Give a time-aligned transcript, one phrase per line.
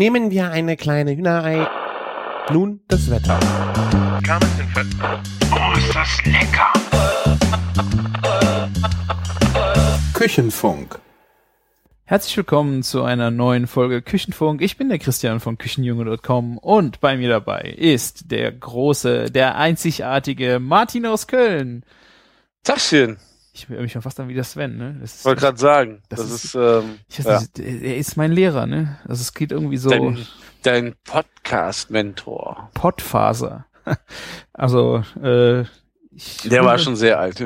[0.00, 1.68] Nehmen wir eine kleine Hühnerei.
[2.50, 3.38] Nun das Wetter.
[5.52, 6.72] Oh, ist das lecker!
[10.14, 10.98] Küchenfunk.
[12.06, 14.62] Herzlich willkommen zu einer neuen Folge Küchenfunk.
[14.62, 20.60] Ich bin der Christian von Küchenjunge.com und bei mir dabei ist der große, der einzigartige
[20.60, 21.84] Martin aus Köln.
[22.64, 23.18] Tagchen.
[23.52, 24.96] Ich höre mich schon fast an wie der Sven, ne?
[25.00, 28.66] Das Wollte gerade sagen, Das das, ist- ist, ähm, ja, nicht, er ist mein Lehrer,
[28.66, 28.98] ne?
[29.08, 30.18] Also es geht irgendwie so dein,
[30.62, 32.70] dein Podcast-Mentor.
[32.74, 33.66] Pottfaser.
[34.52, 35.62] Also, äh,
[36.10, 37.42] ich Der war schon sehr alt.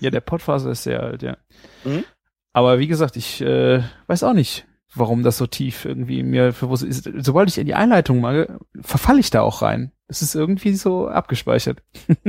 [0.00, 1.36] Ja, der Pottfaser ist sehr alt, ja.
[1.84, 2.04] Mhm.
[2.52, 6.84] Aber wie gesagt, ich äh, weiß auch nicht, warum das so tief irgendwie mir bewusst
[6.84, 7.10] ist.
[7.18, 9.90] Sobald ich in die Einleitung mache, verfalle ich da auch rein.
[10.06, 11.82] Es ist irgendwie so abgespeichert.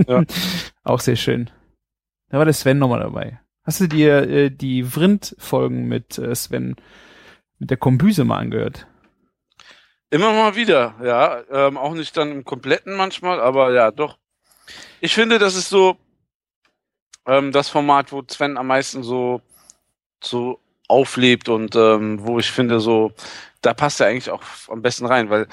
[0.08, 0.23] Ja.
[0.84, 1.50] auch sehr schön.
[2.30, 3.40] Da war der Sven nochmal dabei.
[3.64, 6.76] Hast du dir äh, die Vrind-Folgen mit äh, Sven,
[7.60, 8.88] mit der Kombüse mal angehört?
[10.10, 11.42] Immer mal wieder, ja.
[11.50, 14.17] Ähm, auch nicht dann im kompletten manchmal, aber ja, doch.
[15.00, 15.98] Ich finde, das ist so
[17.26, 19.42] ähm, das Format, wo Sven am meisten so,
[20.23, 23.12] so auflebt und ähm, wo ich finde, so,
[23.62, 25.48] da passt er eigentlich auch am besten rein, weil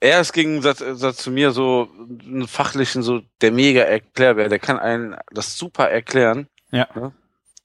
[0.00, 0.82] er ist gegen Satz,
[1.16, 1.88] zu mir so
[2.24, 6.48] einen fachlichen, so der mega Erklärbär, der kann einen das super erklären.
[6.70, 7.12] Ja.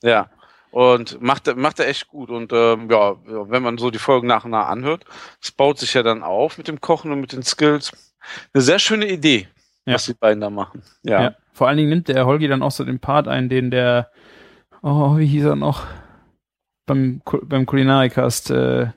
[0.03, 0.29] Ja.
[0.71, 2.29] Und macht, er- macht er echt gut.
[2.29, 5.05] Und ähm, ja, ja, wenn man so die Folgen nach und nach anhört,
[5.41, 7.91] es baut sich ja dann auf mit dem Kochen und mit den Skills.
[8.53, 9.47] Eine sehr schöne Idee,
[9.85, 9.93] Ja.
[9.93, 10.83] was die beiden da machen.
[11.03, 11.35] Ja.
[11.53, 14.11] Vor allen Dingen nimmt der Holgi dann auch so den Part ein, den der,
[14.81, 15.85] oh, wie hieß er noch?
[16.85, 18.87] Beim, beim Kulinarikast, äh,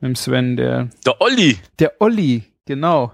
[0.00, 1.58] mit dem Sven, der, Der Olli.
[1.78, 3.12] der Olli, genau.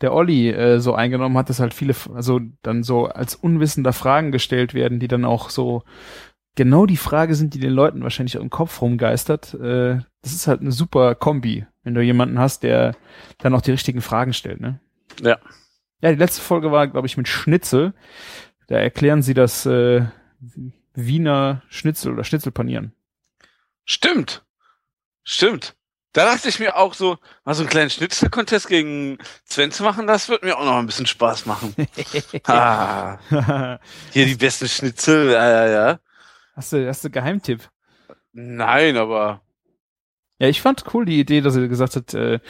[0.00, 4.30] Der Olli äh, so eingenommen hat, dass halt viele, also dann so als unwissender Fragen
[4.32, 5.82] gestellt werden, die dann auch so
[6.54, 9.54] genau die Frage sind, die den Leuten wahrscheinlich auch im Kopf rumgeistert.
[9.54, 12.94] Äh, das ist halt eine super Kombi, wenn du jemanden hast, der
[13.38, 14.80] dann auch die richtigen Fragen stellt, ne?
[15.22, 15.38] Ja.
[16.00, 17.92] Ja, die letzte Folge war, glaube ich, mit Schnitzel.
[18.68, 20.04] Da erklären sie das äh,
[20.94, 22.92] Wiener Schnitzel oder Schnitzelpanieren.
[23.84, 24.44] Stimmt.
[25.24, 25.74] Stimmt.
[26.12, 30.06] Da dachte ich mir auch so, mal so einen kleinen Schnitzel-Contest gegen Sven zu machen,
[30.06, 31.74] das wird mir auch noch ein bisschen Spaß machen.
[32.44, 33.18] ah,
[34.12, 36.00] hier die besten Schnitzel, ja, ja, ja.
[36.54, 37.68] hast du, hast du Geheimtipp?
[38.32, 39.42] Nein, aber
[40.38, 42.40] Ja, ich fand cool die Idee, dass er gesagt hat, äh,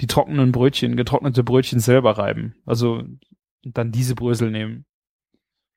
[0.00, 2.54] die trockenen Brötchen, getrocknete Brötchen selber reiben.
[2.66, 3.02] Also
[3.62, 4.84] dann diese Brösel nehmen.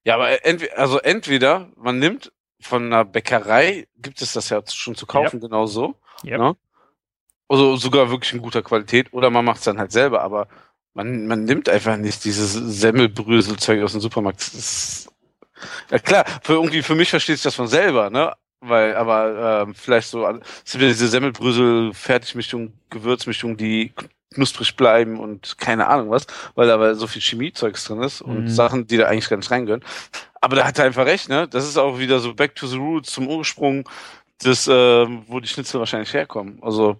[0.03, 4.95] Ja, aber entweder, also entweder man nimmt von einer Bäckerei, gibt es das ja schon
[4.95, 5.95] zu kaufen, genau so.
[6.23, 6.37] Ja.
[6.37, 6.55] Ne?
[7.51, 9.13] Also sogar wirklich in guter Qualität.
[9.13, 10.47] Oder man macht es dann halt selber, aber
[10.93, 14.39] man, man nimmt einfach nicht dieses Semmelbröselzeug aus dem Supermarkt.
[14.41, 15.09] Das ist,
[15.91, 18.33] ja klar, für irgendwie für mich versteht sich das von selber, ne?
[18.61, 23.91] Weil, aber ähm, vielleicht so, es sind diese Semmelbrösel, Fertigmischung, Gewürzmischung, die
[24.33, 28.43] knusprig bleiben und keine Ahnung was, weil da aber so viel Chemiezeugs drin ist und
[28.43, 28.47] Mhm.
[28.47, 29.83] Sachen, die da eigentlich gar nicht reingehören.
[30.41, 31.47] Aber da hat er einfach recht, ne?
[31.47, 33.87] Das ist auch wieder so back to the roots, zum Ursprung
[34.43, 36.59] des, ähm, wo die Schnitzel wahrscheinlich herkommen.
[36.61, 36.99] Also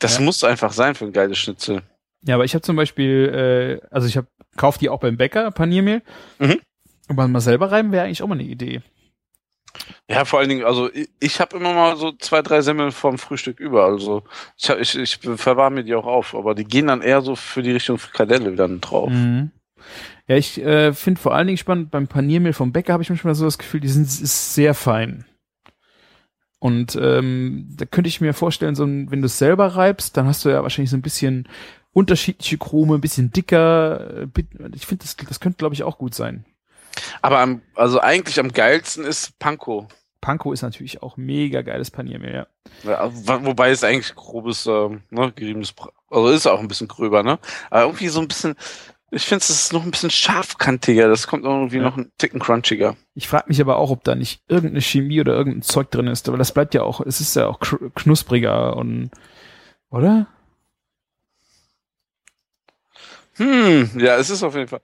[0.00, 0.24] das Ja.
[0.24, 1.82] muss einfach sein für ein geiles Schnitzel.
[2.26, 5.50] Ja, aber ich habe zum Beispiel, äh, also ich habe, kauf die auch beim Bäcker,
[5.52, 6.02] Paniermehl.
[6.38, 6.60] Mhm.
[7.08, 8.82] Aber mal selber reiben wäre eigentlich auch mal eine Idee.
[10.08, 13.18] Ja, vor allen Dingen, also ich, ich habe immer mal so zwei, drei Semmeln vom
[13.18, 13.84] Frühstück über.
[13.84, 14.24] Also
[14.58, 17.36] ich, hab, ich, ich verwahre mir die auch auf, aber die gehen dann eher so
[17.36, 19.10] für die Richtung Frikadelle dann drauf.
[19.10, 19.50] Mhm.
[20.26, 23.34] Ja, ich äh, finde vor allen Dingen spannend, beim Paniermehl vom Bäcker habe ich manchmal
[23.34, 25.24] so das Gefühl, die sind ist sehr fein.
[26.60, 30.26] Und ähm, da könnte ich mir vorstellen, so ein, wenn du es selber reibst, dann
[30.26, 31.48] hast du ja wahrscheinlich so ein bisschen
[31.92, 34.22] unterschiedliche Chrome, ein bisschen dicker.
[34.22, 34.26] äh,
[34.74, 36.44] Ich finde, das, das könnte, glaube ich, auch gut sein.
[37.22, 39.88] Aber am, also eigentlich am geilsten ist Panko.
[40.20, 42.46] Panko ist natürlich auch mega geiles Paniermehl, ja.
[42.84, 45.72] Ja, wo- wobei es eigentlich grobes, ähm, ne, geriebenes,
[46.10, 47.38] also ist auch ein bisschen gröber, ne?
[47.70, 48.54] Aber irgendwie so ein bisschen,
[49.12, 51.82] ich finde es ist noch ein bisschen scharfkantiger, das kommt irgendwie Ja.
[51.82, 52.96] noch ein Ticken crunchiger.
[53.14, 56.28] Ich frage mich aber auch, ob da nicht irgendeine Chemie oder irgendein Zeug drin ist,
[56.28, 57.60] aber das bleibt ja auch, es ist ja auch
[57.94, 59.10] knuspriger und,
[59.90, 60.26] oder?
[63.36, 64.80] Hm, ja, es ist auf jeden Fall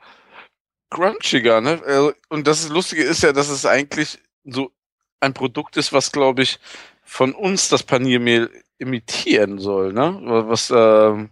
[0.91, 1.81] crunchiger, ne?
[1.85, 4.71] Also, Und das Lustige ist ja, dass es eigentlich so
[5.21, 6.59] ein Produkt ist, was, glaube ich,
[7.03, 10.19] von uns das Paniermehl imitieren soll, ne?
[10.49, 11.31] Was, ähm,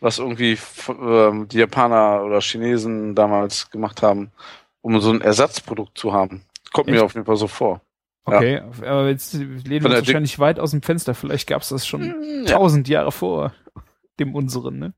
[0.00, 0.58] was irgendwie
[0.88, 4.32] ähm, die Japaner oder Chinesen damals gemacht haben,
[4.80, 6.42] um so ein Ersatzprodukt zu haben.
[6.72, 7.04] Kommt mir Echt?
[7.04, 7.80] auf jeden Fall so vor.
[8.24, 11.14] Okay, aber jetzt lehnen wir Dick- wahrscheinlich weit aus dem Fenster.
[11.14, 12.52] Vielleicht gab es das schon Hm, Ja.
[12.58, 13.52] tausend Jahre vor
[14.20, 14.92] dem unseren, ne?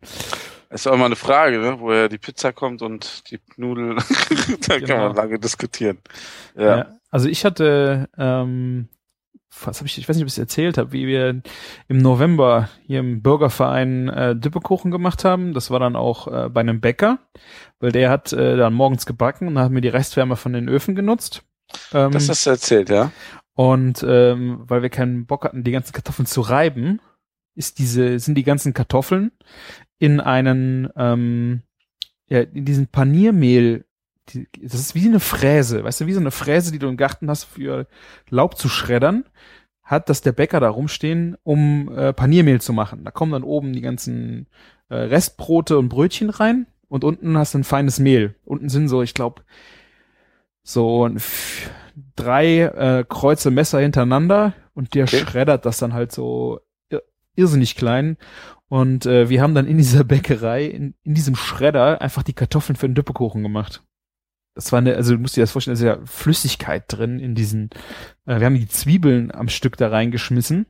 [0.70, 1.76] Ist auch immer eine Frage, ne?
[1.80, 3.96] woher die Pizza kommt und die Nudeln.
[4.66, 5.08] da kann Genau.
[5.08, 5.98] man lange diskutieren.
[6.56, 6.76] Ja.
[6.76, 6.86] Ja.
[7.10, 8.88] Also ich hatte ähm,
[9.64, 11.42] was habe ich, ich weiß nicht, ob ich es erzählt habe, wie wir
[11.88, 15.52] im November hier im Bürgerverein äh, Dippekuchen gemacht haben.
[15.52, 17.18] Das war dann auch äh, bei einem Bäcker,
[17.78, 20.94] weil der hat äh, dann morgens gebacken und hat mir die Restwärme von den Öfen
[20.94, 21.42] genutzt.
[21.92, 23.12] Ähm, das hast du erzählt, ja.
[23.54, 27.00] Und ähm, weil wir keinen Bock hatten, die ganzen Kartoffeln zu reiben,
[27.54, 29.32] ist diese, sind die ganzen Kartoffeln
[29.98, 31.62] in einen, ähm,
[32.28, 33.84] ja, in diesen Paniermehl
[34.32, 36.96] die, das ist wie eine Fräse, weißt du, wie so eine Fräse, die du im
[36.96, 37.86] Garten hast für
[38.28, 39.24] Laub zu schreddern,
[39.82, 43.04] hat das der Bäcker da rumstehen, um äh, Paniermehl zu machen.
[43.04, 44.46] Da kommen dann oben die ganzen
[44.88, 48.34] äh, Restbrote und Brötchen rein und unten hast du ein feines Mehl.
[48.44, 49.42] Unten sind so, ich glaube,
[50.62, 51.10] so
[52.16, 55.18] drei äh, Kreuze Messer hintereinander und der okay.
[55.18, 56.60] schreddert das dann halt so
[57.34, 58.16] irrsinnig klein.
[58.68, 62.76] Und äh, wir haben dann in dieser Bäckerei, in, in diesem Schredder, einfach die Kartoffeln
[62.76, 63.82] für den Düppekuchen gemacht
[64.54, 67.34] das war eine, also du musst dir das vorstellen, da ist ja Flüssigkeit drin in
[67.34, 67.70] diesen,
[68.26, 70.66] äh, wir haben die Zwiebeln am Stück da reingeschmissen.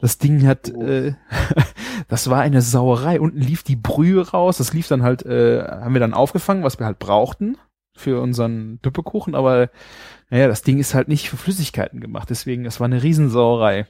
[0.00, 0.82] Das Ding hat, oh.
[0.82, 1.14] äh,
[2.08, 3.20] das war eine Sauerei.
[3.20, 6.78] Unten lief die Brühe raus, das lief dann halt, äh, haben wir dann aufgefangen, was
[6.78, 7.56] wir halt brauchten
[7.96, 9.70] für unseren Düppekuchen, aber
[10.28, 13.86] naja, das Ding ist halt nicht für Flüssigkeiten gemacht, deswegen, das war eine Riesensauerei.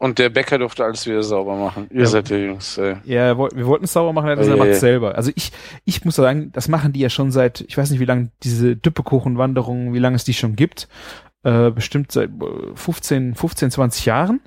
[0.00, 1.88] Und der Bäcker durfte alles wieder sauber machen.
[1.90, 2.06] Ihr ja.
[2.06, 2.78] seid die Jungs.
[2.78, 2.98] Ey.
[3.04, 5.16] Ja, wir wollten es sauber machen, er oh, macht es selber.
[5.16, 5.50] Also ich,
[5.84, 8.76] ich muss sagen, das machen die ja schon seit, ich weiß nicht, wie lange diese
[8.76, 10.88] Düppekuchenwanderung, wie lange es die schon gibt.
[11.42, 12.30] Äh, bestimmt seit
[12.74, 14.40] 15, 15, 20 Jahren.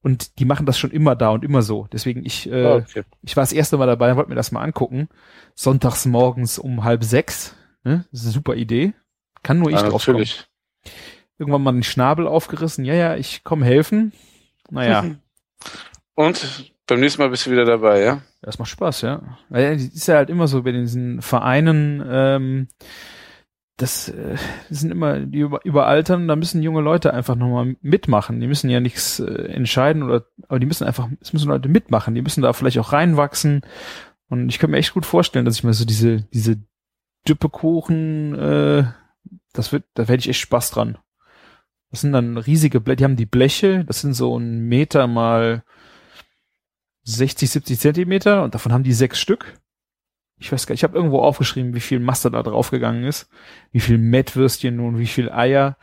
[0.00, 1.88] Und die machen das schon immer da und immer so.
[1.92, 3.02] Deswegen, ich, äh, oh, okay.
[3.20, 5.08] ich war das erste Mal dabei, wollte mir das mal angucken.
[5.54, 7.54] Sonntags morgens um halb sechs.
[7.84, 8.06] Ne?
[8.12, 8.94] Das ist eine super Idee.
[9.42, 10.46] Kann nur ich ah, drauf natürlich.
[10.84, 10.94] kommen.
[11.38, 12.86] Irgendwann mal den Schnabel aufgerissen.
[12.86, 14.12] Ja, ja, ich komme helfen
[14.70, 15.04] naja.
[16.14, 18.22] Und beim nächsten Mal bist du wieder dabei, ja?
[18.42, 19.38] Das macht Spaß, ja.
[19.48, 22.68] Weil ist ja halt immer so bei diesen Vereinen, ähm,
[23.76, 24.36] das, äh,
[24.68, 28.40] das sind immer die über, überaltern, da müssen junge Leute einfach nochmal mitmachen.
[28.40, 32.14] Die müssen ja nichts äh, entscheiden oder, aber die müssen einfach, es müssen Leute mitmachen.
[32.14, 33.62] Die müssen da vielleicht auch reinwachsen.
[34.28, 36.58] Und ich kann mir echt gut vorstellen, dass ich mal so diese, diese
[37.28, 38.84] Düppekuchen, äh,
[39.52, 40.98] das wird, da werde ich echt Spaß dran.
[41.96, 45.64] Das sind dann riesige Bleche, die haben die Bleche, das sind so ein Meter mal
[47.04, 49.58] 60, 70 Zentimeter und davon haben die sechs Stück.
[50.38, 53.30] Ich weiß gar nicht, ich habe irgendwo aufgeschrieben, wie viel Master da draufgegangen ist,
[53.72, 55.78] wie viel Mettwürstchen und wie viel Eier.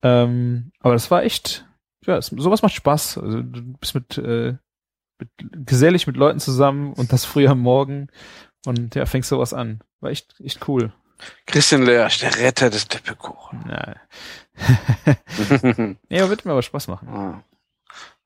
[0.00, 1.68] Ähm, aber das war echt,
[2.06, 3.18] ja, das, sowas macht Spaß.
[3.18, 4.56] Also du bist mit, äh,
[5.18, 5.28] mit
[5.66, 8.08] gesellig mit Leuten zusammen und das früh am Morgen
[8.64, 9.80] und ja, fängst sowas an.
[10.00, 10.94] War echt, echt cool.
[11.46, 13.64] Christian Leersch, der Retter des Tippekuchen.
[13.68, 13.94] Ja.
[16.08, 17.08] ja, wird mir aber Spaß machen.
[17.08, 17.44] Ah.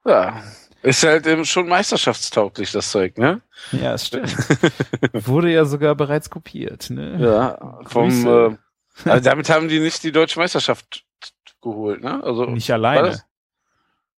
[0.04, 0.42] Ja.
[0.82, 3.40] Ist halt eben schon meisterschaftstauglich, das Zeug, ne?
[3.72, 4.36] Ja, es stimmt.
[5.12, 7.16] Wurde ja sogar bereits kopiert, ne?
[7.18, 8.56] Ja, vom, äh,
[9.08, 11.06] also damit haben die nicht die deutsche Meisterschaft
[11.62, 12.22] geholt, ne?
[12.22, 13.02] Also, nicht alleine.
[13.02, 13.26] War das,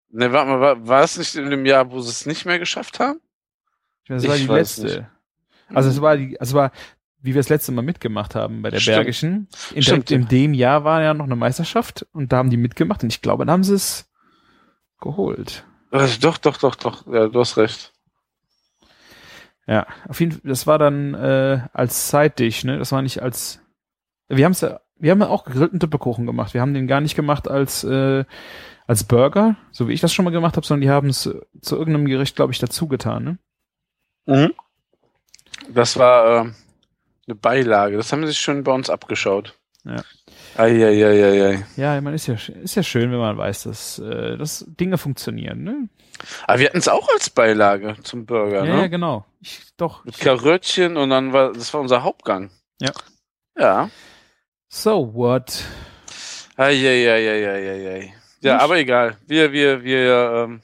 [0.09, 2.59] ne, warte mal, war, war es nicht in dem Jahr, wo sie es nicht mehr
[2.59, 3.21] geschafft haben?
[4.09, 4.83] Das war ich die letzte.
[4.83, 5.03] Nicht.
[5.73, 6.71] Also es war die, also es war
[7.21, 8.97] wie wir das letzte Mal mitgemacht haben bei der Stimmt.
[8.97, 9.47] Bergischen.
[9.73, 13.03] In, Stimmt, in dem Jahr war ja noch eine Meisterschaft und da haben die mitgemacht
[13.03, 14.09] und ich glaube, dann haben sie es
[14.99, 15.65] geholt.
[15.91, 17.93] Also doch, doch, doch, doch, ja, du hast recht.
[19.67, 22.77] Ja, auf jeden Fall, das war dann äh, als Side-Dish, ne?
[22.77, 23.59] Das war nicht als.
[24.29, 26.53] Wir haben es ja, wir haben ja auch gegrillten Dippekuchen gemacht.
[26.53, 28.23] Wir haben den gar nicht gemacht als äh,
[28.87, 31.23] als Burger, so wie ich das schon mal gemacht habe, sondern die haben es
[31.61, 33.37] zu irgendeinem Gericht, glaube ich, dazu getan, ne?
[34.25, 34.53] Mhm.
[35.73, 36.51] Das war äh,
[37.27, 37.97] eine Beilage.
[37.97, 39.57] Das haben sie sich schon bei uns abgeschaut.
[39.83, 40.03] Ja.
[40.57, 41.63] Eieieiei.
[41.75, 45.63] Ja, man ist ja, ist ja schön, wenn man weiß, dass, äh, dass Dinge funktionieren,
[45.63, 45.89] ne?
[46.47, 48.81] Aber wir hatten es auch als Beilage zum Burger, ja, ne?
[48.81, 49.25] Ja, genau.
[49.39, 50.03] Ich, doch.
[50.03, 52.49] Mit Karöttchen und dann war, das war unser Hauptgang.
[52.79, 52.91] Ja.
[53.57, 53.89] Ja.
[54.67, 55.63] So what?
[56.55, 58.13] Eieieiei.
[58.41, 58.63] Ja, Nicht?
[58.63, 59.17] aber egal.
[59.27, 60.61] Wir, wir, wir, ähm,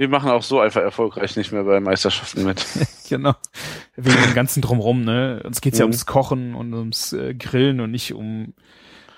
[0.00, 2.64] wir machen auch so einfach erfolgreich nicht mehr bei Meisterschaften mit.
[3.10, 3.34] genau.
[3.96, 5.42] Wegen dem ganzen Drumrum, ne?
[5.44, 5.80] Uns geht's mhm.
[5.80, 8.54] ja ums Kochen und ums äh, Grillen und nicht um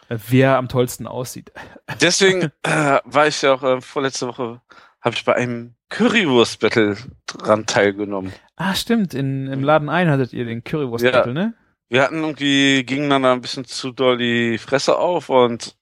[0.09, 1.53] äh, wer am tollsten aussieht.
[2.01, 4.61] Deswegen äh, war ich ja auch äh, vorletzte Woche,
[5.01, 6.97] habe ich bei einem Currywurst-Battle
[7.29, 8.33] dran teilgenommen.
[8.57, 9.15] Ah, stimmt.
[9.15, 11.33] In, Im Laden ein hattet ihr den Currywurst-Battle, ja.
[11.33, 11.55] ne?
[11.91, 15.77] Wir hatten irgendwie, gingen dann ein bisschen zu doll die Fresse auf und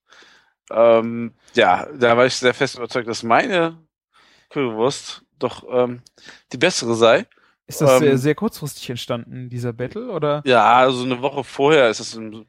[0.70, 3.78] ähm, ja, da war ich sehr fest überzeugt, dass meine
[4.50, 6.02] Currywurst doch ähm,
[6.52, 7.26] die bessere sei.
[7.66, 10.42] Ist das ähm, sehr, sehr kurzfristig entstanden, dieser Battle, oder?
[10.44, 12.44] Ja, also eine Woche vorher ist es im,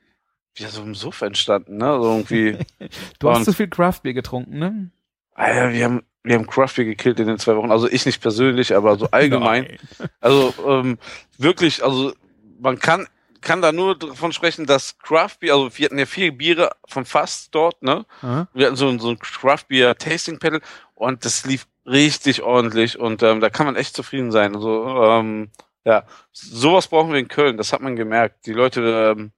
[0.57, 1.91] ja, so im Suff entstanden, ne?
[1.91, 2.57] Also irgendwie.
[3.19, 4.89] du hast zu viel Craftbeer getrunken, ne?
[5.35, 7.71] Alter, wir haben, wir haben Craftbeer gekillt in den zwei Wochen.
[7.71, 9.77] Also ich nicht persönlich, aber so allgemein.
[10.19, 10.97] also ähm,
[11.37, 12.13] wirklich, also
[12.59, 13.07] man kann
[13.41, 17.05] kann da nur davon sprechen, dass Craft Beer, also wir hatten ja vier Biere vom
[17.05, 18.05] Fass dort, ne?
[18.21, 18.47] Aha.
[18.53, 20.61] Wir hatten so, ein- so ein Craft Beer Tasting Panel
[20.93, 24.55] und das lief richtig ordentlich und ähm, da kann man echt zufrieden sein.
[24.55, 25.51] Also, ähm,
[25.83, 28.45] ja, sowas brauchen wir in Köln, das hat man gemerkt.
[28.45, 29.31] Die Leute ähm,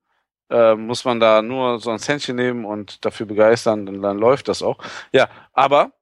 [0.50, 4.48] äh, muss man da nur so ein Centchen nehmen und dafür begeistern, dann, dann läuft
[4.48, 4.78] das auch.
[5.14, 5.94] Ja, aber,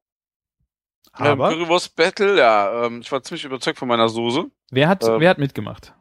[1.20, 4.46] ähm, Aber Currywurst Battle, ja, ähm, ich war ziemlich überzeugt von meiner Soße.
[4.72, 5.94] wer hat, ähm, wer hat mitgemacht?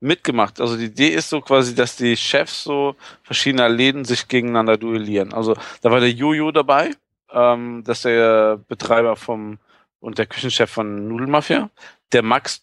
[0.00, 0.60] mitgemacht.
[0.60, 5.32] Also die Idee ist so quasi, dass die Chefs so verschiedener Läden sich gegeneinander duellieren.
[5.32, 6.90] Also da war der Jojo dabei,
[7.32, 9.58] ähm, das ist der Betreiber vom
[10.04, 11.70] und der Küchenchef von Nudelmafia,
[12.12, 12.62] der Max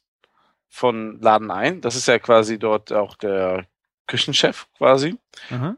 [0.70, 3.66] von Laden ein, das ist ja quasi dort auch der
[4.08, 5.18] Küchenchef quasi.
[5.50, 5.76] Aha.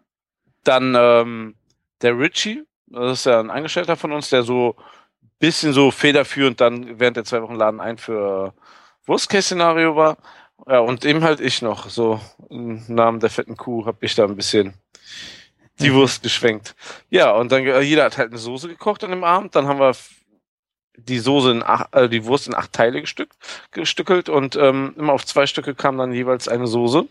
[0.63, 1.55] Dann ähm,
[2.01, 4.75] der Richie, das ist ja ein Angestellter von uns, der so
[5.39, 8.53] bisschen so federführend dann während der zwei Wochen Laden ein für
[9.05, 10.17] Worst-Case-Szenario war.
[10.67, 11.89] Ja, und eben halt ich noch.
[11.89, 14.73] So im Namen der fetten Kuh habe ich da ein bisschen
[15.79, 15.95] die Mhm.
[15.95, 16.75] Wurst geschwenkt.
[17.09, 19.55] Ja, und dann äh, jeder hat halt eine Soße gekocht an dem Abend.
[19.55, 19.93] Dann haben wir
[20.97, 23.29] die Soße in acht, äh, die Wurst in acht Teile gestück,
[23.71, 27.05] gestückelt und ähm, immer auf zwei Stücke kam dann jeweils eine Soße.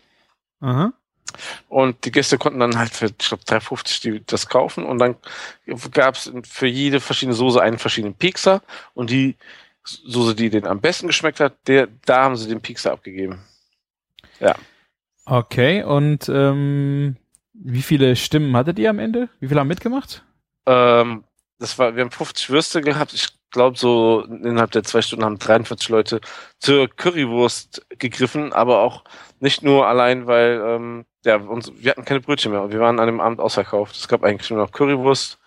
[0.61, 0.93] Aha.
[1.67, 4.85] Und die Gäste konnten dann halt für, ich glaube, 3,50 die das kaufen.
[4.85, 5.15] Und dann
[5.91, 8.61] gab es für jede verschiedene Soße einen verschiedenen Piekser.
[8.93, 9.35] Und die
[9.83, 13.39] Soße, die denen am besten geschmeckt hat, der, da haben sie den Piekser abgegeben.
[15.25, 17.15] Okay, und ähm,
[17.53, 19.29] wie viele Stimmen hattet ihr am Ende?
[19.39, 20.23] Wie viele haben mitgemacht?
[20.65, 21.23] Ähm,
[21.59, 23.13] das war, wir haben 50 Würste gehabt.
[23.13, 26.19] Ich glaube, so innerhalb der zwei Stunden haben 43 Leute
[26.59, 29.03] zur Currywurst gegriffen, aber auch
[29.39, 32.69] nicht nur allein, weil ähm, ja, uns, wir hatten keine Brötchen mehr.
[32.69, 33.95] Wir waren an dem Abend ausverkauft.
[33.95, 35.39] Es gab eigentlich nur noch Currywurst,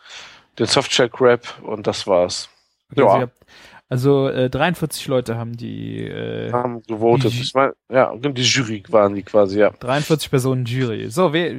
[0.58, 2.48] den Softshell Crab und das war's.
[2.92, 3.06] Okay, Ja.
[3.06, 3.36] Also, habt,
[3.88, 7.32] also äh, 43 Leute haben die äh, haben gewotet.
[7.32, 9.70] Die Ich meine, ja, die Jury waren die quasi, ja.
[9.70, 11.08] 43 Personen Jury.
[11.08, 11.54] So, wer,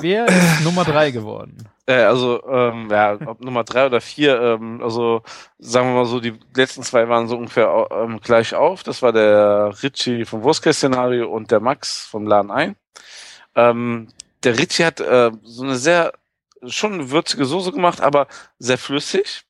[0.00, 1.56] wer ist Nummer drei geworden?
[1.86, 5.22] Äh, also, ähm, ja, ob Nummer drei oder vier, ähm, also
[5.58, 8.82] sagen wir mal so, die letzten zwei waren so ungefähr ähm, gleich auf.
[8.82, 12.76] Das war der Ritchie vom Wurstcase-Szenario und der Max vom Laden ein.
[13.56, 14.08] Ähm,
[14.44, 16.12] der Ritchie hat äh, so eine sehr,
[16.66, 19.44] schon eine würzige Soße gemacht, aber sehr flüssig.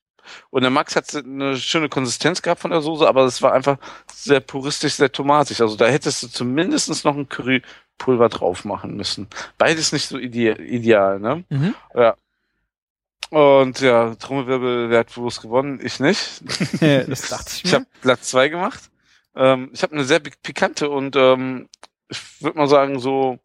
[0.49, 3.77] Und der Max hat eine schöne Konsistenz gehabt von der Soße, aber es war einfach
[4.11, 5.61] sehr puristisch, sehr tomatig.
[5.61, 9.27] Also da hättest du zumindest noch ein Currypulver drauf machen müssen.
[9.57, 11.43] Beides nicht so ide ideal, ne?
[11.49, 11.75] Mhm.
[13.33, 15.79] Und ja, Trommelwirbel, wer hat Wurst gewonnen?
[15.83, 16.43] Ich nicht.
[17.09, 17.67] das dachte ich mir.
[17.67, 18.91] Ich habe Platz zwei gemacht.
[19.35, 21.67] Ähm, ich habe eine sehr pik- pikante und ähm,
[22.09, 23.39] ich würde mal sagen so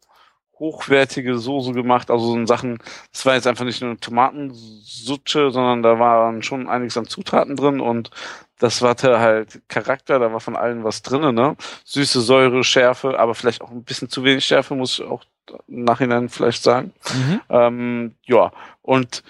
[0.59, 2.11] hochwertige Soße gemacht.
[2.11, 2.77] Also so in Sachen,
[3.11, 7.55] es war jetzt einfach nicht nur eine Tomatensutsche, sondern da waren schon einiges an Zutaten
[7.55, 8.11] drin und
[8.59, 11.55] das hatte halt Charakter, da war von allen was drin, ne?
[11.85, 15.23] Süße Säure, Schärfe, aber vielleicht auch ein bisschen zu wenig Schärfe, muss ich auch
[15.67, 16.93] im Nachhinein vielleicht sagen.
[17.11, 17.41] mhm.
[17.49, 18.51] Ähm, ja,
[18.81, 19.23] und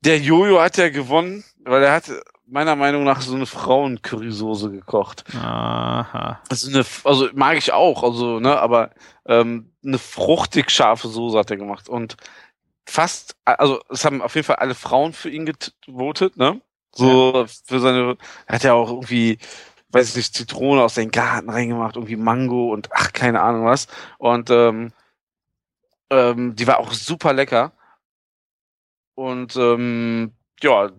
[0.00, 2.10] der Jojo hat ja gewonnen, weil er hat
[2.46, 5.24] meiner Meinung nach so eine Frauen-Currysoße gekocht.
[5.34, 6.40] Aha.
[6.48, 8.90] Also eine, also mag ich auch, also, ne, aber
[9.26, 11.88] ähm, eine fruchtig scharfe Soße hat er gemacht.
[11.88, 12.16] Und
[12.86, 15.50] fast, also es haben auf jeden Fall alle Frauen für ihn
[15.86, 16.60] gewotet, ne?
[16.94, 19.38] So für seine, er hat ja auch irgendwie,
[19.90, 23.88] weiß ich nicht, Zitrone aus seinem Garten reingemacht, irgendwie Mango und ach, keine Ahnung was.
[24.18, 24.92] Und ähm,
[26.10, 27.72] ähm, die war auch super lecker.
[29.14, 30.32] Und ähm,
[30.62, 30.90] ja,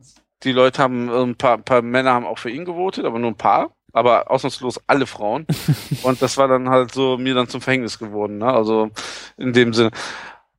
[0.43, 3.19] die Leute haben, äh, ein paar, ein paar Männer haben auch für ihn gewotet, aber
[3.19, 3.75] nur ein paar.
[3.91, 5.45] Aber ausnahmslos alle Frauen.
[6.03, 8.47] Und das war dann halt so mir dann zum Verhängnis geworden, ne?
[8.51, 8.89] Also
[9.37, 9.91] in dem Sinne.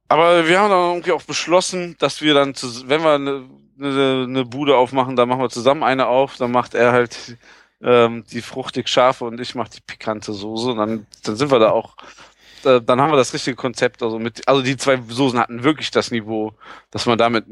[0.09, 3.45] Aber wir haben dann irgendwie auch beschlossen, dass wir dann, zus- wenn wir
[3.79, 7.37] eine, eine, Bude aufmachen, dann machen wir zusammen eine auf, dann macht er halt
[7.83, 10.71] ähm, die fruchtig scharfe und ich mach die pikante Soße.
[10.73, 11.97] Und dann, dann sind wir da auch,
[12.63, 14.03] dann haben wir das richtige Konzept.
[14.03, 16.55] Also mit, also die zwei Soßen hatten wirklich das Niveau,
[16.91, 17.45] dass man damit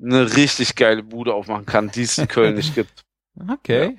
[0.00, 3.04] eine richtig geile Bude aufmachen kann, die es in Köln nicht gibt.
[3.48, 3.98] Okay.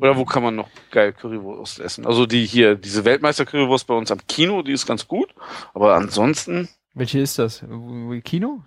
[0.00, 2.06] Oder wo kann man noch geil Currywurst essen?
[2.06, 5.34] Also die hier, diese Weltmeister-Currywurst bei uns am Kino, die ist ganz gut.
[5.74, 7.64] Aber ansonsten, Welche ist das?
[8.22, 8.62] Kino?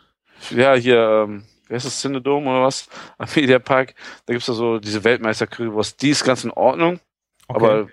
[0.50, 2.88] ja, hier, ähm, wer ist das, Cinedome oder was?
[3.18, 7.00] Am Mediapark, da gibt's da so diese Weltmeister-Currywurst, die ist ganz in Ordnung,
[7.48, 7.88] aber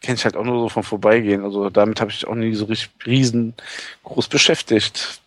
[0.00, 1.44] kenne ich halt auch nur so vom Vorbeigehen.
[1.44, 5.20] Also damit habe ich auch nie so richtig riesengroß beschäftigt.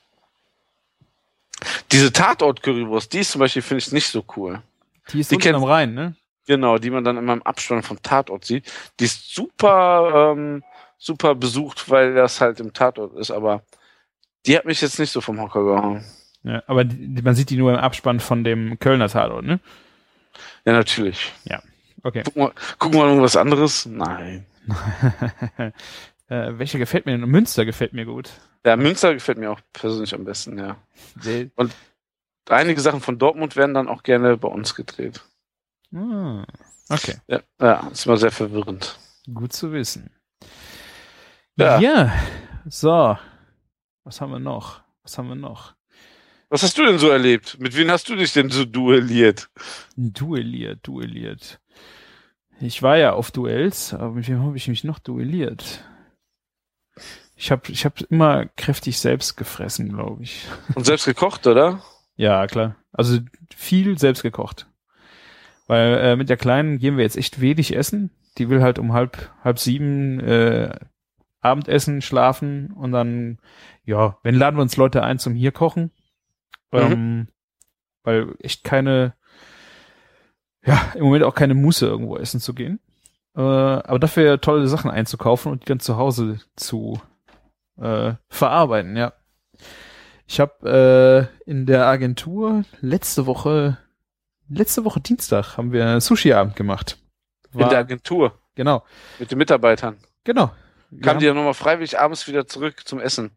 [1.92, 4.62] Diese Tatort-Currywurst, die ist zum Beispiel, finde ich nicht so cool.
[5.12, 6.16] die ist die unten kennt- am Rhein, ne?
[6.48, 8.72] Genau, die man dann immer im Abspann vom Tatort sieht.
[9.00, 10.64] Die ist super, ähm,
[11.00, 13.64] super besucht, weil das halt im Tatort ist, aber
[14.46, 16.06] die hat mich jetzt nicht so vom Hocker gehauen.
[16.46, 19.60] Ja, aber die, man sieht die nur im Abspann von dem Kölner Tatort, ne?
[20.64, 21.34] Ja, natürlich.
[22.04, 22.22] Okay.
[22.24, 23.86] Gucken wir, gucken wir mal irgendwas anderes?
[23.86, 24.46] Nein.
[26.28, 27.30] Äh, welcher gefällt mir denn?
[27.30, 28.32] Münster gefällt mir gut.
[28.66, 30.76] Ja, Münster gefällt mir auch persönlich am besten, ja.
[31.24, 31.52] Der,
[32.50, 35.22] Einige Sachen von Dortmund werden dann auch gerne bei uns gedreht.
[35.94, 36.44] ah,
[36.90, 38.98] okay, Ja, ja ist immer sehr verwirrend.
[39.32, 40.10] gut zu wissen.
[41.58, 41.80] Ja.
[41.80, 42.12] ja,
[42.66, 43.16] so.
[44.04, 44.82] Was haben wir noch?
[45.04, 45.75] Was haben wir noch?
[46.56, 47.58] Was hast du denn so erlebt?
[47.60, 49.50] Mit wem hast du dich denn so duelliert?
[49.98, 51.60] Duelliert, duelliert.
[52.62, 55.84] Ich war ja auf Duells, aber mit wem habe ich mich noch duelliert?
[57.36, 60.48] Ich habe ich hab immer kräftig selbst gefressen, glaube ich.
[60.76, 61.84] Und selbst gekocht, oder?
[62.16, 62.78] Ja, klar.
[62.94, 63.20] Also
[63.54, 64.66] viel selbst gekocht.
[65.68, 68.12] Weil äh, mit der Kleinen gehen wir jetzt echt wenig essen.
[68.38, 70.74] Die will halt um halb, halb sieben äh,
[71.42, 73.40] Abendessen, schlafen und dann,
[73.84, 75.92] ja, wenn laden wir uns Leute ein zum hier kochen.
[76.82, 77.28] Ähm,
[78.04, 79.14] weil echt keine,
[80.66, 82.80] ja, im Moment auch keine Muße irgendwo essen zu gehen.
[83.36, 87.02] Äh, aber dafür tolle Sachen einzukaufen und die dann zu Hause zu
[87.80, 89.14] äh, verarbeiten, ja.
[90.28, 93.78] Ich habe äh, in der Agentur letzte Woche,
[94.50, 96.98] letzte Woche Dienstag haben wir Sushi-Abend gemacht.
[97.54, 98.38] In der Agentur.
[98.56, 98.84] genau,
[99.20, 99.98] Mit den Mitarbeitern.
[100.24, 100.52] genau.
[101.02, 103.32] Kamen die ja nochmal freiwillig abends wieder zurück zum Essen?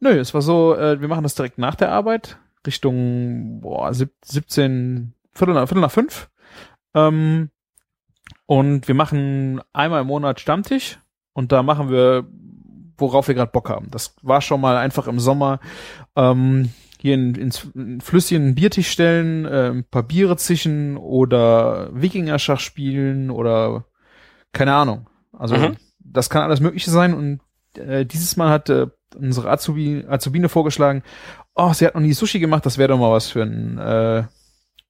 [0.00, 4.12] Nö, es war so, äh, wir machen das direkt nach der Arbeit, Richtung boah, sieb,
[4.24, 6.28] 17, Viertel nach, Viertel nach fünf.
[6.94, 7.50] Ähm,
[8.46, 10.98] und wir machen einmal im Monat Stammtisch
[11.32, 12.26] und da machen wir,
[12.98, 13.90] worauf wir gerade Bock haben.
[13.90, 15.60] Das war schon mal einfach im Sommer
[16.16, 21.90] ähm, hier in, ins in Flüsschen einen Biertisch stellen, äh, ein paar Biere zischen oder
[21.92, 23.84] Wikingerschach spielen oder
[24.52, 25.08] keine Ahnung.
[25.32, 25.76] Also Mhm.
[25.98, 27.40] das kann alles Mögliche sein und
[27.78, 31.02] äh, dieses Mal hat äh, unsere Azubi, Azubine vorgeschlagen,
[31.54, 34.24] oh, sie hat noch nie Sushi gemacht, das wäre doch mal was für ein äh,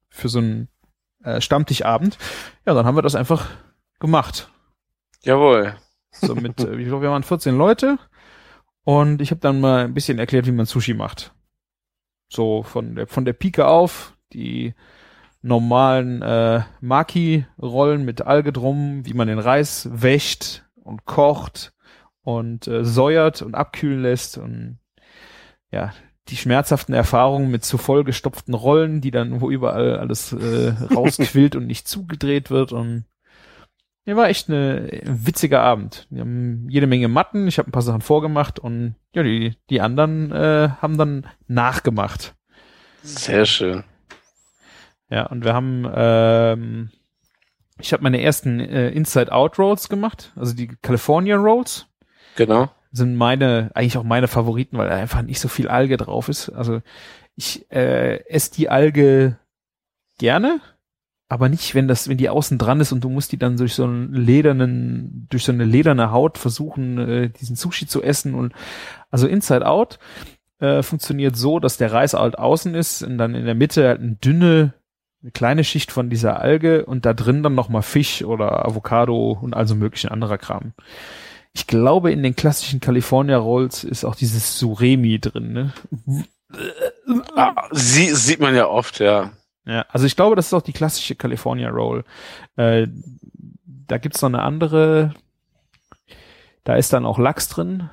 [0.09, 0.69] für so einen
[1.25, 2.19] äh, Stammtischabend.
[2.67, 3.51] Ja, dann haben wir das einfach
[3.99, 4.51] gemacht.
[5.23, 5.77] Jawohl.
[6.13, 7.99] So mit, äh, ich glaube, wir waren 14 Leute
[8.85, 11.35] und ich habe dann mal ein bisschen erklärt, wie man Sushi macht.
[12.29, 14.75] So von der von der Pike auf, die
[15.43, 21.75] normalen äh, Maki-Rollen mit Alge drum, wie man den Reis wäscht und kocht
[22.23, 24.79] und äh, säuert und abkühlen lässt und
[25.71, 25.93] ja,
[26.29, 31.57] die schmerzhaften Erfahrungen mit zu voll gestopften Rollen, die dann, wo überall alles äh, rausquillt
[31.57, 33.05] und nicht zugedreht wird und
[34.07, 36.07] ja, war echt eine, ein witziger Abend.
[36.11, 39.81] Wir haben jede Menge Matten, ich habe ein paar Sachen vorgemacht und ja, die, die
[39.81, 42.35] anderen äh, haben dann nachgemacht.
[43.03, 43.85] Sehr schön.
[45.09, 46.91] Ja, und wir haben, ähm,
[47.79, 51.87] ich habe meine ersten äh, Inside-Out-Rolls gemacht, also die California Rolls
[52.37, 52.71] Genau.
[52.95, 56.49] Sind meine, eigentlich auch meine Favoriten, weil einfach nicht so viel Alge drauf ist.
[56.51, 56.81] Also
[57.35, 59.37] ich äh, esse die Alge
[60.19, 60.61] gerne,
[61.29, 63.75] aber nicht, wenn das, wenn die außen dran ist und du musst die dann durch
[63.75, 68.53] so einen ledernen, durch so eine lederne Haut versuchen, äh, diesen Sushi zu essen und
[69.11, 69.99] also Inside Out
[70.61, 74.01] äh, funktioniert so, dass der Reis halt außen ist und dann in der Mitte halt
[74.01, 74.75] eine dünne,
[75.21, 79.55] eine kleine Schicht von dieser Alge und da drin dann nochmal Fisch oder Avocado und
[79.55, 80.75] also möglichen anderer Kram.
[81.55, 85.73] Ich glaube, in den klassischen California Rolls ist auch dieses Suremi drin, ne?
[87.37, 89.33] Ah, sie, sieht man ja oft, ja.
[89.67, 92.05] Ja, also ich glaube, das ist auch die klassische California Roll.
[92.57, 92.89] Äh,
[93.65, 95.15] da gibt's noch eine andere,
[96.65, 97.89] da ist dann auch Lachs drin,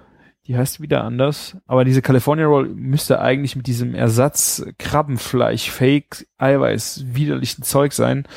[0.48, 1.58] die heißt wieder anders.
[1.68, 8.28] Aber diese California Roll müsste eigentlich mit diesem Ersatz Krabbenfleisch, Fake, Eiweiß, widerlichen Zeug sein.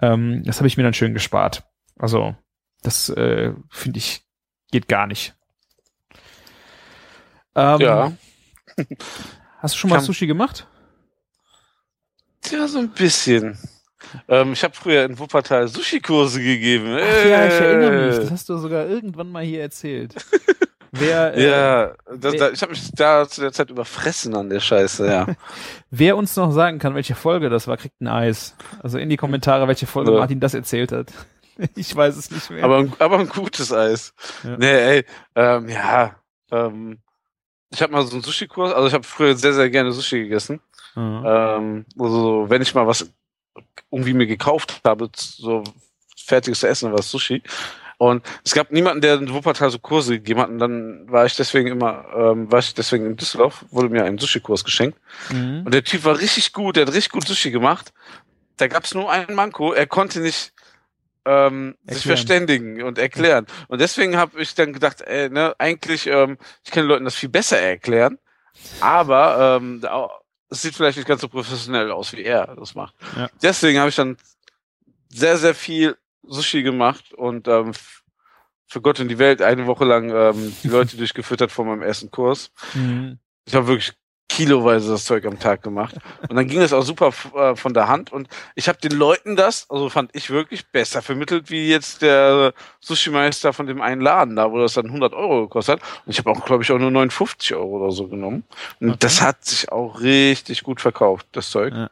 [0.00, 1.64] Ähm, das habe ich mir dann schön gespart.
[1.98, 2.34] Also,
[2.82, 4.22] das äh, finde ich,
[4.70, 5.34] geht gar nicht.
[7.54, 8.12] Ähm, Ja.
[9.58, 10.66] Hast du schon mal Kann- Sushi gemacht?
[12.50, 13.58] Ja, so ein bisschen.
[14.28, 16.96] Ähm, ich habe früher in Wuppertal Sushi-Kurse gegeben.
[16.98, 18.16] Ach ja, ich erinnere mich.
[18.16, 18.20] Äh.
[18.20, 20.14] Das hast du sogar irgendwann mal hier erzählt.
[20.92, 24.48] wer, äh, Ja, das, wer- da, ich habe mich da zu der Zeit überfressen an
[24.48, 25.26] der Scheiße, ja.
[25.90, 28.56] wer uns noch sagen kann, welche Folge das war, kriegt ein Eis.
[28.82, 30.18] Also in die Kommentare, welche Folge Ja.
[30.20, 31.12] Martin das erzählt hat.
[31.76, 32.64] Ich weiß es nicht mehr.
[32.64, 34.14] aber, ein- aber ein gutes Eis.
[34.44, 34.56] Ja.
[34.56, 36.16] Nee, ey, ähm, ja,
[36.50, 36.98] ähm,
[37.72, 40.60] ich habe mal so einen Sushi-Kurs, also ich habe früher sehr, sehr gerne Sushi gegessen.
[40.96, 41.22] Mhm.
[41.26, 43.08] Ähm, also wenn ich mal was
[43.90, 45.62] irgendwie mir gekauft habe, so
[46.16, 47.42] fertiges essen, war es Sushi.
[47.98, 50.48] Und es gab niemanden, der in Wuppertal so Kurse gegeben hat.
[50.48, 54.16] Und dann war ich deswegen immer, ähm, war ich deswegen in Düsseldorf, wurde mir ein
[54.18, 54.98] Sushi-Kurs geschenkt.
[55.30, 55.62] Mhm.
[55.66, 57.92] Und der Typ war richtig gut, der hat richtig gut Sushi gemacht.
[58.56, 60.52] Da gab es nur einen Manko, er konnte nicht
[61.24, 63.46] ähm, sich verständigen und erklären.
[63.68, 67.14] Und deswegen habe ich dann gedacht, ey, ne, eigentlich, ähm, ich kann den Leuten das
[67.14, 68.18] viel besser erklären,
[68.80, 69.82] aber ähm,
[70.48, 72.94] es sieht vielleicht nicht ganz so professionell aus, wie er das macht.
[73.16, 73.28] Ja.
[73.42, 74.16] Deswegen habe ich dann
[75.08, 77.72] sehr, sehr viel Sushi gemacht und ähm,
[78.66, 82.10] für Gott und die Welt eine Woche lang ähm, die Leute durchgefüttert vor meinem ersten
[82.10, 82.52] Kurs.
[82.74, 83.18] Mhm.
[83.44, 83.92] Ich habe wirklich
[84.30, 85.96] kiloweise das Zeug am Tag gemacht.
[86.28, 88.12] Und dann ging es auch super äh, von der Hand.
[88.12, 92.54] Und ich habe den Leuten das, also fand ich wirklich besser vermittelt, wie jetzt der
[92.78, 95.88] Sushi-Meister von dem einen Laden da, wo das dann 100 Euro gekostet hat.
[96.06, 98.44] Und ich habe auch, glaube ich, auch nur 59 Euro oder so genommen.
[98.80, 98.98] Und Okay.
[99.00, 101.74] das hat sich auch richtig gut verkauft, das Zeug.
[101.74, 101.90] Ja.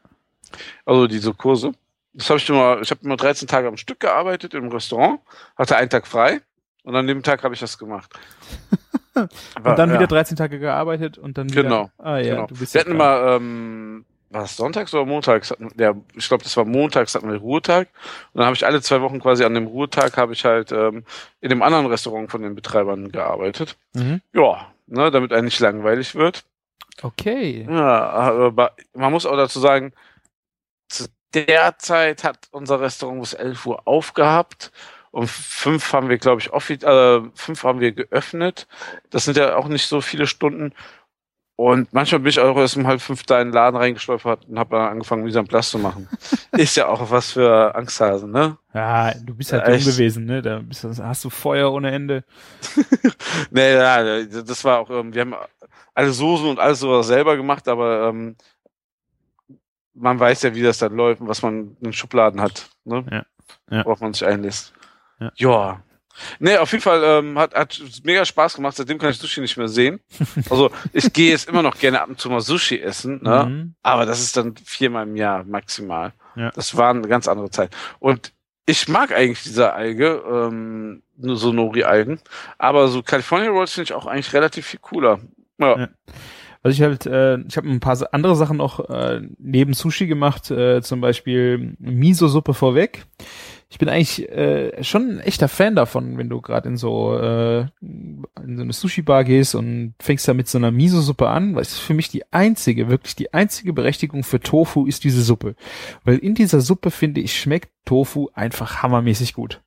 [0.87, 1.73] Also diese Kurse.
[2.15, 5.21] Das habe ich immer, ich habe immer 13 Tage am Stück gearbeitet im Restaurant,
[5.57, 6.41] hatte einen Tag frei
[6.85, 8.11] und an dem Tag habe ich das gemacht.
[9.55, 9.97] Aber, Und dann ja.
[9.97, 11.63] wieder 13 Tage gearbeitet und dann wieder.
[11.63, 12.47] Genau, Ah ja, genau.
[12.47, 15.55] du bist Wir ja hatten immer, ähm, war es sonntags oder montags?
[15.79, 17.89] Ja, ich glaube, das war montags hatten wir Ruhetag.
[18.33, 21.05] Und dann habe ich alle zwei Wochen quasi an dem Ruhetag habe ich halt ähm,
[21.41, 23.77] in dem anderen Restaurant von den Betreibern gearbeitet.
[23.95, 24.21] Mhm.
[24.35, 26.45] Ja, ne, damit einem nicht langweilig wird.
[27.03, 27.67] Okay.
[27.71, 29.93] Ja, aber man muss auch dazu sagen,
[30.89, 34.73] zu der Zeit hat unser Restaurant bis 11 Uhr aufgehabt.
[35.11, 38.67] Um fünf haben wir, glaube ich, offi- äh, fünf haben wir geöffnet.
[39.11, 40.73] Das sind ja auch nicht so viele Stunden.
[41.57, 44.59] Und manchmal bin ich auch erst um halb fünf da in den Laden reingestolpert und
[44.61, 46.09] habe dann angefangen, Mise en place zu machen.
[46.53, 48.57] Ist ja auch was für Angsthasen, ne?
[48.73, 49.87] Ja, du bist halt Ja, jung echt.
[49.87, 50.41] gewesen, ne?
[50.41, 52.23] Da bist, du- hast du Feuer ohne Ende.
[53.51, 55.35] Nee, ja, das war auch, ähm, wir haben
[55.95, 58.37] alle Soßen und alles sowas selber gemacht, aber ähm,
[59.95, 63.05] man weiß ja, wie das dann läuft und was man in den Schubladen hat, ne?
[63.11, 63.25] Ja.
[63.71, 63.85] Ja.
[63.85, 64.73] Worauf man sich einlässt.
[65.21, 65.33] Ja.
[65.37, 65.83] ja.
[66.41, 68.77] Nee, auf jeden Fall ähm, hat, hat mega Spaß gemacht.
[68.77, 70.01] Seitdem kann ich Sushi nicht mehr sehen.
[70.51, 73.47] Also ich gehe jetzt immer noch gerne ab und zu mal Sushi essen, ne?
[73.49, 73.75] Mhm.
[73.83, 76.13] Aber das ist dann viermal im Jahr maximal.
[76.35, 76.51] Ja.
[76.51, 77.75] Das war eine ganz andere Zeit.
[78.01, 78.33] Und
[78.67, 82.21] ich mag eigentlich diese Alge, ähm, so Nori-Algen.
[82.59, 85.21] Aber so California Rolls finde ich auch eigentlich relativ viel cooler.
[85.59, 85.79] Ja.
[85.79, 85.89] Ja.
[86.63, 90.51] Also ich halt, äh, ich habe ein paar andere Sachen noch äh, neben Sushi gemacht,
[90.51, 93.07] äh, zum Beispiel Miso-Suppe vorweg.
[93.71, 97.67] Ich bin eigentlich äh, schon ein echter Fan davon, wenn du gerade in so äh,
[97.81, 101.73] in so eine Sushi-Bar gehst und fängst da mit so einer Miso-Suppe an, weil es
[101.73, 105.55] ist für mich die einzige, wirklich die einzige Berechtigung für Tofu ist diese Suppe.
[106.05, 109.61] Weil in dieser Suppe, finde ich, schmeckt Tofu einfach hammermäßig gut.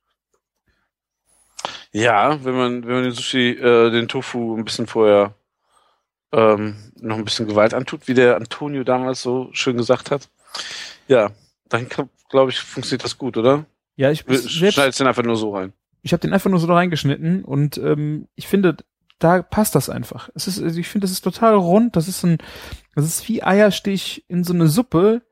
[1.92, 5.34] ja, wenn man, wenn man den Sushi, äh, den Tofu ein bisschen vorher
[6.32, 10.28] ähm, noch ein bisschen Gewalt antut, wie der Antonio damals so schön gesagt hat.
[11.08, 11.30] Ja,
[11.68, 11.88] dann
[12.30, 13.66] glaube ich, funktioniert das gut, oder?
[13.96, 15.72] Ja, ich Schneidest den einfach nur so rein.
[16.02, 18.76] ich habe den einfach nur so reingeschnitten und ähm, ich finde,
[19.18, 20.30] da passt das einfach.
[20.34, 21.94] Es ist, also ich finde, das ist total rund.
[21.94, 22.38] Das ist ein,
[22.94, 25.22] das ist wie Eierstich in so eine Suppe.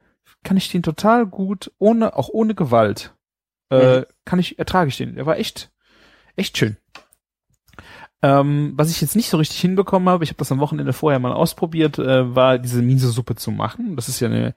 [0.45, 3.15] Kann ich den total gut, ohne, auch ohne Gewalt,
[3.69, 5.17] äh, kann ich, ertrage ich den.
[5.17, 5.71] Der war echt,
[6.37, 6.77] echt schön.
[8.23, 11.19] Ähm, was ich jetzt nicht so richtig hinbekommen habe, ich habe das am Wochenende vorher
[11.19, 13.97] mal ausprobiert, äh, war diese Miso-Suppe zu machen.
[13.97, 14.55] Das ist ja eine,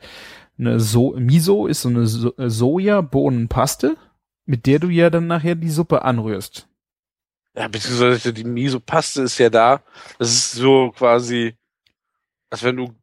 [0.57, 3.97] eine so Miso ist so eine so äh, Soja-Bohnenpaste,
[4.45, 6.67] mit der du ja dann nachher die Suppe anrührst.
[7.55, 9.83] Ja, beziehungsweise die Miso-Paste ist ja da.
[10.17, 11.55] Das ist so quasi,
[12.49, 12.93] als wenn du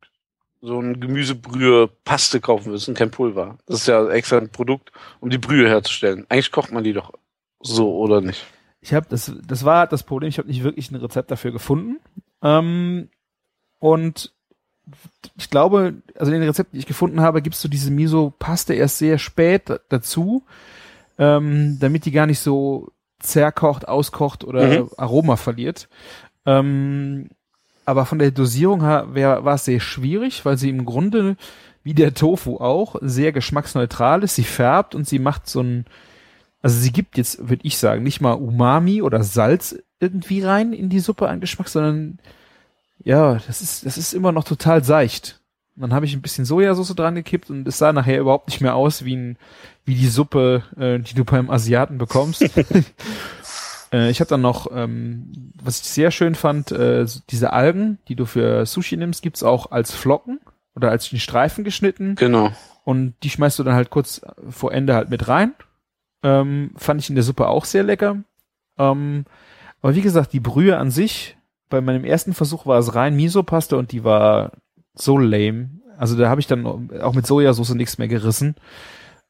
[0.61, 3.59] so ein Gemüsebrühe-Paste kaufen würdest und kein Pulver.
[3.67, 6.27] Das ist ja extra ein Produkt, um die Brühe herzustellen.
[6.29, 7.13] Eigentlich kocht man die doch
[7.61, 8.45] so, oder nicht?
[8.81, 10.29] Ich habe das, das war das Problem.
[10.29, 12.01] Ich habe nicht wirklich ein Rezept dafür gefunden.
[12.43, 13.11] Ähm,
[13.79, 14.35] und
[15.37, 18.99] ich glaube, also in den Rezepten, die ich gefunden habe, gibst du diese Miso-Paste erst
[18.99, 20.45] sehr spät da- dazu,
[21.19, 24.91] ähm, damit die gar nicht so zerkocht, auskocht oder Mhm.
[24.97, 25.89] Aroma verliert.
[26.47, 27.29] Ähm,
[27.85, 31.37] aber von der Dosierung her wär, war es sehr schwierig, weil sie im Grunde,
[31.83, 34.35] wie der Tofu auch, sehr geschmacksneutral ist.
[34.37, 35.85] Sie färbt und sie macht so ein,
[36.63, 40.89] also sie gibt jetzt, würde ich sagen, nicht mal Umami oder Salz irgendwie rein in
[40.89, 42.19] die Suppe an Geschmack, sondern
[43.03, 45.41] ja, das ist, das ist immer noch total seicht.
[45.77, 48.61] Und dann habe ich ein bisschen Sojasauce dran gekippt und es sah nachher überhaupt nicht
[48.61, 49.39] mehr aus wie, ein,
[49.85, 52.43] wie die Suppe, äh, die du beim Asiaten bekommst.
[53.93, 58.17] äh, ich habe dann noch, ähm, was ich sehr schön fand, äh, diese Algen, die
[58.17, 60.41] du für Sushi nimmst, gibt's auch als Flocken
[60.75, 62.15] oder als in Streifen geschnitten.
[62.17, 62.53] Genau.
[62.85, 65.55] Und die schmeißt du dann halt kurz vor Ende halt mit rein.
[66.23, 68.19] Ähm, fand ich in der Suppe auch sehr lecker.
[68.77, 69.25] Ähm,
[69.81, 71.37] aber wie gesagt, die Brühe an sich,
[71.71, 74.53] bei meinem ersten Versuch war es rein Miso-Paste und die war
[74.95, 75.71] so lame.
[75.97, 78.57] Also da habe ich dann auch mit Sojasauce nichts mehr gerissen.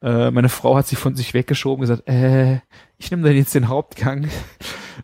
[0.03, 2.61] Äh, meine Frau hat sich von sich weggeschoben und gesagt, äh,
[2.99, 4.29] ich nehme dann jetzt den Hauptgang.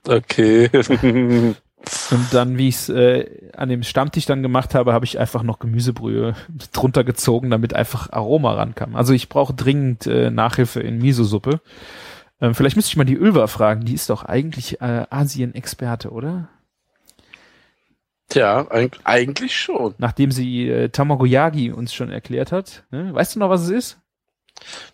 [0.06, 0.70] Okay.
[2.10, 5.42] Und dann, wie ich es äh, an dem Stammtisch dann gemacht habe, habe ich einfach
[5.42, 6.34] noch Gemüsebrühe
[6.72, 8.96] drunter gezogen, damit einfach Aroma rankam.
[8.96, 11.60] Also ich brauche dringend äh, Nachhilfe in Miso-Suppe.
[12.40, 16.48] Ähm, vielleicht müsste ich mal die Ölver fragen, die ist doch eigentlich äh, Asien-Experte, oder?
[18.28, 19.94] Tja, eig eigentlich schon.
[19.98, 22.84] Nachdem sie äh, Tamagoyagi uns schon erklärt hat.
[22.90, 23.14] Ne?
[23.14, 23.98] Weißt du noch, was es ist?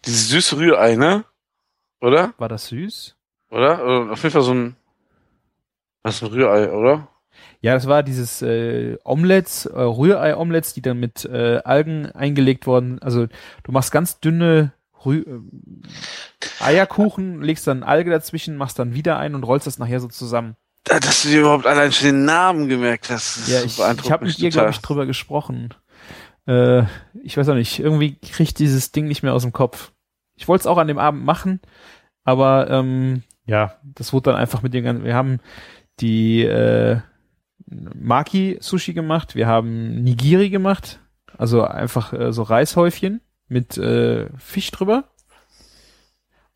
[0.05, 1.25] Dieses süße Rührei, ne?
[2.01, 2.35] Oder?
[2.39, 3.17] War das süß?
[3.51, 3.79] Oder?
[3.79, 4.77] Äh, Auf jeden Fall so ein
[6.03, 7.09] Das ist ein Rührei, oder?
[7.61, 12.99] Ja, das war dieses äh, Omelettes, äh, Rührei-Omelettes, die dann mit äh, Algen eingelegt wurden.
[13.01, 13.29] Also
[13.63, 14.73] du machst ganz dünne
[15.07, 15.41] Rü äh,
[16.61, 20.57] Eierkuchen, legst dann Alge dazwischen, machst dann wieder ein und rollst das nachher so zusammen.
[20.85, 23.39] Da- Dass du dir überhaupt allein schon den Namen gemerkt hast.
[23.39, 24.65] das Ja, ich, ich habe mit ihr, total.
[24.67, 25.73] glaube ich, drüber gesprochen.
[26.47, 26.83] Äh,
[27.23, 29.93] ich weiß auch nicht, irgendwie kriegt dieses Ding nicht mehr aus dem Kopf.
[30.35, 31.61] Ich wollte es auch an dem Abend machen,
[32.25, 35.05] aber ähm, ja, das wurde dann einfach mit den ganzen.
[35.05, 35.39] Wir haben
[36.01, 36.99] die äh,
[37.95, 40.99] Maki-Sushi gemacht, wir haben Nigiri gemacht,
[41.39, 45.05] also einfach äh, so Reishäufchen mit äh, Fisch drüber.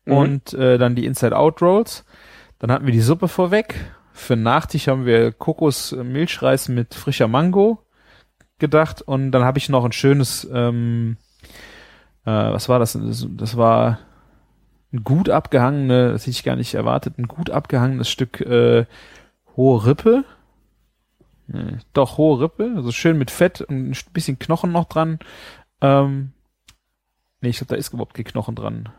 [0.05, 0.13] Mhm.
[0.13, 2.05] Und äh, dann die Inside-Out-Rolls.
[2.59, 3.75] Dann hatten wir die Suppe vorweg.
[4.17, 7.85] Für den Nachtisch haben wir Kokos-Milchreis mit frischer Mango
[8.57, 9.03] gedacht.
[9.03, 11.17] Und dann habe ich noch ein schönes, ähm,
[12.25, 12.93] äh, was war das?
[12.93, 13.99] Das, das war
[14.91, 18.87] ein gut abgehangene, das hätte ich gar nicht erwartet, ein gut abgehangenes Stück äh,
[19.55, 20.25] hohe Rippe.
[21.45, 25.19] Nee, doch, hohe Rippe, also schön mit Fett und ein bisschen Knochen noch dran.
[25.79, 26.31] Ähm,
[27.41, 28.89] nee, ich glaube, da ist überhaupt kein Knochen dran.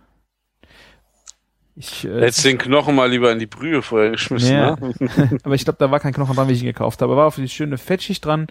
[1.81, 4.75] Ich, äh, Hättest den Knochen mal lieber in die Brühe vorher geschmissen, Ja.
[4.75, 5.39] ne?
[5.45, 7.17] aber ich glaube, da war kein Knochen dran, wie ich ihn gekauft habe.
[7.17, 8.49] War auf die schöne Fettschicht dran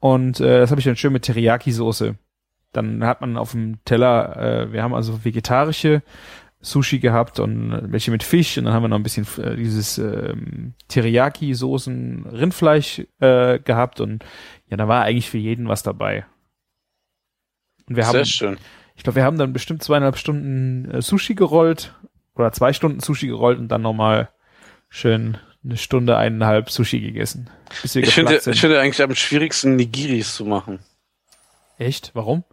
[0.00, 2.14] und äh, das habe ich dann schön mit Teriyaki-Soße.
[2.72, 6.02] Dann hat man auf dem Teller, äh, wir haben also vegetarische
[6.62, 9.98] Sushi gehabt und welche mit Fisch und dann haben wir noch ein bisschen äh, dieses
[9.98, 14.24] ähm, Teriyaki-Soßen Rindfleisch äh, gehabt und
[14.68, 16.24] ja, da war eigentlich für jeden was dabei.
[17.86, 18.56] Und wir Sehr haben, schön.
[18.94, 21.94] ich glaube, wir haben dann bestimmt zweieinhalb Stunden äh, Sushi gerollt
[22.34, 24.30] oder zwei Stunden Sushi gerollt und dann nochmal
[24.88, 27.48] schön eine Stunde, eineinhalb Sushi gegessen.
[27.82, 28.54] Ich finde, sind.
[28.54, 30.80] ich finde eigentlich am schwierigsten Nigiris zu machen.
[31.78, 32.10] Echt?
[32.14, 32.44] Warum?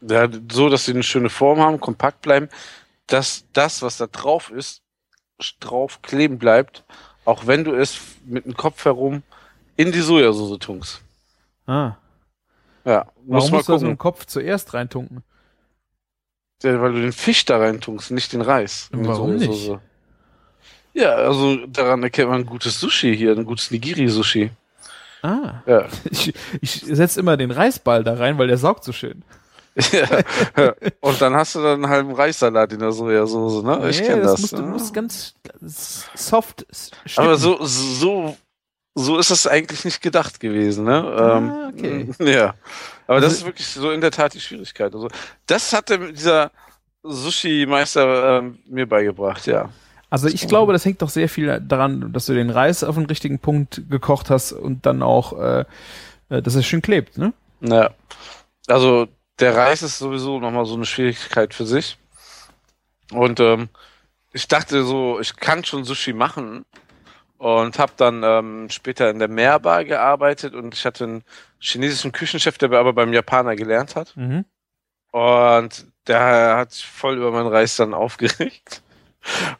[0.00, 2.48] Ja, so, dass sie eine schöne Form haben, kompakt bleiben,
[3.06, 4.82] dass das, was da drauf ist,
[5.60, 6.84] drauf kleben bleibt,
[7.24, 9.22] auch wenn du es mit dem Kopf herum
[9.76, 11.02] in die Sojasauce tunkst.
[11.66, 11.96] Ah.
[12.84, 15.22] Ja, muss Warum musst du das mit dem Kopf zuerst reintunken?
[16.62, 18.88] Ja, weil du den Fisch da rein tunkst, nicht den Reis.
[18.92, 19.78] in die Warum Sojasauce.
[20.94, 24.50] Ja, also daran erkennt man ein gutes Sushi hier, ein gutes Nigiri-Sushi.
[25.22, 25.54] Ah.
[25.66, 25.86] Ja.
[26.10, 29.22] Ich, ich setze immer den Reisball da rein, weil der saugt so schön.
[29.76, 30.74] ja.
[31.00, 33.88] Und dann hast du dann einen halben Reissalat in der Sojasauce, ne?
[33.88, 34.40] Ich Nee, kenne das.
[34.40, 35.34] Musst, du musst ganz
[36.14, 36.66] soft
[37.16, 37.36] Aber schnippen.
[37.38, 38.36] so, so,
[38.94, 41.02] so ist es eigentlich nicht gedacht gewesen, ne?
[41.02, 42.14] Ah, okay.
[42.18, 42.54] Ähm, ja.
[43.06, 44.94] Aber das Also- ist wirklich so in der Tat die Schwierigkeit.
[44.94, 45.08] Also,
[45.46, 46.50] das hatte dieser
[47.02, 49.70] Sushi-Meister ähm, mir beigebracht, ja.
[50.10, 53.06] Also ich glaube, das hängt doch sehr viel daran, dass du den Reis auf den
[53.06, 55.64] richtigen Punkt gekocht hast und dann auch, äh,
[56.28, 57.32] äh, dass es schön klebt, ne?
[57.62, 57.90] Ja.
[58.66, 59.08] Also,
[59.40, 61.96] der Reis ist sowieso nochmal so eine Schwierigkeit für sich.
[63.10, 63.70] Und ähm,
[64.34, 66.66] ich dachte so, ich kann schon Sushi machen
[67.42, 71.24] und habe dann ähm, später in der Meerbar gearbeitet und ich hatte einen
[71.58, 74.16] chinesischen Küchenchef, der aber beim Japaner gelernt hat.
[74.16, 74.44] Mhm.
[75.10, 78.82] Und der hat sich voll über meinen Reis dann aufgeregt.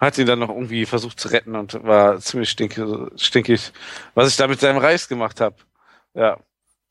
[0.01, 2.85] Hat ihn dann noch irgendwie versucht zu retten und war ziemlich stinkig,
[3.17, 3.73] stinkig
[4.15, 5.57] was ich da mit seinem Reis gemacht habe.
[6.15, 6.37] Ja.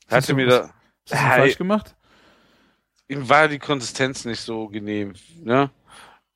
[0.07, 0.61] Hast Hatte du- mir da,
[1.09, 1.95] hast du falsch gemacht?
[3.07, 5.69] ihm war die Konsistenz nicht so genehm, ne?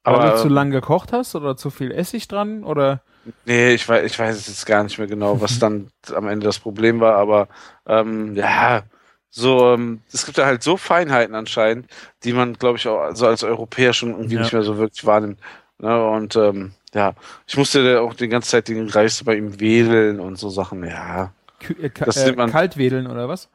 [0.04, 3.02] Weil Aber du zu lang gekocht hast oder zu viel Essig dran oder?
[3.46, 6.60] Nee, ich weiß, ich weiß jetzt gar nicht mehr genau, was dann am Ende das
[6.60, 7.48] Problem war, aber
[7.88, 8.84] ähm, ja,
[9.30, 11.88] so, ähm, es gibt da halt so Feinheiten anscheinend,
[12.24, 14.42] die man, glaube ich, auch so als Europäer schon irgendwie Ja.
[14.42, 15.40] nicht mehr so wirklich wahrnimmt.
[15.80, 16.08] Ne?
[16.10, 17.14] Und ähm, ja,
[17.46, 20.86] ich musste da auch die ganze Zeit den Reis bei ihm wedeln und so Sachen,
[20.86, 21.34] ja.
[21.82, 23.50] Äh, Das äh, man- Kaltwedeln oder was?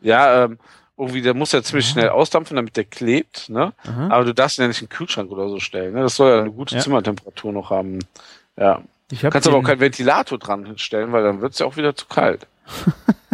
[0.00, 0.58] Ja, ähm,
[0.96, 3.74] irgendwie, der muss ja ziemlich schnell ausdampfen, damit der klebt, ne?
[3.86, 4.08] Aha.
[4.08, 5.92] Aber du darfst ihn ja nicht in den Kühlschrank oder so stellen.
[5.92, 6.00] Ne?
[6.00, 6.80] Das soll ja eine gute Ja.
[6.80, 7.98] Zimmertemperatur noch haben.
[8.56, 8.80] Ja.
[9.10, 11.66] Ich Du hab kannst aber auch keinen Ventilator dran hinstellen, weil dann wird es ja
[11.66, 12.46] auch wieder zu kalt.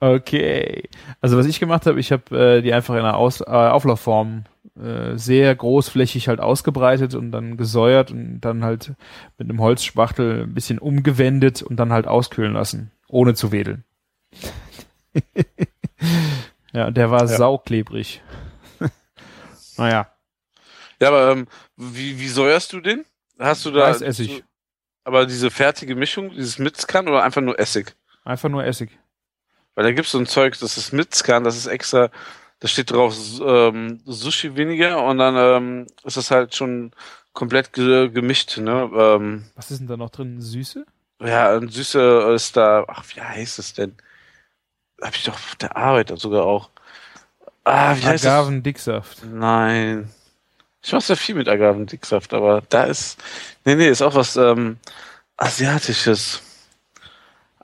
[0.00, 0.88] Okay.
[1.20, 4.44] Also was ich gemacht habe, ich habe äh, die einfach in einer Aus äh, Auflaufform
[4.76, 8.92] äh, sehr großflächig halt ausgebreitet und dann gesäuert und dann halt
[9.38, 13.84] mit einem Holzspachtel ein bisschen umgewendet und dann halt auskühlen lassen, ohne zu wedeln.
[16.72, 17.26] ja, der war Ja.
[17.28, 18.22] sauklebrig.
[19.76, 20.08] naja,
[21.00, 23.04] Ja, aber ähm, wie, wie säuerst du den?
[23.38, 23.84] Hast du da.
[23.84, 24.42] Reisessig.
[25.04, 27.94] Aber diese fertige Mischung, dieses Mitzkan oder einfach nur Essig?
[28.24, 28.90] einfach nur Essig.
[29.74, 32.10] Weil da gibt's so ein Zeug, das ist Mitzkan, das ist extra,
[32.60, 36.92] da steht drauf ähm, Sushi weniger und dann ähm, ist das halt schon
[37.32, 38.90] komplett ge gemischt, ne?
[38.94, 40.40] Ähm, Was ist denn da noch drin?
[40.40, 40.84] Süße?
[41.22, 43.94] Ja, ein süße ist da, ach, wie heißt es denn?
[45.00, 46.70] Hab ich doch auf der Arbeit sogar auch.
[47.64, 48.32] Ah, wie heißt das?
[48.32, 49.24] Agavendicksaft.
[49.24, 50.10] Nein.
[50.82, 53.18] Ich mach sehr viel mit Agavendicksaft, aber da ist,
[53.64, 54.78] nee, nee, ist auch was, ähm,
[55.36, 56.40] Asiatisches.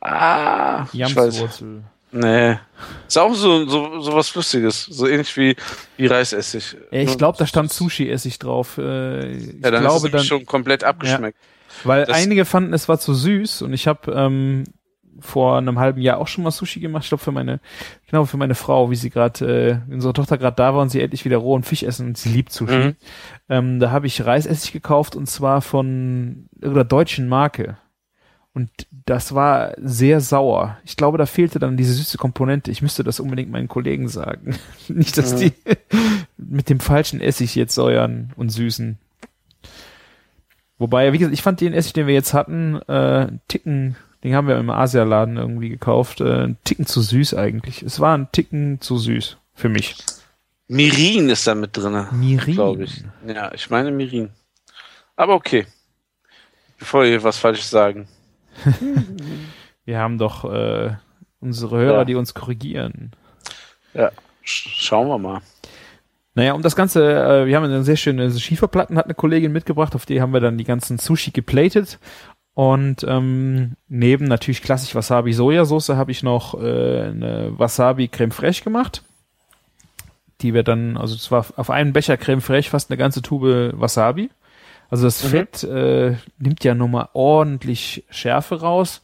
[0.01, 0.87] Ah.
[0.93, 1.83] Jamswurzel.
[2.13, 2.59] Nee.
[3.07, 4.85] Ist auch so, so, so was Flüssiges.
[4.85, 5.57] So ähnlich wie,
[5.97, 6.77] wie Reisessig.
[6.91, 8.79] Ja, ich Nur- glaube, da stand Sushi-Essig drauf.
[8.79, 11.39] Äh, ich Ja, dann glaube ist es dann, schon komplett abgeschmeckt.
[11.85, 14.65] weil das- einige fanden, es war zu süß und ich habe ähm,
[15.21, 17.05] vor einem halben Jahr auch schon mal Sushi gemacht.
[17.05, 17.61] Ich glaube für meine,
[18.07, 21.01] genau für meine Frau, wie sie gerade, äh, unsere Tochter gerade da war und sie
[21.01, 22.75] endlich wieder rohen Fisch essen und sie liebt Sushi.
[22.77, 22.97] Mhm.
[23.49, 27.79] Ähm, da habe ich Reisessig gekauft und zwar von irgendeiner deutschen Marke.
[28.53, 28.71] Und
[29.05, 30.79] das war sehr sauer.
[30.85, 32.71] Ich glaube, da fehlte dann diese süße Komponente.
[32.71, 34.57] Ich müsste das unbedingt meinen Kollegen sagen.
[34.89, 35.39] Nicht, dass Mhm.
[35.39, 35.53] die
[36.39, 38.99] mit dem falschen Essig jetzt säuern und süßen.
[40.79, 44.49] Wobei, wie gesagt, ich fand den Essig, den wir jetzt hatten, äh, Ticken, den haben
[44.49, 47.83] wir im Asialaden irgendwie gekauft, äh, einen Ticken zu süß eigentlich.
[47.83, 49.97] Es war ein Ticken zu süß für mich.
[50.67, 52.55] Mirin ist da mit drinne, Mirin.
[52.55, 53.05] glaube ich.
[53.27, 54.31] Ja, ich meine Mirin.
[55.15, 55.67] Aber okay.
[56.79, 58.09] Bevor wir was Falsches sagen.
[59.85, 60.97] Wir haben doch äh,
[61.39, 62.05] unsere Hörer, Ja.
[62.05, 63.13] die uns korrigieren.
[64.43, 65.41] Sch schauen wir mal.
[66.35, 69.95] Naja, um das Ganze, äh, wir haben eine sehr schöne Schieferplatten, hat eine Kollegin mitgebracht,
[69.95, 72.01] auf die haben wir dann die ganzen Sushi geplatet.
[72.57, 78.65] Und ähm, neben natürlich klassisch Wasabi Sojasauce habe ich noch äh, eine Wasabi Creme Fraiche
[78.65, 79.03] gemacht.
[80.41, 83.75] Die wir dann, also es war auf einen Becher Creme Fraiche fast eine ganze Tube
[83.79, 84.31] Wasabi.
[84.89, 85.29] Also das Mhm.
[85.29, 89.03] Fett äh, nimmt ja nochmal ordentlich Schärfe raus.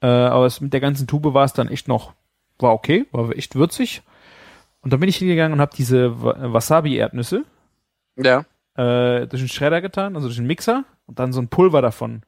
[0.00, 2.12] Äh, aber es, mit der ganzen Tube war es dann echt noch,
[2.60, 4.02] war okay, war echt würzig.
[4.82, 7.42] Und dann bin ich hingegangen und habe diese Wa- Wasabi-Erdnüsse
[8.16, 8.44] Ja.
[8.76, 12.22] äh, durch den Schredder getan, also durch den Mixer und dann so ein Pulver davon.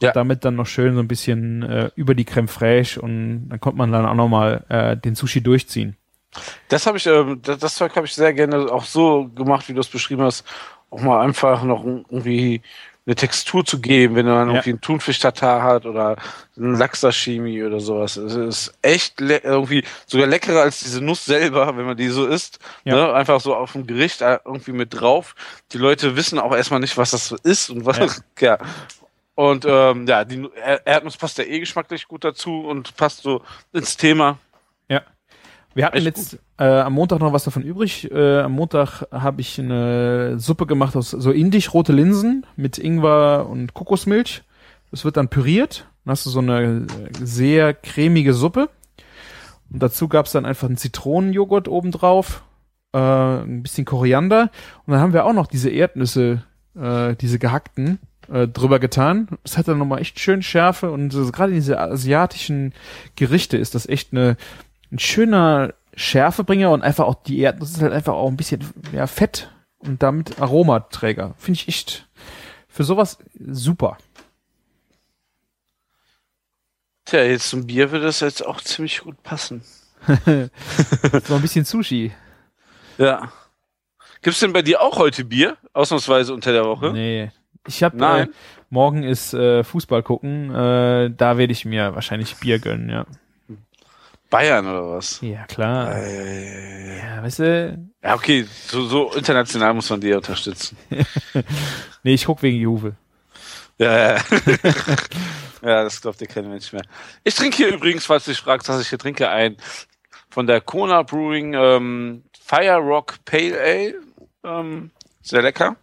[0.00, 0.08] Ja.
[0.10, 3.60] Und damit dann noch schön so ein bisschen äh, über die Creme fraiche und dann
[3.60, 5.96] konnte man dann auch nochmal äh, den Sushi durchziehen.
[6.68, 9.74] Das habe ich, ähm, das, das Zeug habe ich sehr gerne auch so gemacht, wie
[9.74, 10.44] du es beschrieben hast.
[10.90, 12.60] Auch mal einfach noch irgendwie
[13.06, 14.54] eine Textur zu geben, wenn man Ja.
[14.54, 16.16] irgendwie einen Thunfisch-Tatar hat oder
[16.56, 18.16] einen Lachs-Sashimi oder sowas.
[18.16, 22.58] Es ist echt irgendwie sogar leckerer als diese Nuss selber, wenn man die so isst.
[22.84, 22.94] Ja.
[22.96, 23.12] Ne?
[23.14, 25.34] Einfach so auf dem Gericht äh, irgendwie mit drauf.
[25.72, 28.58] Die Leute wissen auch erstmal nicht, was das ist und was, ja.
[29.34, 33.22] Und ähm, ja, die Nu- Er- Erdnuss passt ja eh geschmacklich gut dazu und passt
[33.22, 33.42] so
[33.72, 34.38] ins Thema.
[35.76, 38.08] Wir hatten Echt jetzt äh, am Montag noch was davon übrig.
[38.12, 43.48] Äh, am Montag habe ich eine Suppe gemacht aus so indisch rote Linsen mit Ingwer
[43.50, 44.44] und Kokosmilch.
[44.92, 45.88] Das wird dann püriert.
[46.04, 46.86] Dann hast du so eine
[47.20, 48.70] sehr cremige Suppe.
[49.68, 52.44] Und dazu gab's dann einfach einen Zitronenjoghurt obendrauf,
[52.92, 54.52] äh, ein bisschen Koriander.
[54.86, 56.44] Und dann haben wir auch noch diese Erdnüsse,
[56.80, 57.98] äh, diese gehackten,
[58.32, 59.28] äh, drüber getan.
[59.42, 60.90] Das hat dann nochmal echt schön Schärfe.
[60.90, 62.72] Und so, gerade diese asiatischen
[63.16, 64.36] Gerichte ist das echt eine
[64.94, 69.06] ein schöner Schärfebringer und einfach auch die Erdnuss ist halt einfach auch ein bisschen ja,
[69.06, 71.34] Fett und damit Aromaträger.
[71.36, 72.08] Finde ich echt
[72.68, 73.98] für sowas super.
[77.04, 79.62] Tja, jetzt zum Bier würde das jetzt auch ziemlich gut passen.
[81.26, 82.12] So ein bisschen Sushi.
[82.98, 83.32] Ja.
[84.22, 85.56] Gibt's denn bei dir auch heute Bier?
[85.72, 86.92] Ausnahmsweise unter der Woche?
[86.92, 87.30] Nee.
[87.66, 88.26] Ich habe äh,
[88.70, 90.50] morgen ist äh, Fußball gucken.
[90.54, 93.06] Äh, da werde ich mir wahrscheinlich Bier gönnen, ja.
[94.30, 95.20] Bayern oder was?
[95.20, 95.94] Ja, klar.
[95.94, 97.90] Äh, Ja, weißt du?
[98.02, 100.76] ja, okay, so, so international muss man die unterstützen.
[102.02, 102.96] Nee, ich guck wegen Juve.
[103.78, 104.16] Ja, ja.
[105.62, 106.82] ja, das glaubt dir kein Mensch mehr.
[107.22, 109.56] Ich trinke hier übrigens, falls du dich fragst, was ich hier trinke, ein
[110.28, 113.94] von der Kona Brewing ähm, Fire Rock Pale Ale.
[114.44, 114.90] Ähm,
[115.22, 115.76] sehr lecker.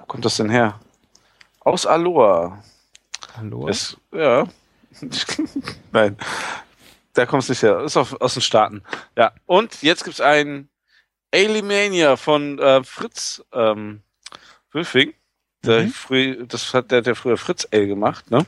[0.00, 0.80] Wo kommt das denn her?
[1.68, 2.62] Aus Aloha.
[3.36, 3.68] Hallo?
[3.68, 4.46] Ist, ja.
[5.92, 6.16] Nein.
[7.12, 7.80] Da kommst du nicht her.
[7.80, 8.82] Ist auf, aus den Staaten.
[9.16, 9.32] Ja.
[9.44, 10.70] Und jetzt gibt's ein
[11.32, 14.00] Alimania von äh, Fritz ähm,
[14.72, 15.12] Wülfing.
[15.62, 15.90] Der Mhm.
[15.90, 18.46] früh, das hat der, der früher Fritz Ale gemacht, ne?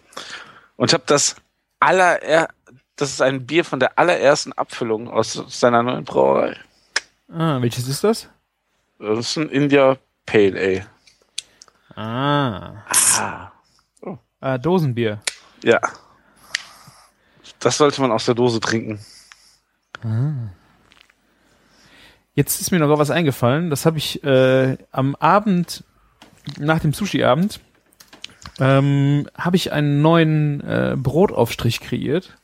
[0.77, 1.37] Und ich habe das
[1.81, 2.49] aller,
[2.97, 6.57] das ist ein Bier von der allerersten Abfüllung aus seiner neuen Brauerei.
[7.31, 8.29] Ah, welches ist das?
[8.99, 10.87] Das ist ein India Pale Ale.
[12.01, 12.83] Ah.
[13.19, 13.53] Ah.
[14.41, 15.21] ah Dosenbier.
[15.63, 15.79] Ja.
[17.59, 18.99] Das sollte man aus der Dose trinken.
[22.33, 23.69] Jetzt ist mir noch was eingefallen.
[23.69, 25.85] Das habe ich äh, am Abend
[26.59, 27.61] nach dem Sushi-Abend
[28.59, 32.39] ähm, habe ich einen neuen äh, Brotaufstrich kreiert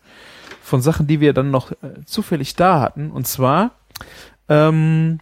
[0.61, 3.11] von Sachen, die wir dann noch äh, zufällig da hatten.
[3.11, 3.71] Und zwar
[4.51, 5.21] ähm,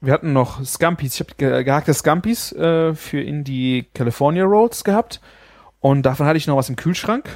[0.00, 1.14] wir hatten noch Scampis.
[1.14, 5.20] Ich habe ge gehackte Scampis äh, für in die California Rolls gehabt
[5.80, 7.28] und davon hatte ich noch was im Kühlschrank.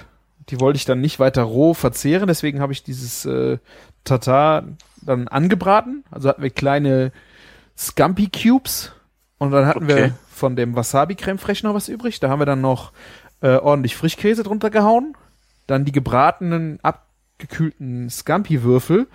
[0.50, 3.58] Die wollte ich dann nicht weiter roh verzehren, deswegen habe ich dieses äh,
[4.04, 4.64] Tatar
[5.02, 6.04] dann angebraten.
[6.10, 7.12] Also hatten wir kleine
[7.76, 8.92] Scampi Cubes
[9.38, 9.96] und dann hatten Okay.
[9.96, 12.20] wir von dem Wasabi Creme Fraiche noch was übrig.
[12.20, 12.92] Da haben wir dann noch
[13.40, 15.16] äh, ordentlich Frischkäse drunter gehauen
[15.66, 19.06] dann die gebratenen, abgekühlten Scampi-Würfel,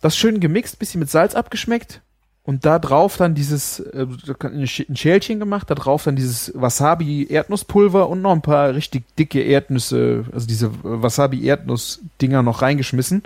[0.00, 2.00] das schön gemixt, bisschen mit Salz abgeschmeckt
[2.46, 4.06] und da drauf dann dieses, äh,
[4.40, 10.24] ein Schälchen gemacht, da drauf dann dieses Wasabi-Erdnusspulver und noch ein paar richtig dicke Erdnüsse,
[10.32, 13.24] also diese Wasabi-Erdnuss-Dinger noch reingeschmissen.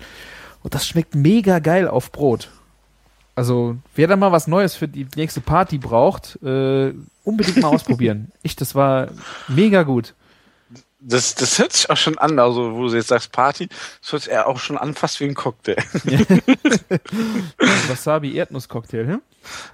[0.62, 2.48] Und das schmeckt mega geil auf Brot.
[3.34, 8.32] Also, wer da mal was Neues für die nächste Party braucht, äh, unbedingt mal ausprobieren.
[8.42, 9.08] Ich, das war
[9.48, 10.14] mega gut.
[11.02, 13.68] Das, das hört sich auch schon an, also wo du jetzt sagst Party,
[14.00, 15.76] das hört sich auch schon an, fast wie ein Cocktail.
[17.88, 19.22] Wasabi-Erdnuss-Cocktail, hm?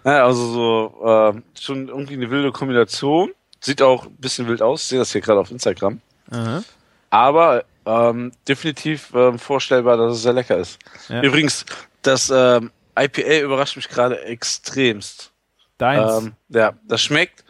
[0.05, 3.33] Ja, also so äh, schon irgendwie eine wilde Kombination.
[3.61, 6.01] Sieht auch ein bisschen wild aus, ich sehe das hier gerade auf Instagram.
[6.31, 6.63] Aha.
[7.11, 10.79] Aber ähm, definitiv ähm, vorstellbar, dass es sehr lecker ist.
[11.09, 11.23] Ja.
[11.23, 11.65] Übrigens,
[12.03, 15.33] das ähm, IPA überrascht mich gerade extremst.
[15.79, 16.25] Deins.
[16.25, 17.45] Ähm, ja, das schmeckt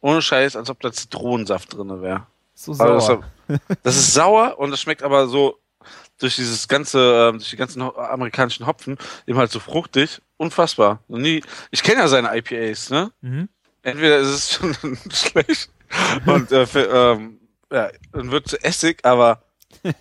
[0.00, 2.26] ohne Scheiß, als ob da Zitronensaft drin wäre.
[2.64, 3.24] So Also sauer.
[3.48, 5.58] Das, das ist sauer und das schmeckt aber so
[6.18, 8.96] durch dieses ganze, ähm, durch die ganzen amerikanischen Hopfen
[9.26, 10.20] eben halt so fruchtig.
[10.36, 11.00] Unfassbar.
[11.08, 13.10] Nie, ich kenne ja seine IPAs, ne?
[13.20, 13.48] Mhm.
[13.82, 14.76] Entweder ist es schon
[15.12, 15.70] schlecht
[16.26, 17.40] und äh, für, ähm,
[17.72, 19.42] ja, dann wird zu Essig, aber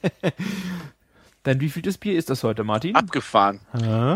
[1.43, 2.95] Dann wie viel das Bier ist das heute, Martin?
[2.95, 3.62] abgefahren.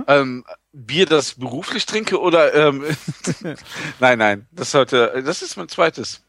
[0.07, 2.83] Ähm, Bier, das ich beruflich trinke oder ähm,
[3.99, 6.21] nein, nein, das heute, das ist mein zweites.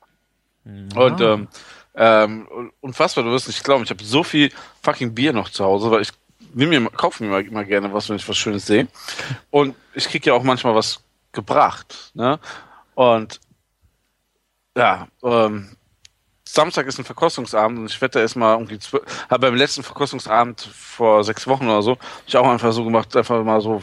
[0.65, 1.35] Und Ah.
[1.35, 1.49] ähm,
[1.97, 5.91] ähm, unfassbar, du wirst nicht glauben, ich habe so viel fucking Bier noch zu Hause,
[5.91, 6.13] weil ich
[6.55, 8.87] nehme mir, kaufe mir immer gerne was, wenn ich was Schönes sehe.
[9.51, 11.01] Und ich kriege ja auch manchmal was
[11.33, 12.11] gebracht.
[12.15, 12.39] Ne?
[12.95, 13.41] Und
[14.77, 15.77] ja, ähm,
[16.45, 20.61] Samstag ist ein Verkostungsabend und ich wette erst mal irgendwie zwölf, habe beim letzten Verkostungsabend
[20.61, 23.83] vor sechs Wochen oder so, ich auch einfach so gemacht, einfach mal so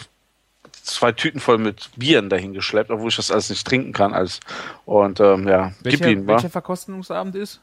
[0.71, 4.13] zwei Tüten voll mit Bieren dahin geschleppt, obwohl ich das alles nicht trinken kann.
[4.13, 4.39] Als,
[4.85, 6.33] und ähm, ja, gib welcher, ihn, wa?
[6.33, 7.61] welcher Verkostungsabend ist?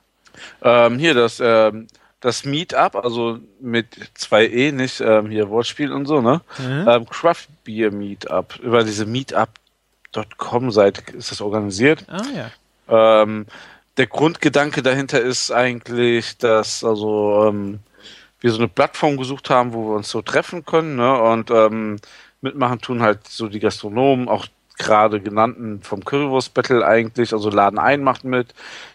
[0.62, 1.86] Ähm, hier das, ähm,
[2.20, 6.40] das Meetup, also mit zwei E, nicht ähm, hier Wortspiel und so, ne?
[6.58, 6.86] Mhm.
[6.88, 8.58] Ähm, Craft Beer Meetup.
[8.62, 12.04] Über diese Meetup.com Seite ist das organisiert.
[12.08, 13.22] Ah ja.
[13.22, 13.46] Ähm,
[13.96, 17.80] der Grundgedanke dahinter ist eigentlich, dass also ähm,
[18.40, 21.20] wir so eine Plattform gesucht haben, wo wir uns so treffen können, ne?
[21.20, 21.50] Und
[22.40, 24.46] mitmachen tun halt so die Gastronomen, auch
[24.80, 28.54] gerade genannten vom Currywurst Battle eigentlich, also Laden ein macht mit,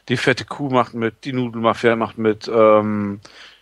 [0.10, 3.22] die fette Kuh macht mit, die Nudelmafia macht mit, ähm,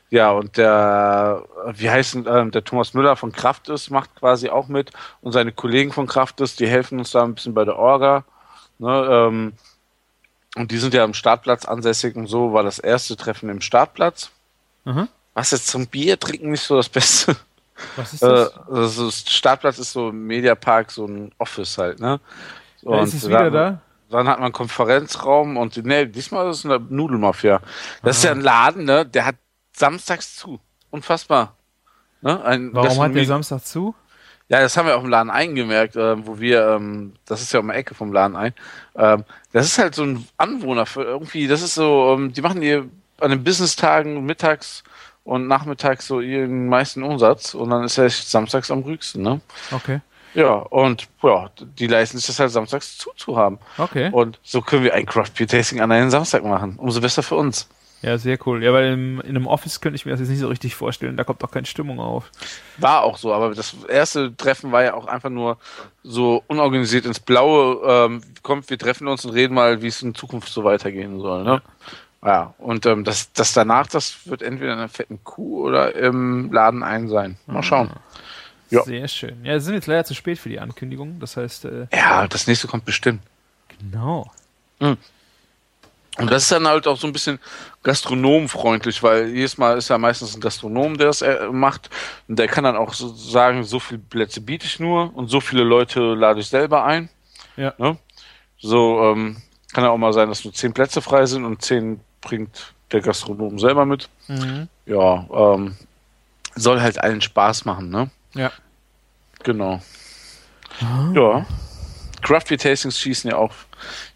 [0.09, 1.43] ja, und der,
[1.73, 5.51] wie heißt denn, ähm, der Thomas Müller von Kraftes macht quasi auch mit und seine
[5.51, 8.23] Kollegen von Kraftes, die helfen uns da ein bisschen bei der Orga.
[8.79, 9.53] Ne, ähm,
[10.55, 14.29] und die sind ja am Startplatz ansässig und so war das erste Treffen im Startplatz.
[14.85, 15.07] Mhm.
[15.33, 17.35] Was jetzt zum Bier trinken nicht so das Beste.
[17.95, 18.57] Was ist Äh, das?
[18.69, 22.19] also das Startplatz ist so im Mediapark, so ein Office halt, ne?
[22.83, 23.81] da ist es wieder dann, da?
[24.09, 27.61] Dann hat man einen Konferenzraum und nee, diesmal ist es eine Nudelmafia.
[28.03, 29.05] Das ist ja ein Laden, ne?
[29.05, 29.35] Der hat
[29.75, 30.59] samstags zu.
[30.91, 31.55] Unfassbar.
[32.21, 32.43] Ne?
[32.43, 33.95] Ein Warum hat der Samstag zu?
[34.49, 37.59] ja, das haben wir auch im Laden eingemerkt, ähm, wo wir, ähm, das ist ja
[37.59, 38.53] um die Ecke vom Laden ein.
[38.95, 42.61] Ähm, das ist halt so ein Anwohner für irgendwie, das ist so, ähm, die machen
[42.61, 42.87] ihr
[43.19, 44.83] an den Business-Tagen mittags
[45.23, 49.41] und nachmittags so ihren meisten Umsatz und dann ist er samstags am rügsten, ne?
[49.71, 50.01] Okay.
[50.33, 53.59] Ja, und ja, die leisten sich das halt samstags zuzuhaben.
[53.77, 54.09] Okay.
[54.11, 56.75] Und so können wir ein Craft Beer Tasting an einem Samstag machen.
[56.77, 57.69] Umso besser für uns.
[58.03, 58.61] Ja, sehr cool.
[58.61, 61.15] Ja, weil im, in einem Office könnte ich mir das jetzt nicht so richtig vorstellen.
[61.15, 62.31] Da kommt auch keine Stimmung auf.
[62.77, 65.57] War auch so, aber das erste Treffen war ja auch einfach nur
[66.03, 67.79] so unorganisiert ins Blaue.
[67.85, 71.45] Ähm, kommt, wir treffen uns und reden mal, wie es in Zukunft so weitergehen soll.
[71.45, 71.61] Ne?
[72.25, 76.51] Ja, und ähm, das, das danach, das wird entweder in einer fetten Kuh oder im
[76.53, 77.37] Laden ein sein.
[77.47, 77.89] Mal schauen.
[78.69, 78.81] Ja.
[78.83, 79.43] Sehr schön.
[79.43, 81.19] Ja, sind jetzt leider zu spät für die Ankündigung.
[81.19, 83.21] Das heißt, äh, Ja, das nächste kommt bestimmt.
[83.79, 84.31] genau.
[84.79, 87.39] Und das ist dann halt auch so ein bisschen
[87.83, 91.89] gastronomfreundlich, weil jedes Mal ist ja meistens ein Gastronom, der das äh, macht.
[92.27, 95.39] Und der kann dann auch so sagen, so viele Plätze biete ich nur und so
[95.41, 97.09] viele Leute lade ich selber ein.
[97.57, 97.73] Ja.
[97.77, 97.97] Ne?
[98.59, 99.37] So ähm,
[99.73, 103.01] kann ja auch mal sein, dass nur zehn Plätze frei sind und zehn bringt der
[103.01, 104.09] Gastronom selber mit.
[104.27, 104.67] Mhm.
[104.85, 105.75] Ja, ähm,
[106.55, 108.09] soll halt allen Spaß machen, ne?
[108.33, 108.51] Ja.
[109.43, 109.81] Genau.
[111.13, 111.45] Ja.
[112.21, 113.53] Craft Beer Tastings schießen ja auch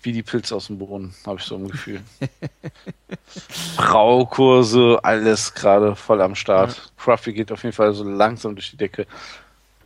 [0.02, 2.02] wie die Pilze aus dem Boden, habe ich so ein Gefühl.
[3.76, 6.92] Braukurse, alles gerade voll am Start.
[6.98, 9.06] Craft Beer geht auf jeden Fall so langsam durch die Decke.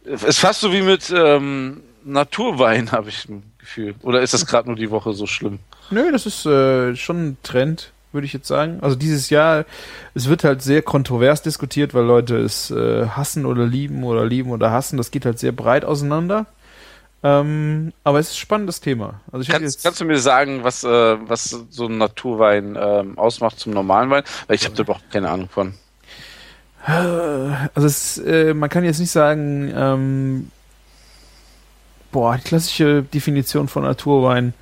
[0.04, 3.96] Ist fast so wie mit ähm, Naturwein, habe ich ein Gefühl.
[4.02, 5.60] Oder ist das gerade nur die Woche so schlimm?
[5.90, 8.80] Nö, das ist äh, schon ein Trend, würde ich jetzt sagen.
[8.82, 9.66] Also dieses Jahr,
[10.14, 14.52] es wird halt sehr kontrovers diskutiert, weil Leute es äh, hassen oder lieben oder lieben
[14.52, 14.98] oder hassen.
[14.98, 16.46] Das geht halt sehr breit auseinander.
[17.24, 19.22] Ähm, aber es ist ein spannendes Thema.
[19.32, 23.60] Also Kannst, jetzt, kannst du mir sagen, was, äh, was so ein Naturwein ähm, ausmacht
[23.60, 24.24] zum normalen Wein?
[24.48, 25.76] Weil ich habe da überhaupt keine Ahnung von.
[26.84, 30.52] also es, äh, man kann jetzt nicht sagen, ähm,
[32.12, 34.56] boah, die klassische Definition von Naturwein.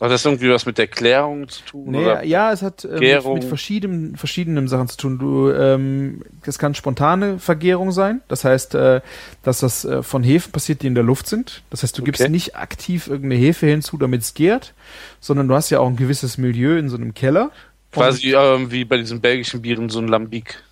[0.00, 1.90] Hat das irgendwie was mit der Klärung zu tun?
[1.90, 2.22] Nee, oder?
[2.24, 5.18] ja, es hat äh, mit, mit verschiedenen, verschiedenen Sachen zu tun.
[5.18, 8.20] Du, ähm, das kann spontane Vergärung sein.
[8.28, 9.00] Das heißt, äh,
[9.42, 11.62] dass das äh, von Hefen passiert, die in der Luft sind.
[11.70, 12.30] Das heißt, du gibst Okay.
[12.30, 14.72] nicht aktiv irgendeine Hefe hinzu, damit es gärt,
[15.18, 17.50] sondern du hast ja auch ein gewisses Milieu in so einem Keller.
[17.90, 20.62] Quasi ähm, wie bei diesen belgischen Bieren so ein Lambic.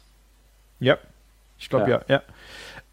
[0.79, 0.99] Ja,
[1.59, 2.01] ich glaube Ja.
[2.07, 2.15] ja.
[2.17, 2.23] ja.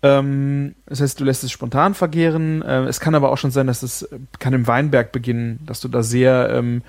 [0.03, 2.61] Ähm, das heißt, du lässt es spontan vergären.
[2.61, 5.87] Äh, es kann aber auch schon sein, dass es kann im Weinberg beginnen, dass du
[5.87, 6.81] da sehr ähm,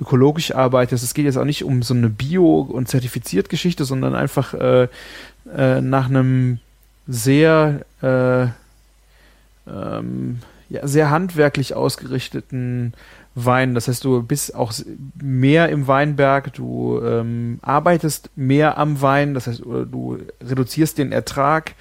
[0.00, 1.02] ökologisch arbeitest.
[1.02, 4.88] Es geht jetzt auch nicht um so eine Bio- und zertifiziert Geschichte, sondern einfach äh,
[5.54, 6.60] äh, nach einem
[7.08, 8.46] sehr äh,
[9.68, 12.94] ähm, ja, sehr handwerklich ausgerichteten
[13.34, 13.74] Wein.
[13.74, 14.72] Das heißt, du bist auch
[15.20, 21.74] mehr im Weinberg, du ähm, arbeitest mehr am Wein, das heißt, du reduzierst den Ertrag.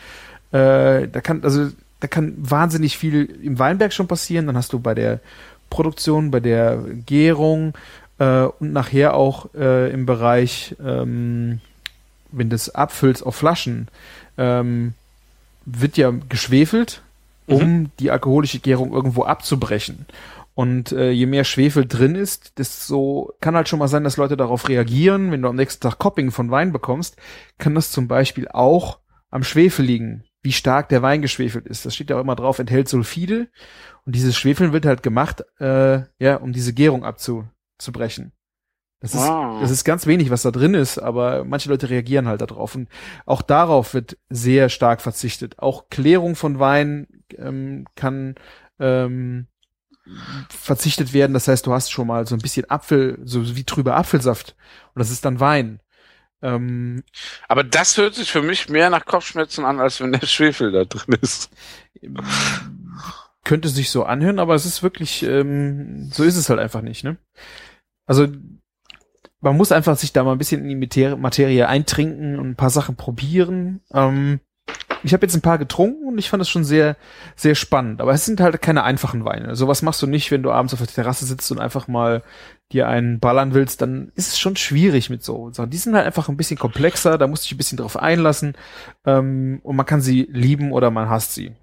[0.52, 1.70] Äh, da kann, also
[2.00, 4.48] da kann wahnsinnig viel im Weinberg schon passieren.
[4.48, 5.20] Dann hast du bei der
[5.70, 7.74] Produktion, bei der Gärung
[8.20, 11.62] äh, und nachher auch äh, im Bereich, ähm,
[12.32, 13.88] wenn des abfüllst auf Flaschen,
[14.38, 14.94] ähm,
[15.66, 17.02] wird ja geschwefelt,
[17.48, 20.06] um die alkoholische Gärung irgendwo abzubrechen.
[20.54, 24.36] Und äh, je mehr Schwefel drin ist, desto kann halt schon mal sein, dass Leute
[24.36, 25.32] darauf reagieren.
[25.32, 27.16] Wenn du am nächsten Tag Copping von Wein bekommst,
[27.58, 29.00] kann das zum Beispiel auch
[29.32, 31.86] am Schwefel liegen, wie stark der Wein geschwefelt ist.
[31.86, 33.50] Das steht ja auch immer drauf, enthält Sulfide.
[34.06, 38.32] Und dieses Schwefeln wird halt gemacht, äh, ja, um diese Gärung abzubrechen.
[39.02, 39.60] Das ist, Ah.
[39.62, 42.76] das ist ganz wenig, was da drin ist, aber manche Leute reagieren halt darauf.
[42.76, 42.90] Und
[43.26, 45.60] auch darauf wird sehr stark verzichtet.
[45.60, 48.36] Auch Klärung von Wein ähm, kann
[48.80, 49.48] ähm,
[50.50, 51.34] verzichtet werden.
[51.34, 54.56] Das heißt, du hast schon mal so ein bisschen Apfel, so wie trüber Apfelsaft.
[54.94, 55.80] Und das ist dann Wein.
[56.42, 57.04] Ähm,
[57.48, 60.86] Aber das hört sich für mich mehr nach Kopfschmerzen an, als wenn der Schwefel da
[60.86, 61.52] drin ist.
[63.44, 67.04] könnte sich so anhören, aber es ist wirklich, ähm, so ist es halt einfach nicht,
[67.04, 67.18] ne?
[68.06, 68.28] Also
[69.42, 72.56] man muss einfach sich da mal ein bisschen in die Materie, Materie eintrinken und ein
[72.56, 73.82] paar Sachen probieren.
[73.94, 74.40] Ähm,
[75.04, 76.98] ich habe jetzt ein paar getrunken und ich fand es schon sehr,
[77.36, 78.02] sehr spannend.
[78.02, 79.56] Aber es sind halt keine einfachen Weine.
[79.56, 82.22] Sowas machst du nicht, wenn du abends auf der Terrasse sitzt und einfach mal
[82.72, 85.70] dir einen ballern willst, dann ist es schon schwierig mit so Sachen.
[85.70, 88.56] Die sind halt einfach ein bisschen komplexer, da musst du dich ein bisschen drauf einlassen.
[89.06, 91.54] Ähm, und man kann sie lieben oder man hasst sie.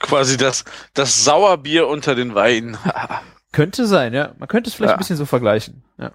[0.00, 2.76] Quasi das, das Sauerbier unter den Weinen.
[3.52, 4.34] Könnte sein, ja.
[4.38, 4.96] Man könnte es vielleicht Ja.
[4.96, 5.84] ein bisschen so vergleichen.
[5.96, 6.10] Ja,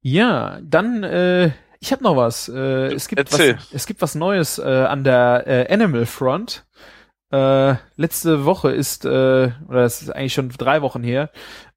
[0.00, 2.48] ja dann, äh, ich habe noch was.
[2.48, 3.40] Äh, es, gibt was
[3.72, 6.64] es gibt was Neues äh, an der äh, Animal Front.
[7.30, 11.30] Äh, letzte Woche ist, äh, oder es ist eigentlich schon drei Wochen her,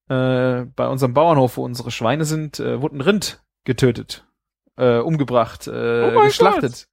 [0.10, 4.26] äh, bei unserem Bauernhof, wo unsere Schweine sind, äh, wurde ein Rind getötet,
[4.78, 6.88] äh, umgebracht, äh, Oh geschlachtet.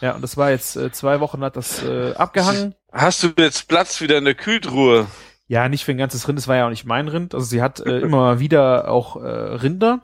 [0.00, 2.74] Ja, und das war jetzt äh, zwei Wochen hat das äh, abgehangen.
[2.90, 5.06] Hast du jetzt Platz wieder in der Kühltruhe?
[5.46, 7.34] Ja, nicht für ein ganzes Rind, es war ja auch nicht mein Rind.
[7.34, 10.02] Also sie hat äh, immer wieder auch äh, Rinder.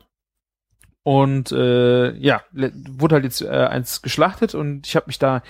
[1.02, 5.42] Und äh, ja, wurde halt jetzt äh, eins geschlachtet und ich habe mich da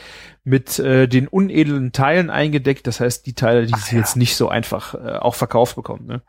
[0.44, 2.86] mit äh, den unedlen Teilen eingedeckt.
[2.86, 4.02] Das heißt, die Teile, die sie ja.
[4.02, 6.06] jetzt nicht so einfach äh, auch verkauft bekommen.
[6.06, 6.20] Ne?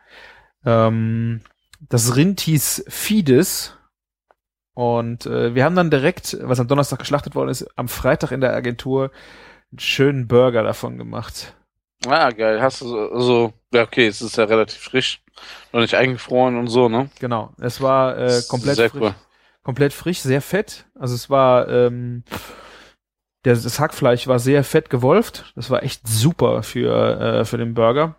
[0.68, 1.42] Ähm,
[1.90, 3.74] das Rind hieß Fides.
[4.74, 8.42] Und äh, wir haben dann direkt, was am Donnerstag geschlachtet worden ist, am Freitag in
[8.42, 9.12] der Agentur
[9.72, 11.56] einen schönen Burger davon gemacht.
[12.06, 12.62] Ah, geil.
[12.62, 15.22] Hast du so, so ja, okay, es ist ja relativ frisch.
[15.72, 17.10] Noch nicht eingefroren und so, ne?
[17.20, 19.16] Genau, es war äh, komplett Sehr frisch, cool.
[19.64, 20.86] komplett frisch, sehr fett.
[20.96, 22.24] Also es war ähm,
[23.46, 25.52] der, das Hackfleisch war sehr fett gewolft.
[25.56, 28.16] Das war echt super für äh, für den Burger.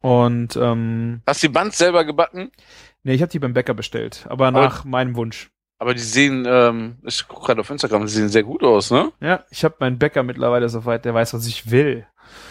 [0.00, 2.52] Und ähm, Hast du die Band selber gebacken?
[3.02, 5.50] nee, ich habe die beim Bäcker bestellt, aber nach meinem Wunsch.
[5.78, 9.12] Aber die sehen, ähm, ich gucke gerade auf Instagram, die sehen sehr gut aus, ne?
[9.20, 12.06] Ja, ich habe meinen Bäcker mittlerweile soweit, der weiß, was ich will.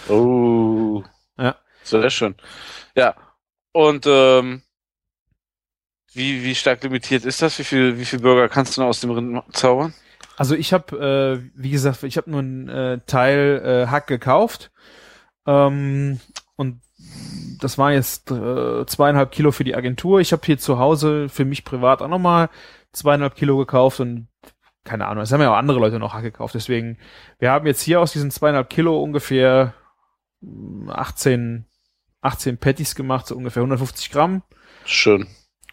[0.08, 1.04] Oh.
[1.38, 1.56] Ja.
[1.84, 2.36] Sehr schön.
[2.95, 3.16] Ja.
[3.74, 4.62] Und ähm,
[6.14, 7.60] wie, wie stark limitiert ist das?
[7.60, 9.93] Wie viel, wie viel Burger kannst du noch aus dem Rind zaubern?
[10.38, 14.72] Also ich habe, äh, wie gesagt, ich habe nur einen äh, Teil äh, Hack gekauft
[15.45, 16.20] ähm,
[16.56, 16.82] und
[17.60, 20.20] das waren jetzt äh, zweieinhalb Kilo für die Agentur.
[20.20, 22.50] Ich habe hier zu Hause für mich privat auch nochmal
[22.91, 24.28] zweieinhalb Kilo gekauft und
[24.84, 26.56] keine Ahnung, es haben ja auch andere Leute noch Hack gekauft.
[26.56, 26.98] Deswegen,
[27.39, 29.74] wir haben jetzt hier aus diesen zweieinhalb Kilo ungefähr
[30.39, 31.66] mm, 18,
[32.22, 34.43] 18 Patties gemacht, so ungefähr 150 Gramm.
[34.86, 35.28] Schön.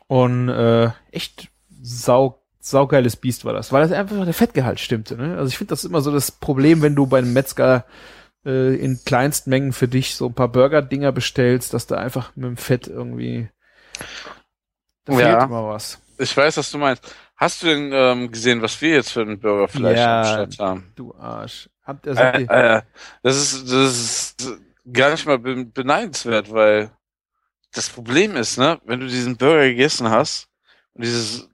[0.09, 1.49] Und äh, echt
[1.81, 5.16] sau, saugeiles Biest war das, weil das einfach der Fettgehalt stimmte.
[5.16, 5.37] Ne?
[5.37, 7.85] Also ich finde das immer so das Problem, wenn du bei einem Metzger
[8.45, 12.57] äh, in Kleinstmengen für dich so ein paar Burger-Dinger bestellst, dass da einfach mit dem
[12.57, 13.49] Fett irgendwie
[15.05, 15.38] da Ja.
[15.38, 16.01] fehlt immer was.
[16.18, 17.14] Ich weiß, was du meinst.
[17.36, 20.18] Hast du denn ähm, gesehen, was wir jetzt für ein Burgerfleisch Ja.
[20.18, 20.92] am Start haben?
[20.95, 21.68] Du Arsch.
[21.82, 22.82] Habt ihr, Äh, äh,
[23.22, 24.53] das ist das ist
[24.92, 26.90] gar nicht mal be beneidenswert, weil
[27.72, 30.49] das Problem ist, ne, wenn du diesen Burger gegessen hast
[30.95, 31.49] und dieses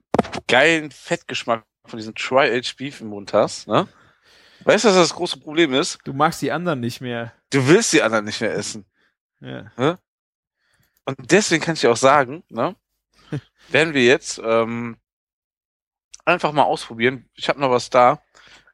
[0.47, 3.87] geilen Fettgeschmack von diesem Tri-Age Beef im Mund hast, ne?
[4.63, 5.99] Weißt du, was das große Problem ist?
[6.03, 7.33] du magst die anderen nicht mehr.
[7.49, 8.85] Du willst die anderen nicht mehr essen.
[9.39, 9.97] Ja.
[11.05, 12.75] Und deswegen kann ich dir auch sagen, ne,
[13.69, 14.97] werden wir jetzt ähm,
[16.25, 17.29] einfach mal ausprobieren.
[17.33, 18.21] Ich habe noch was da.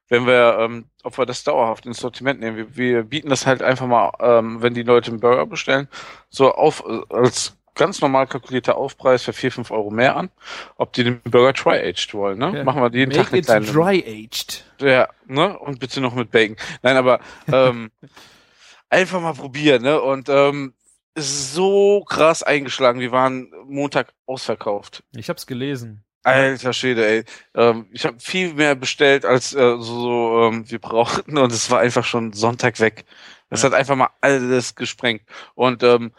[0.09, 2.55] Wenn wir, ähm, ob wir das dauerhaft ins Sortiment nehmen.
[2.55, 5.89] Wir, wir bieten das halt einfach mal, ähm, wenn die Leute einen Burger bestellen,
[6.29, 10.29] so auf äh, als ganz normal kalkulierter Aufpreis für 4, 5 Euro mehr an,
[10.75, 12.37] ob die den Burger Tri-Aged wollen.
[12.39, 12.57] Ne?
[12.57, 12.63] Ja.
[12.63, 14.65] Machen wir jeden Tag Make eine it kleine dry-aged.
[14.81, 15.57] ja, ne?
[15.59, 16.57] Und bitte noch mit Bacon.
[16.81, 17.19] Nein, aber
[17.51, 17.91] ähm,
[18.89, 20.01] einfach mal probieren, ne?
[20.01, 20.73] Und ähm,
[21.13, 22.99] es ist so krass eingeschlagen.
[22.99, 25.03] Wir waren Montag ausverkauft.
[25.15, 26.03] Ich hab's gelesen.
[26.23, 27.23] Alter Schwede, ey.
[27.55, 31.71] Ähm, ich habe viel mehr bestellt, als äh, so, so ähm, wir brauchten und es
[31.71, 33.05] war einfach schon Sonntag weg.
[33.49, 33.67] Das Ja.
[33.69, 35.21] hat einfach mal alles gesprengt.
[35.55, 36.11] Und ähm,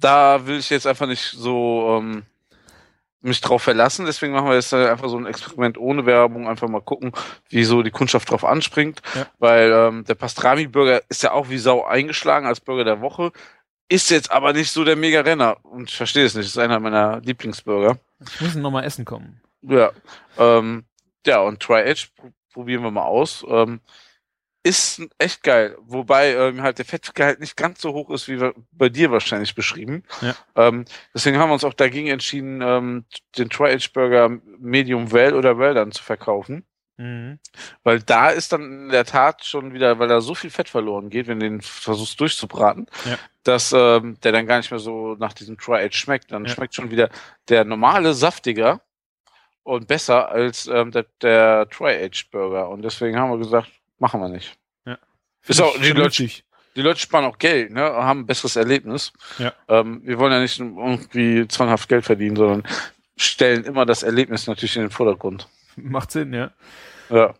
[0.00, 2.24] da will ich jetzt einfach nicht so ähm,
[3.20, 4.06] mich drauf verlassen.
[4.06, 6.48] Deswegen machen wir jetzt einfach so ein Experiment ohne Werbung.
[6.48, 7.12] Einfach mal gucken,
[7.48, 9.02] wie so die Kundschaft drauf anspringt.
[9.14, 9.26] Ja.
[9.38, 13.32] Weil ähm, der Pastrami-Burger ist ja auch wie Sau eingeschlagen als Burger der Woche.
[13.88, 15.58] Ist jetzt aber nicht so der Mega-Renner.
[15.64, 16.46] Und ich verstehe es nicht.
[16.46, 17.98] Das ist einer meiner Lieblingsburger.
[18.20, 19.40] Ich muss noch mal essen kommen.
[19.62, 19.90] Ja,
[20.38, 20.84] ähm,
[21.26, 23.44] ja, und Tri-Edge pr- probieren wir mal aus.
[23.48, 23.80] Ähm,
[24.62, 25.76] ist echt geil.
[25.80, 30.04] Wobei ähm, halt der Fettgehalt nicht ganz so hoch ist, wie bei dir wahrscheinlich beschrieben.
[30.20, 30.34] Ja.
[30.54, 30.84] Ähm,
[31.14, 33.04] deswegen haben wir uns auch dagegen entschieden, ähm,
[33.38, 36.66] den Tri-Edge Burger Medium Well oder Well dann zu verkaufen.
[36.98, 37.38] Mhm.
[37.82, 41.08] Weil da ist dann in der Tat schon wieder, weil da so viel Fett verloren
[41.08, 43.16] geht, wenn du den versuchst durchzubraten, Ja.
[43.44, 46.30] dass ähm, der dann gar nicht mehr so nach diesem Tri-Age schmeckt.
[46.32, 46.50] Dann Ja.
[46.50, 47.08] schmeckt schon wieder
[47.48, 48.82] der normale saftiger
[49.62, 52.68] und besser als ähm, der, der Tri-Age Burger.
[52.68, 53.70] Und deswegen haben wir gesagt,
[54.00, 54.56] machen wir nicht.
[55.46, 56.28] Ist Find auch- die Leute-.
[56.76, 59.12] Die Leute sparen auch Geld, ne, haben ein besseres Erlebnis.
[59.38, 59.52] Ja.
[59.68, 62.62] Ähm, wir wollen ja nicht irgendwie zwanghaft Geld verdienen, sondern
[63.16, 65.48] stellen immer das Erlebnis natürlich in den Vordergrund.
[65.74, 66.52] Macht Sinn, ja.
[67.08, 67.34] Ja.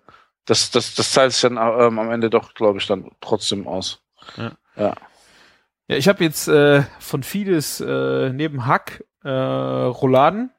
[0.47, 4.03] Das, das, das zahlt sich dann ähm, am Ende doch, glaube ich, dann trotzdem aus.
[4.77, 4.97] Ja,
[5.87, 10.51] ich habe jetzt äh, von Fides äh, neben Hack äh, Rouladen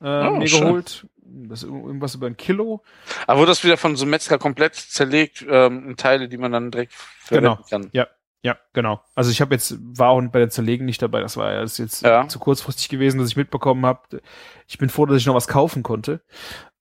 [0.00, 0.60] äh, Oh, mir schön.
[0.60, 1.06] geholt.
[1.28, 2.82] Das ist irgendwas über ein Kilo.
[3.26, 6.52] Aber wurde das wieder von so einem Metzger komplett zerlegt ähm, in Teile, die man
[6.52, 7.90] dann direkt verwenden kann.
[8.42, 9.02] Ja, genau.
[9.16, 11.20] Also ich habe jetzt, war auch bei der Zerlegen nicht dabei.
[11.20, 12.28] Das war ja das ist jetzt Ja.
[12.28, 14.20] zu kurzfristig gewesen, dass ich mitbekommen habe.
[14.68, 16.20] Ich bin froh, dass ich noch was kaufen konnte.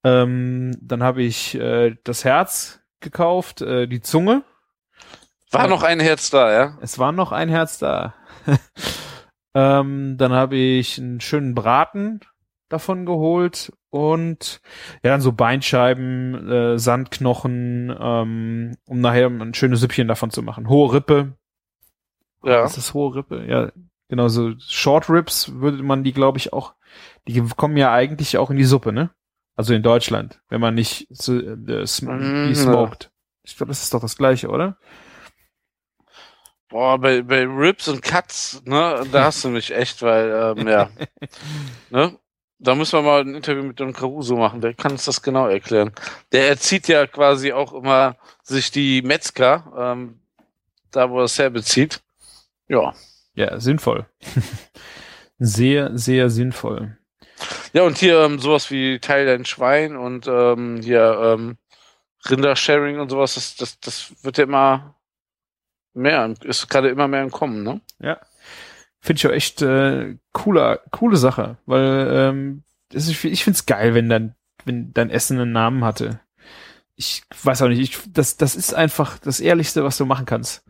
[0.03, 4.43] Ähm, dann habe ich äh, das Herz gekauft, äh, die Zunge.
[5.49, 5.67] War Ja.
[5.67, 6.77] noch ein Herz da, ja?
[6.81, 8.13] Es war noch ein Herz da.
[9.55, 12.19] ähm, dann habe ich einen schönen Braten
[12.69, 14.61] davon geholt und
[15.03, 20.67] ja, dann so Beinscheiben, äh, Sandknochen, ähm, um nachher ein schönes Süppchen davon zu machen.
[20.67, 21.33] Hohe Rippe.
[22.43, 22.65] Ja.
[22.65, 23.45] Ist das hohe Rippe?
[23.47, 23.71] Ja,
[24.09, 26.75] genau, so Short Ribs würde man die, glaube ich, auch,
[27.27, 29.11] die kommen ja eigentlich auch in die Suppe, ne?
[29.55, 33.11] Also in Deutschland, wenn man nicht so, äh, sm Mm, die smoked.
[33.43, 34.77] Ich glaube, das ist doch das gleiche, oder?
[36.67, 40.89] Boah, bei, bei Rips und Cuts, ne, da hast du mich echt, weil, ähm, ja.
[41.89, 42.17] ne?
[42.57, 45.47] Da müssen wir mal ein Interview mit Don Caruso machen, der kann uns das genau
[45.47, 45.91] erklären.
[46.31, 50.19] Der erzieht ja quasi auch immer sich die Metzger, ähm,
[50.91, 52.01] da wo er es herbezieht.
[52.67, 52.93] Ja.
[53.33, 54.05] Ja, sinnvoll.
[55.39, 56.97] sehr, sehr sinnvoll.
[57.73, 61.57] Ja, und hier ähm, sowas wie Teil dein Schwein und ähm, hier ähm,
[62.29, 64.95] Rindersharing und sowas, das, das, das wird ja immer
[65.93, 67.81] mehr, ist gerade immer mehr im Kommen, ne?
[67.99, 68.19] Ja.
[69.05, 73.93] Finde ich auch echt äh, cooler, coole Sache, weil ähm, ist, ich finde es geil,
[73.93, 74.35] wenn dann,
[74.65, 76.21] wenn dein Essen einen Namen hatte.
[76.95, 80.63] Ich weiß auch nicht, ich, das, das ist einfach das Ehrlichste, was du machen kannst.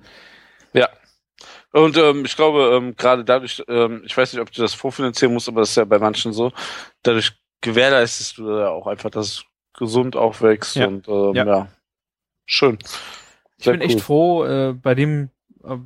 [1.72, 5.34] Und ähm, ich glaube, ähm, gerade dadurch, ähm, ich weiß nicht, ob du das vorfinanzieren
[5.34, 6.54] musst, aber das ist ja bei manchen so,
[7.04, 9.46] dadurch gewährleistest du ja auch einfach, dass es
[9.78, 10.88] gesund aufwächst Ja.
[10.88, 11.46] und ähm, Ja.
[11.46, 11.68] ja.
[12.46, 12.78] Schön.
[13.58, 14.02] Ich Sehr bin echt cool.
[14.02, 15.32] froh, äh, bei dem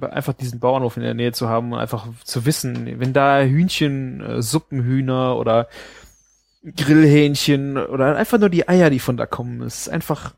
[0.02, 4.22] einfach diesen Bauernhof in der Nähe zu haben und einfach zu wissen, wenn da Hühnchen,
[4.22, 5.68] äh, Suppenhühner oder
[6.64, 10.34] Grillhähnchen oder einfach nur die Eier, die von da kommen, es ist einfach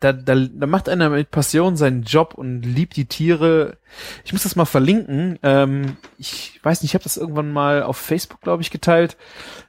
[0.00, 3.76] da, da, da macht einer mit Passion seinen Job und liebt die Tiere.
[4.24, 5.38] Ich muss das mal verlinken.
[5.42, 9.18] Ähm, ich weiß nicht, ich habe das irgendwann mal auf Facebook, glaube ich, geteilt.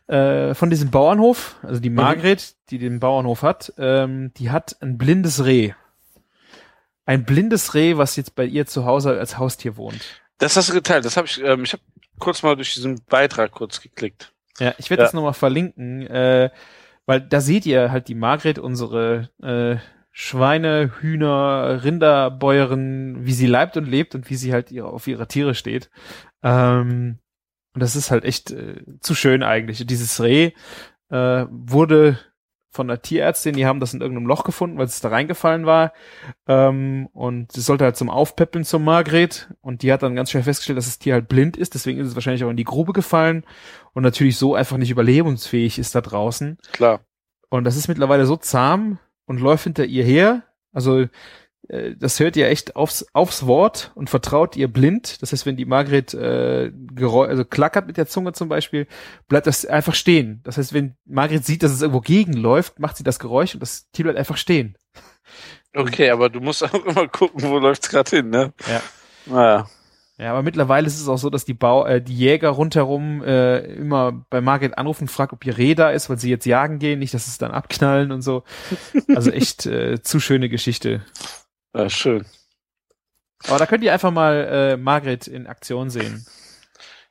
[0.07, 4.97] Äh, von diesem Bauernhof, also die Margret, die den Bauernhof hat, ähm, die hat ein
[4.97, 5.73] blindes Reh.
[7.12, 10.22] Ein blindes Reh, was jetzt bei ihr zu Hause als Haustier wohnt.
[10.38, 11.05] Das hast du geteilt.
[11.05, 11.84] Das habe ich, ähm, ich habe
[12.20, 14.34] kurz mal durch diesen Beitrag kurz geklickt.
[14.59, 15.05] Ja, ich werde Ja.
[15.07, 16.49] das nochmal verlinken, äh,
[17.05, 19.78] weil da seht ihr halt die Margret, unsere äh,
[20.14, 25.28] Schweine, Hühner, Rinderbäuerin, wie sie leibt und lebt und wie sie halt ihre, auf ihre
[25.28, 25.89] Tiere steht.
[26.43, 27.20] Ähm,
[27.74, 29.86] und das ist halt echt äh, zu schön eigentlich.
[29.86, 30.51] Dieses Reh
[31.09, 32.20] äh, wurde
[32.72, 35.91] von der Tierärztin, die haben das in irgendeinem Loch gefunden, weil es da reingefallen war.
[36.47, 39.49] Ähm, und es sollte halt zum Aufpäppeln zur Margret.
[39.59, 41.74] Und die hat dann ganz schnell festgestellt, dass das Tier halt blind ist.
[41.74, 43.43] Deswegen ist es wahrscheinlich auch in die Grube gefallen.
[43.93, 46.57] Und natürlich so einfach nicht überlebensfähig ist da draußen.
[46.72, 47.01] Klar.
[47.49, 50.43] Und das ist mittlerweile so zahm und läuft hinter ihr her.
[50.72, 51.07] Also
[51.97, 55.22] das hört ihr echt aufs, aufs Wort und vertraut ihr blind.
[55.22, 58.88] Das heißt, wenn die Margret äh, Gereu also klackert mit der Zunge zum Beispiel,
[59.30, 60.41] bleibt das einfach stehen.
[60.43, 63.89] Das heißt, wenn Margret sieht, dass es irgendwo gegenläuft, macht sie das Geräusch und das
[63.91, 64.78] Tier bleibt einfach stehen.
[65.74, 68.53] Okay, aber du musst auch immer gucken, wo läuft's gerade hin, ne?
[68.67, 68.82] Ja.
[69.26, 69.69] Naja.
[70.17, 73.59] Ja, aber mittlerweile ist es auch so, dass die Bau äh, die Jäger rundherum äh,
[73.59, 76.78] immer bei Margret anrufen und fragen, ob ihr Reh da ist, weil sie jetzt jagen
[76.78, 78.43] gehen, nicht, dass es dann abknallen und so.
[79.15, 81.01] Also echt äh, zu schöne Geschichte.
[81.74, 82.26] Ja, schön.
[83.47, 86.26] Aber da könnt ihr einfach mal äh, Margret in Aktion sehen.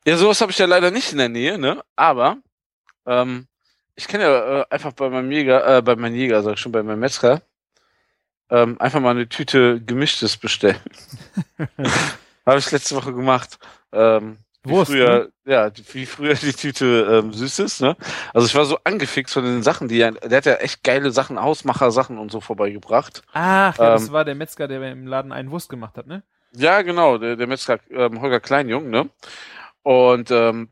[0.06, 1.82] Ja, sowas habe ich ja leider nicht in der Nähe, ne?
[1.96, 2.38] Aber
[3.06, 3.46] ähm,
[3.96, 6.72] ich kann ja äh, einfach bei meinem Jäger, äh, bei meinem Jäger, sag ich schon,
[6.72, 7.42] bei meinem Metzger,
[8.48, 10.80] ähm, einfach mal eine Tüte gemischtes bestellen.
[12.46, 13.58] habe ich letzte Woche gemacht.
[13.92, 17.96] Ähm, wie Wurst, früher, ja, die- wie früher die Tüte ähm, Süßes, ne?
[18.34, 21.10] Also ich war so angefixt von den Sachen, die er, der hat ja echt geile
[21.12, 23.22] Sachen, Hausmacher-Sachen und so vorbeigebracht.
[23.32, 26.22] Ach, ja, das Ähm, war der Metzger, der im Laden einen Wurst gemacht hat, ne?
[26.52, 29.08] Ja, genau, der, der Metzger ähm, Holger Kleinjung, ne?
[29.82, 30.70] Und ähm,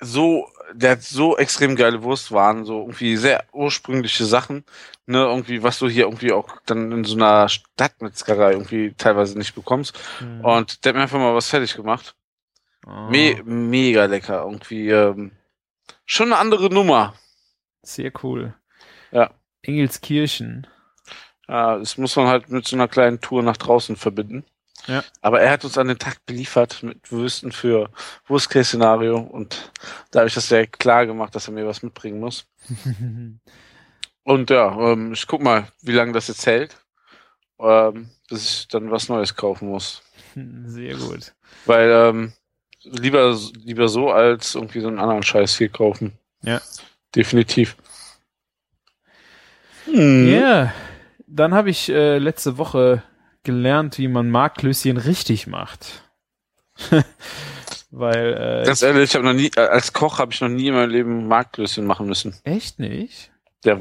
[0.00, 4.64] so, der hat so extrem geile Wurstwaren, so irgendwie sehr ursprüngliche Sachen,
[5.06, 5.18] ne?
[5.18, 9.98] Irgendwie, was du hier irgendwie auch dann in so einer Stadtmetzgerei irgendwie teilweise nicht bekommst.
[10.18, 10.44] Hm.
[10.44, 12.14] Und der hat mir einfach mal was fertig gemacht.
[12.86, 15.32] Oh, Me mega lecker, irgendwie ähm,
[16.06, 17.14] schon eine andere Nummer.
[17.82, 18.54] sehr cool.
[19.12, 19.30] Ja.
[19.62, 20.66] Engelskirchen.
[21.48, 24.44] Ja, das muss man halt mit so einer kleinen Tour nach draußen verbinden.
[24.86, 25.04] Ja.
[25.20, 27.90] Aber er hat uns an den Tag beliefert mit Würsten für
[28.28, 29.70] Worst-Case-Szenario und
[30.10, 32.46] da habe ich das sehr klar gemacht, dass er mir was mitbringen muss.
[34.22, 36.76] Und ja, ähm, ich guck mal, wie lange das jetzt hält,
[37.58, 40.02] ähm, bis ich dann was Neues kaufen muss.
[40.66, 41.32] sehr gut.
[41.66, 42.32] Weil ähm,
[42.82, 46.12] lieber, lieber so, als irgendwie so einen anderen Scheiß hier kaufen.
[46.42, 46.60] Ja.
[47.14, 47.76] Definitiv.
[49.86, 50.28] Hm.
[50.28, 50.72] Ja,
[51.26, 53.02] dann habe ich äh, letzte Woche
[53.42, 56.10] gelernt, wie man Marklöschen richtig macht.
[57.90, 60.68] Weil, äh, Ganz ehrlich, ich habe noch nie, äh, als Koch habe ich noch nie
[60.68, 62.34] in meinem Leben Marklöschen machen müssen.
[62.44, 63.32] echt nicht?
[63.64, 63.78] Ja,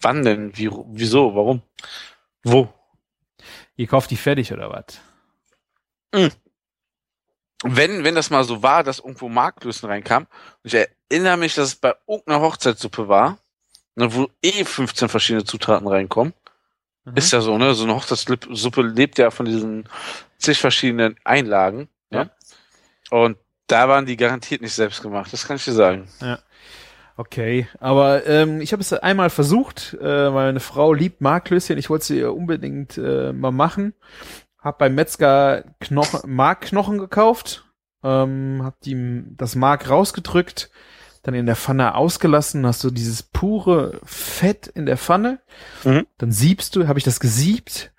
[0.00, 0.56] wann denn?
[0.56, 1.34] Wie, wieso?
[1.34, 1.62] Warum?
[2.44, 2.68] Wo?
[3.76, 6.30] Ihr kauft die fertig oder was?
[7.62, 10.26] Wenn, wenn das mal so war, dass irgendwo Marklösen reinkam,
[10.62, 13.38] ich erinnere mich, dass es bei irgendeiner Hochzeitssuppe war,
[13.96, 16.32] ne, wo eh 15 verschiedene Zutaten reinkommen.
[17.04, 17.16] Mhm.
[17.16, 17.74] Ist ja so, ne?
[17.74, 19.88] So eine Hochzeitssuppe lebt ja von diesen
[20.38, 21.88] zig verschiedenen Einlagen.
[22.10, 22.30] Ja.
[23.10, 23.36] Und
[23.66, 26.08] da waren die garantiert nicht selbst gemacht, das kann ich dir sagen.
[27.16, 32.06] Okay, aber ähm, ich habe es einmal versucht, äh, meine Frau liebt Marklöschen, ich wollte
[32.06, 33.94] sie unbedingt äh, mal machen.
[34.58, 37.64] Hab beim Metzger Knochen, Markknochen gekauft,
[38.02, 40.70] ähm, hab die, das Mark rausgedrückt,
[41.22, 45.40] dann in der Pfanne ausgelassen, hast du dieses pure Fett in der Pfanne,
[45.84, 46.06] Mhm.
[46.18, 47.92] dann siebst du, habe ich das gesiebt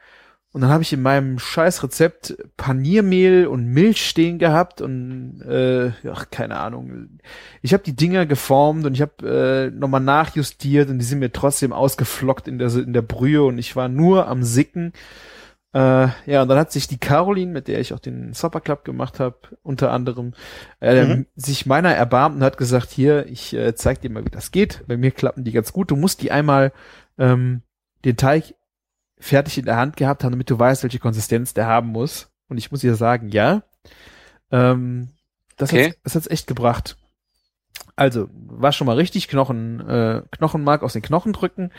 [0.54, 5.92] und dann habe ich in meinem scheiß Rezept Paniermehl und Milch stehen gehabt und äh,
[6.12, 7.20] ach, keine Ahnung.
[7.62, 11.32] Ich habe die Dinger geformt und ich habe äh, nochmal nachjustiert und die sind mir
[11.32, 14.94] trotzdem ausgeflockt in der in der Brühe und ich war nur am Sicken.
[15.74, 18.84] Äh, ja, und dann hat sich die Caroline, mit der ich auch den Supper Club
[18.84, 20.34] gemacht habe, unter anderem,
[20.82, 21.28] äh, Mhm.
[21.36, 24.84] sich meiner erbarmt und hat gesagt, hier, ich äh, zeig dir mal, wie das geht.
[24.88, 25.90] Bei mir klappen die ganz gut.
[25.90, 26.74] Du musst die einmal
[27.18, 27.62] ähm,
[28.04, 28.56] den Teig
[29.20, 32.32] fertig in der Hand gehabt haben, damit du weißt, welche Konsistenz der haben muss.
[32.50, 33.64] Und ich muss dir sagen, ja.
[34.52, 35.10] Ähm,
[35.58, 35.90] das Okay.
[35.92, 36.98] hat das hat's echt gebracht.
[37.96, 41.72] Also, war schon mal richtig, Knochen, äh, Knochenmark aus den Knochen drücken,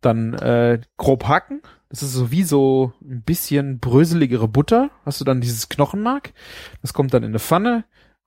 [0.00, 1.62] dann äh, grob hacken.
[1.92, 4.90] Das ist so wie so ein bisschen bröseligere Butter.
[5.04, 6.32] Hast du dann dieses Knochenmark.
[6.80, 7.84] Das kommt dann in eine Pfanne,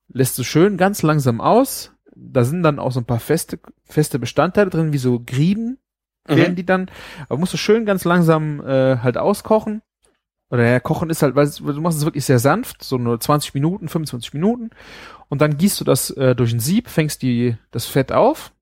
[0.08, 1.92] lässt du schön ganz langsam aus.
[2.16, 5.80] Da sind dann auch so ein paar feste, feste Bestandteile drin, wie so Grieben
[6.28, 6.36] Mhm.
[6.38, 6.90] werden die dann.
[7.30, 9.82] Aber musst du schön ganz langsam äh, halt auskochen.
[10.50, 13.54] Oder ja, kochen ist halt, weil du machst es wirklich sehr sanft, so nur 20
[13.56, 14.70] Minuten, 25 Minuten.
[15.28, 18.54] Und dann gießt du das äh, durch ein Sieb, fängst die, das Fett auf.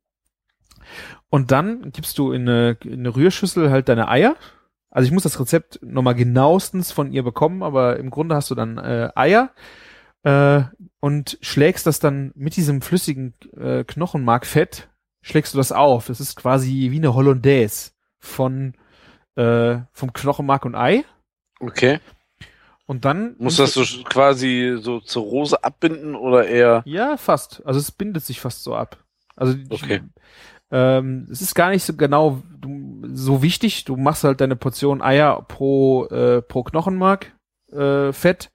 [1.30, 4.36] Und dann gibst du in eine, in eine Rührschüssel halt deine Eier.
[4.93, 8.55] Also ich muss das Rezept nochmal genauestens von ihr bekommen, aber im Grunde hast du
[8.55, 9.49] dann äh, Eier
[10.21, 10.61] äh,
[10.99, 14.89] und schlägst das dann mit diesem flüssigen äh, Knochenmarkfett,
[15.23, 16.07] schlägst du das auf.
[16.07, 18.75] Das ist quasi wie eine Hollandaise von
[19.35, 21.03] äh, vom Knochenmark und Ei.
[21.59, 21.99] Okay.
[22.85, 26.83] Und dann Muss das so quasi so zur Rose abbinden oder eher?
[26.85, 27.65] Ja, fast.
[27.65, 29.03] Also es bindet sich fast so ab.
[29.35, 30.01] Also Okay.
[30.74, 32.41] Ähm, es ist gar nicht so genau
[33.13, 33.86] so wichtig.
[33.86, 37.32] Du machst halt deine Portion Eier pro äh, pro Knochenmark
[37.71, 38.51] äh, Fett.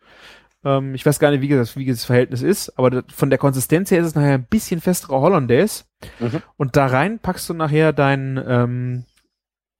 [0.65, 3.39] Ähm, ich weiß gar nicht, wie das, wie das Verhältnis ist, aber das, von der
[3.39, 5.85] Konsistenz her ist es nachher ein bisschen festere Hollandaise.
[6.19, 6.43] Mhm.
[6.57, 9.05] Und da rein packst du nachher dein ähm,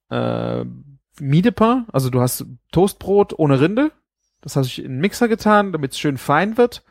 [0.09, 0.63] äh,
[1.19, 3.91] Miedepain, also du hast Toastbrot ohne Rinde.
[4.39, 6.85] Das hast du in den Mixer getan, damit es schön fein wird.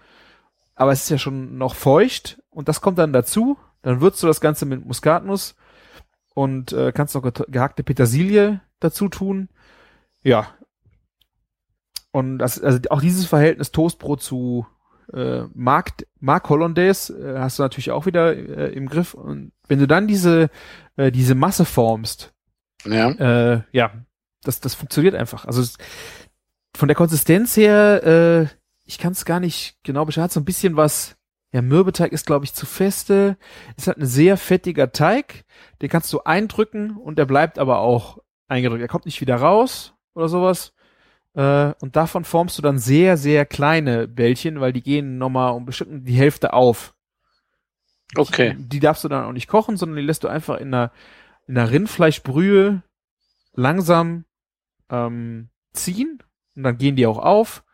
[0.74, 3.56] Aber es ist ja schon noch feucht und das kommt dann dazu.
[3.82, 5.54] Dann würzt du das Ganze mit Muskatnuss
[6.34, 9.48] und äh, kannst noch ge- gehackte Petersilie dazu tun.
[10.22, 10.48] Ja.
[12.10, 14.66] Und das, also auch dieses Verhältnis Toastbrot zu
[15.12, 19.14] äh, Mark, Mark Hollandaise äh, hast du natürlich auch wieder äh, im Griff.
[19.14, 20.50] Und wenn du dann diese,
[20.96, 22.32] äh, diese Masse formst,
[22.84, 23.10] Ja.
[23.10, 23.92] äh, ja,
[24.42, 25.44] das, das funktioniert einfach.
[25.44, 25.76] Also es,
[26.74, 28.46] von der Konsistenz her, äh,
[28.84, 30.24] ich kann es gar nicht genau beschreiben.
[30.24, 31.16] Hat so ein bisschen was.
[31.52, 33.38] Ja, Mürbeteig ist, glaube ich, zu feste.
[33.76, 35.44] Ist halt ein sehr fettiger Teig.
[35.80, 38.18] Den kannst du eindrücken und der bleibt aber auch
[38.48, 38.82] eingedrückt.
[38.82, 40.74] Er kommt nicht wieder raus oder sowas.
[41.34, 45.64] Äh, und davon formst du dann sehr, sehr kleine Bällchen, weil die gehen nochmal um
[45.64, 46.94] bestimmt die Hälfte auf.
[48.16, 48.56] Okay.
[48.58, 50.92] Die darfst du dann auch nicht kochen, sondern die lässt du einfach in einer,
[51.46, 52.82] in einer Rindfleischbrühe
[53.54, 54.24] langsam
[54.90, 56.22] ähm, ziehen
[56.56, 57.64] und dann gehen die auch auf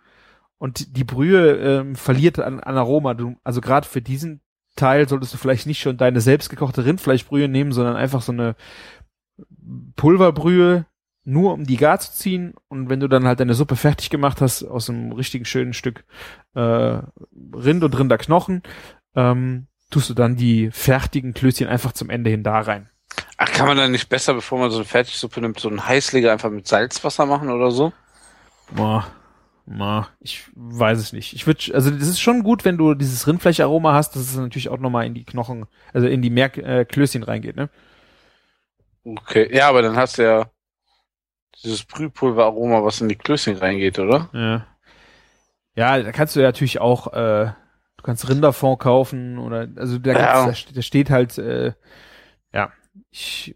[0.59, 3.15] und die Brühe ähm, verliert an, an Aroma.
[3.15, 4.41] Du, also gerade für diesen
[4.77, 8.57] Teil solltest du vielleicht nicht schon deine selbstgekochte Rindfleischbrühe nehmen, sondern einfach so eine
[9.97, 10.87] Pulverbrühe,
[11.25, 12.55] nur um die gar zu ziehen.
[12.69, 16.05] Und wenn du dann halt deine Suppe fertig gemacht hast aus einem richtigen schönen Stück
[16.55, 18.63] äh, Rind und Rinderknochen,
[19.15, 22.91] ähm, tust du dann die fertigen Klößchen einfach zum Ende hin da rein.
[23.37, 26.33] Ach, kann man dann nicht besser, bevor man so eine Fertigsuppe nimmt, so einen Heißleger
[26.33, 27.93] einfach mit Salzwasser machen oder so?
[28.73, 29.07] Boah.
[29.67, 31.33] Ma, ich weiß es nicht.
[31.33, 34.69] Ich würde, also das ist schon gut, wenn du dieses Rindfleischaroma hast, dass es natürlich
[34.69, 37.71] auch nochmal in die Knochen, also in die Merk äh, Klößchen reingeht, ne?
[39.05, 39.49] Okay.
[39.55, 40.51] Ja, aber dann hast du ja
[41.62, 44.29] dieses Brühpulveraroma, was in die Klößchen reingeht, oder?
[44.33, 44.67] Ja.
[45.77, 47.47] Ja, da kannst du ja natürlich auch, äh,
[47.97, 50.47] du kannst Rinderfond kaufen oder, also da, Ja.
[50.47, 51.73] da, da steht halt, äh,
[52.53, 52.71] ja,
[53.11, 53.55] ich,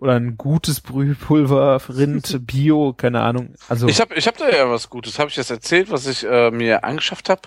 [0.00, 3.54] oder ein gutes Brühpulver, Rind, Bio, keine Ahnung.
[3.68, 5.18] Also, Ich habe ich hab da ja was Gutes.
[5.18, 7.42] Habe ich das erzählt, was ich äh, mir angeschafft habe?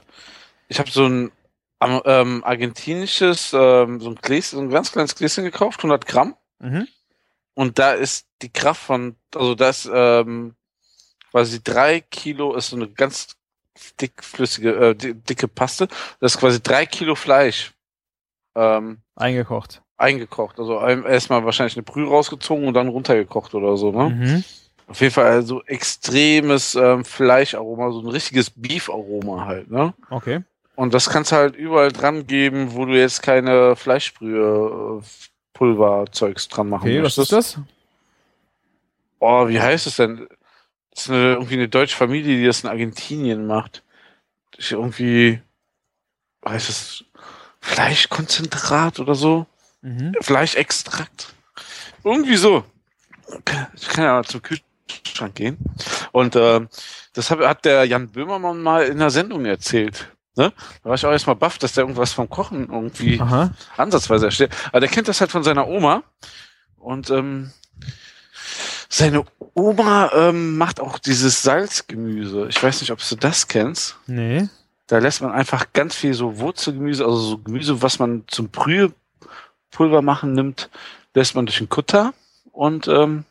[0.68, 1.32] Ich habe so ein
[1.82, 6.36] ähm, argentinisches, ähm, so ein Gläschen, so ein ganz kleines Gläschen gekauft, 100 Gramm.
[6.60, 6.88] mhm.
[7.56, 10.56] Und da ist die Kraft von, also da ist ähm,
[11.30, 13.36] quasi drei Kilo, ist so eine ganz
[14.01, 15.88] dickflüssige, äh, di- dicke Paste.
[16.20, 17.74] Das ist quasi drei Kilo Fleisch
[18.56, 19.82] ähm, eingekocht.
[19.98, 20.60] Eingekocht.
[20.60, 24.10] Also erstmal wahrscheinlich eine Brühe rausgezogen und dann runtergekocht oder so, ne?
[24.10, 24.44] Mhm.
[24.88, 29.94] Auf jeden Fall also extremes ähm, Fleischaroma, so ein richtiges Beef-Aroma halt, ne?
[30.10, 30.41] Okay.
[30.76, 35.02] Und das kannst du halt überall dran geben, wo du jetzt keine Fleischbrühe,
[35.54, 37.32] Pulverzeugs dran machen Okay, was möchtest.
[37.32, 37.60] ist das?
[39.20, 40.28] Oh, wie heißt es denn?
[40.91, 43.84] Das ist eine, irgendwie eine deutsche Familie, die das in Argentinien macht.
[44.58, 45.41] Ist irgendwie,
[46.46, 47.06] heißt es
[47.62, 49.46] Fleischkonzentrat oder so?
[49.84, 50.13] Mhm.
[50.21, 51.34] Fleischextrakt.
[52.03, 52.63] Irgendwie so.
[53.75, 55.57] Ich kann ja mal zum Kühlschrank gehen.
[56.11, 56.69] Und ähm,
[57.13, 60.07] das hat, hat der Jan Böhmermann mal in der Sendung erzählt.
[60.36, 60.51] Ne?
[60.84, 63.51] Da war ich auch erstmal baff, dass der irgendwas vom Kochen irgendwie Aha.
[63.77, 64.55] ansatzweise erstellt.
[64.69, 66.03] Aber der kennt das halt von seiner Oma.
[66.77, 67.51] Und ähm,
[68.89, 72.47] seine Oma ähm, macht auch dieses Salzgemüse.
[72.49, 73.97] Ich weiß nicht, ob du das kennst.
[74.07, 74.47] Nee.
[74.88, 78.49] Da lässt man einfach ganz viel so Wurzelgemüse, also so Gemüse, was man zum
[79.74, 80.69] Brühepulver machen nimmt,
[81.13, 82.13] lässt man durch den Kutter
[82.51, 83.26] und ähm,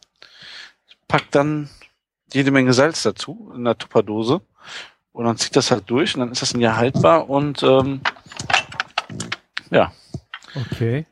[1.08, 1.70] packt dann
[2.32, 4.40] jede Menge Salz dazu in einer Tupperdose.
[5.12, 8.00] Und dann zieht das halt durch und dann ist das ein Jahr haltbar und ähm,
[9.70, 9.92] ja,
[10.54, 11.06] Okay.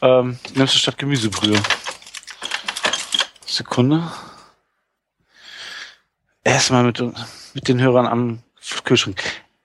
[0.00, 1.60] ähm, nimmst du statt Gemüsebrühe.
[3.46, 4.10] Sekunde.
[6.44, 7.02] Erstmal mit,
[7.54, 8.42] mit den Hörern am
[8.84, 9.22] Kühlschrank.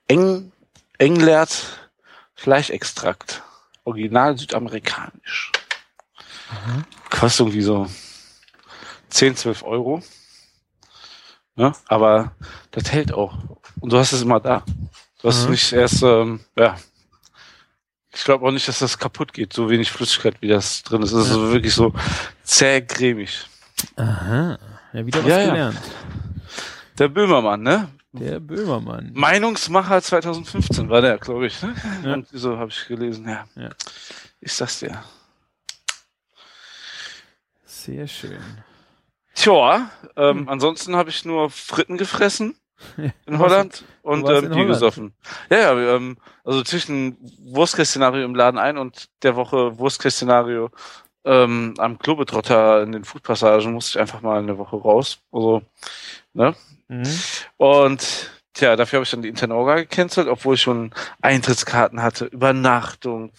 [0.08, 0.52] Eng,
[0.98, 1.88] Englert
[2.34, 3.42] Fleischextrakt.
[3.84, 5.52] Original südamerikanisch.
[7.10, 7.86] Kostet irgendwie so
[9.10, 10.02] 10, 12 Euro.
[11.56, 11.72] Ne?
[11.86, 12.32] Aber
[12.70, 13.36] das hält auch.
[13.80, 14.64] Und du hast es immer da.
[15.22, 15.50] Du hast Mhm.
[15.52, 16.76] nicht erst, ähm, ja.
[18.12, 21.12] Ich glaube auch nicht, dass das kaputt geht, so wenig Flüssigkeit, wie das drin ist.
[21.12, 21.50] Es ist Ja.
[21.52, 21.92] wirklich so
[22.44, 23.46] zäh cremig.
[23.96, 24.58] Aha.
[24.92, 25.46] Ja, wieder was Ja, ja.
[25.46, 25.80] gelernt.
[26.98, 27.88] Der Böhmermann, ne?
[28.16, 29.10] Der Böhmermann.
[29.14, 31.60] Meinungsmacher 2015 war der, glaube ich.
[31.62, 31.74] Ne?
[32.04, 32.14] Ja.
[32.14, 33.44] Und so habe ich gelesen, ja.
[33.56, 33.70] Ja.
[34.40, 35.02] Ich sag's dir.
[37.64, 38.38] Sehr schön.
[39.34, 40.48] Tja, ähm, Hm.
[40.48, 42.56] ansonsten habe ich nur Fritten gefressen
[43.26, 44.68] in Holland und ähm, in Bier Holland?
[44.68, 45.14] gesoffen.
[45.50, 47.16] Ja, ja, ähm, also zwischen
[47.52, 50.70] Wurstkästszenario im Laden ein und der Woche Wurstkästszenario
[51.24, 55.18] ähm, am Globetrotter in den Foodpassagen musste ich einfach mal eine Woche raus.
[55.32, 55.62] Also,
[56.32, 56.54] ne?
[56.88, 57.08] Mhm.
[57.56, 63.32] Und tja, dafür habe ich dann die Internorga gecancelt, obwohl ich schon Eintrittskarten hatte, Übernachtung,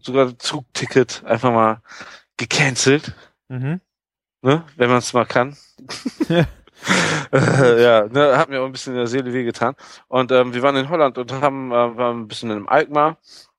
[0.00, 1.82] sogar Zugticket einfach mal
[2.36, 3.12] gecancelt,
[3.48, 3.80] Mhm.
[4.42, 4.64] ne?
[4.76, 5.56] wenn man es mal kann.
[6.28, 6.46] Ja.
[7.32, 9.74] Äh, ja, ne, hat mir auch ein bisschen in der Seele wehgetan.
[10.08, 13.16] Und ähm, wir waren in Holland und haben äh, waren ein bisschen in einem Alkmaar.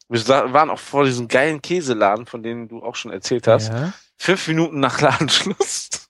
[0.08, 3.70] Wir waren auch vor diesem geilen Käseladen, von denen du auch schon erzählt hast.
[3.70, 3.92] Ja.
[4.18, 6.07] Fünf Minuten nach Ladenschluss.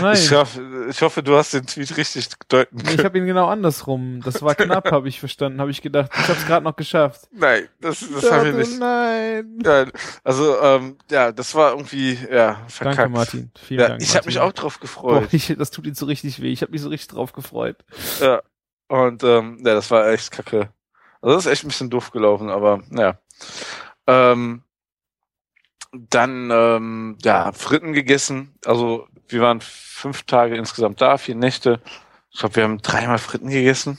[0.00, 0.14] Nein.
[0.16, 2.98] Ich hoffe, ich hoffe, du hast den Tweet richtig deuten können.
[2.98, 4.20] Ich habe ihn genau andersrum.
[4.24, 5.60] Das war knapp, habe ich verstanden.
[5.60, 7.28] Habe ich gedacht, ich habe es gerade noch geschafft.
[7.32, 8.78] Nein, das, das haben wir Oh, nicht.
[8.78, 9.58] Nein.
[9.64, 9.86] Ja,
[10.24, 12.98] also, ähm, ja, das war irgendwie, ja, verkackt.
[12.98, 13.50] Danke, Martin.
[13.58, 14.02] Vielen Ja, Dank.
[14.02, 15.28] ich habe mich auch drauf Boah, gefreut.
[15.32, 16.52] ich, das tut ihm so richtig weh.
[16.52, 17.76] Ich habe mich so richtig drauf gefreut.
[18.20, 18.42] Ja.
[18.88, 20.68] Und ähm, ja, das war echt kacke.
[21.22, 23.18] Also das ist echt ein bisschen doof gelaufen, aber naja.
[24.06, 24.62] Ähm,
[25.92, 28.54] dann ähm, ja, Fritten gegessen.
[28.64, 31.80] Also wir waren fünf Tage insgesamt da, vier Nächte.
[32.30, 33.98] Ich glaube, wir haben dreimal Fritten gegessen.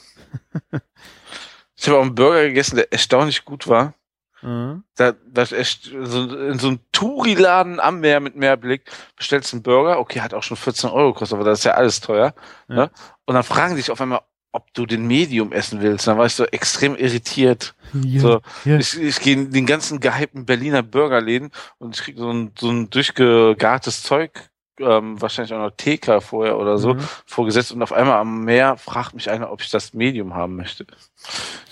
[1.76, 3.94] ich habe auch einen Burger gegessen, der erstaunlich gut war.
[4.42, 4.84] Mhm.
[4.96, 8.82] Da, das echt so, in so einem Touri-Laden am Meer mit Meerblick
[9.16, 12.00] bestellst einen Burger, okay, hat auch schon 14 Euro gekostet, aber das ist ja alles
[12.00, 12.34] teuer.
[12.68, 12.74] Ja.
[12.74, 12.90] Ne?
[13.24, 14.20] Und dann fragen dich auf einmal,
[14.52, 16.06] ob du den Medium essen willst.
[16.06, 17.74] Dann war ich so extrem irritiert.
[17.92, 18.78] Ja, So, ja.
[18.78, 22.70] Ich, ich gehe in den ganzen gehypten Berliner Burgerläden und ich krieg so ein, so
[22.70, 24.50] ein durchgegartes Zeug,
[24.80, 27.00] ähm, wahrscheinlich auch noch TK vorher oder so, Mhm.
[27.26, 30.86] vorgesetzt und auf einmal am Meer fragt mich einer, ob ich das Medium haben möchte.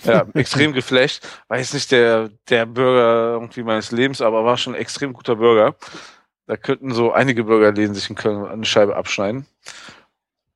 [0.03, 1.25] Ja, extrem geflasht.
[1.47, 5.35] War jetzt nicht der, der Burger irgendwie meines Lebens, aber war schon ein extrem guter
[5.35, 5.75] Burger.
[6.47, 9.45] Da könnten so einige Burgerläden sich in Köln eine Scheibe abschneiden.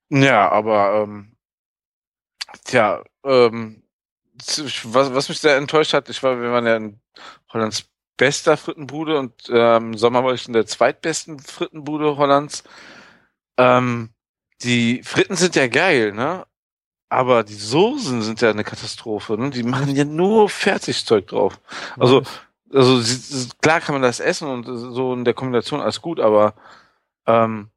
[0.10, 1.32] Ja, aber ähm,
[2.66, 3.84] tja, ähm,
[4.84, 7.00] was, was mich sehr enttäuscht hat, ich war, wir waren ja in
[7.52, 7.86] Hollands
[8.18, 12.63] bester Frittenbude und ähm, im Sommer war ich in der zweitbesten Frittenbude Hollands.
[13.57, 14.09] Ähm,
[14.63, 16.45] die Fritten sind ja geil, ne?
[17.09, 19.49] Aber die Soßen sind ja eine Katastrophe, ne?
[19.51, 21.59] Die machen ja nur Fertigzeug drauf.
[21.99, 22.24] Also,
[22.74, 26.20] also sie, sie- klar kann man das essen und so in der Kombination alles gut,
[26.20, 26.55] aber
[27.28, 27.70] ähm,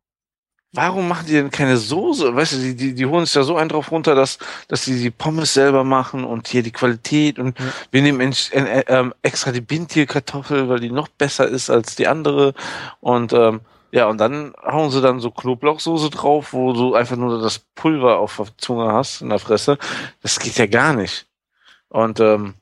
[0.72, 2.34] warum machen die denn keine Soße?
[2.34, 5.00] Weißt du, die, die, die holen sich da so einen drauf runter, dass, dass die
[5.00, 7.64] die Pommes selber machen und hier die Qualität und Ja.
[7.90, 11.96] wir nehmen in, in, äh, ähm, extra die Bintierkartoffel, weil die noch besser ist als
[11.96, 12.54] die andere
[13.00, 13.60] und ähm,
[13.92, 18.18] ja, und dann hauen sie dann so Knoblauchsoße drauf, wo du einfach nur das Pulver
[18.18, 19.78] auf der Zunge hast, in der Fresse.
[20.22, 21.26] Das geht ja gar nicht.
[21.88, 22.54] Und ähm,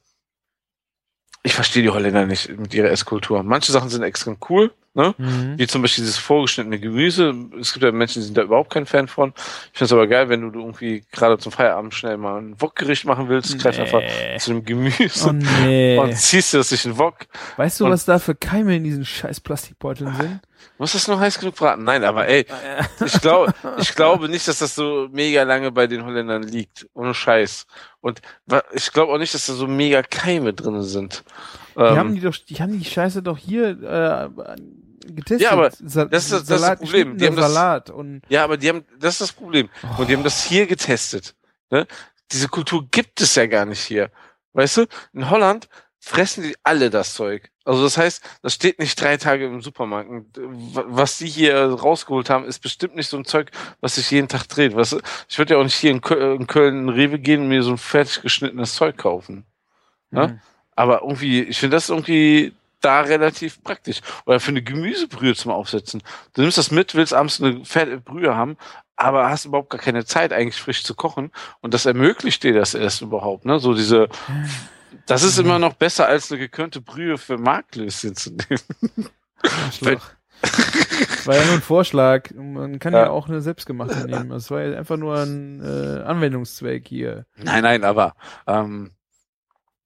[1.42, 3.42] ich verstehe die Holländer nicht mit ihrer Esskultur.
[3.42, 5.14] Manche Sachen sind extrem cool, ne?
[5.16, 5.54] Mhm.
[5.56, 7.34] Wie zum Beispiel dieses vorgeschnittene Gemüse.
[7.58, 9.32] Es gibt ja Menschen, die sind da überhaupt kein Fan von.
[9.72, 13.06] Ich finde es aber geil, wenn du irgendwie gerade zum Feierabend schnell mal ein Wokgericht
[13.06, 14.36] machen willst, greif einfach Nee.
[14.38, 15.96] zu dem Gemüse Oh nee.
[16.02, 17.14] und ziehst dir das durch den Wok.
[17.56, 20.40] Weißt du, was da für Keime in diesen scheiß Plastikbeuteln sind?
[20.76, 21.84] Muss das nur heiß genug braten?
[21.84, 22.44] Nein, aber ey,
[23.04, 26.88] ich glaube, ich glaube nicht, dass das so mega lange bei den Holländern liegt.
[26.94, 27.66] Ohne Scheiß.
[28.00, 28.20] Und
[28.72, 31.22] ich glaube auch nicht, dass da so mega Keime drin sind.
[31.76, 34.42] Die Ähm, haben die doch, die haben die Scheiße doch hier äh,
[35.14, 35.40] getestet.
[35.42, 37.16] Ja, aber Sa das ist das- das Problem.
[37.18, 39.68] Die haben das- Salat und Ja, aber die haben, das ist das Problem.
[39.98, 41.34] Und die haben das hier getestet.
[41.70, 41.86] Ne?
[42.32, 44.10] Diese Kultur gibt es ja gar nicht hier.
[44.52, 45.68] Weißt du, in Holland
[46.00, 47.50] fressen die alle das Zeug.
[47.64, 50.08] Also das heißt, das steht nicht drei Tage im Supermarkt.
[50.38, 50.42] Äh,
[50.74, 53.50] wa- Was die hier rausgeholt haben, ist bestimmt nicht so ein Zeug,
[53.80, 54.74] was sich jeden Tag dreht.
[54.74, 55.00] Weißt du?
[55.28, 57.62] Ich würde ja auch nicht hier in Köln, in Köln in Rewe gehen und mir
[57.62, 59.44] so ein fertig geschnittenes Zeug kaufen.
[60.10, 60.28] Ja?
[60.28, 60.40] Mhm.
[60.76, 64.00] Aber irgendwie, ich finde das irgendwie da relativ praktisch.
[64.26, 66.02] Oder für eine Gemüsebrühe zum Aufsetzen.
[66.34, 68.56] Du nimmst das mit, willst abends eine fette Brühe haben,
[68.96, 71.30] aber hast überhaupt gar keine Zeit, eigentlich frisch zu kochen.
[71.60, 73.58] Und das ermöglicht dir das erst überhaupt, ne?
[73.58, 74.08] So diese,
[75.06, 79.08] das ist immer noch besser als eine gekörnte Brühe für Marklöschen zu nehmen.
[79.42, 79.82] Das
[81.26, 82.30] war ja nur ein Vorschlag.
[82.34, 83.10] Man kann ja, Ja.
[83.10, 84.30] auch eine selbstgemachte nehmen.
[84.30, 87.26] Das war ja einfach nur ein äh, Anwendungszweck hier.
[87.36, 88.14] Nein, nein, aber,
[88.46, 88.92] ähm,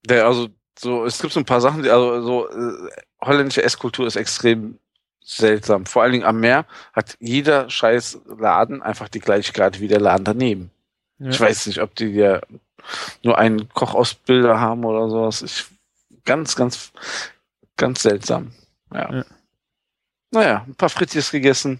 [0.05, 2.89] der, also, so, es gibt so ein paar Sachen, die, also, so, äh,
[3.21, 4.79] holländische Esskultur ist extrem
[5.23, 5.85] seltsam.
[5.85, 10.01] Vor allen Dingen am Meer hat jeder scheiß Laden einfach die gleiche Karte wie der
[10.01, 10.71] Laden daneben.
[11.19, 11.29] Ja.
[11.29, 12.41] Ich weiß nicht, ob die ja
[13.23, 15.41] nur einen Kochausbilder haben oder sowas.
[15.41, 15.65] Ich,
[16.25, 16.91] ganz, ganz,
[17.77, 18.53] ganz seltsam.
[18.93, 19.13] Ja.
[19.13, 19.25] Ja.
[20.31, 21.79] Naja, ein paar Frittiers gegessen.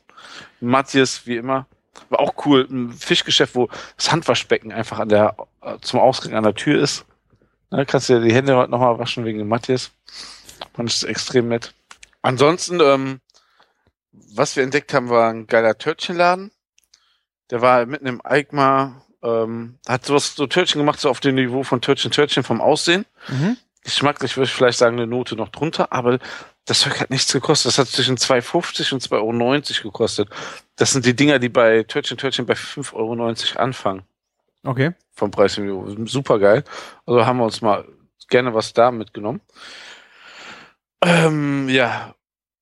[0.61, 1.65] Matthias, wie immer.
[2.09, 2.67] War auch cool.
[2.69, 3.67] Ein Fischgeschäft, wo
[3.97, 7.05] das Handwaschbecken einfach an der, äh, zum Ausgang an der Tür ist.
[7.75, 9.89] Da kannst du dir die Hände heute nochmal waschen wegen dem Matthias.
[10.75, 11.73] Fand ich extrem nett.
[12.21, 13.19] Ansonsten, ähm,
[14.11, 16.51] was wir entdeckt haben, war ein geiler Törtchenladen.
[17.49, 21.63] Der war mitten im Eikmar, ähm, hat sowas so Törtchen gemacht, so auf dem Niveau
[21.63, 23.05] von Törtchen Törtchen vom Aussehen.
[23.27, 23.57] Mhm.
[23.83, 26.19] Geschmacklich würde ich vielleicht sagen, eine Note noch drunter, aber
[26.65, 27.69] das Zeug hat nichts gekostet.
[27.69, 30.29] Das hat zwischen 2,50 und 2,90 Euro gekostet.
[30.75, 34.03] Das sind die Dinger, die bei Törtchen Törtchen bei 5,90 Euro anfangen.
[34.63, 34.93] Okay.
[35.11, 35.87] Vom Preisniveau.
[36.05, 36.63] Super geil.
[37.05, 37.85] Also haben wir uns mal
[38.29, 39.41] gerne was da mitgenommen.
[41.01, 42.15] Ähm, ja.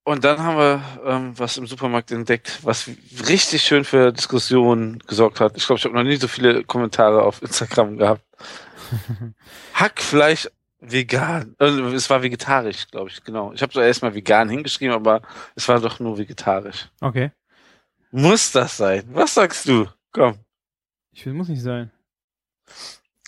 [0.04, 2.90] Und dann haben wir ähm, was im Supermarkt entdeckt, was
[3.28, 5.56] richtig schön für Diskussionen gesorgt hat.
[5.56, 8.22] Ich glaube, ich habe noch nie so viele Kommentare auf Instagram gehabt.
[9.74, 10.48] Hackfleisch
[10.80, 11.54] vegan.
[11.58, 13.52] Also, es war vegetarisch, glaube ich, genau.
[13.52, 15.22] Ich habe so erstmal vegan hingeschrieben, aber
[15.54, 16.88] es war doch nur vegetarisch.
[17.00, 17.30] Okay.
[18.10, 19.04] Muss das sein?
[19.12, 19.86] Was sagst du?
[20.10, 20.38] Komm.
[21.12, 21.90] Ich will, muss nicht sein.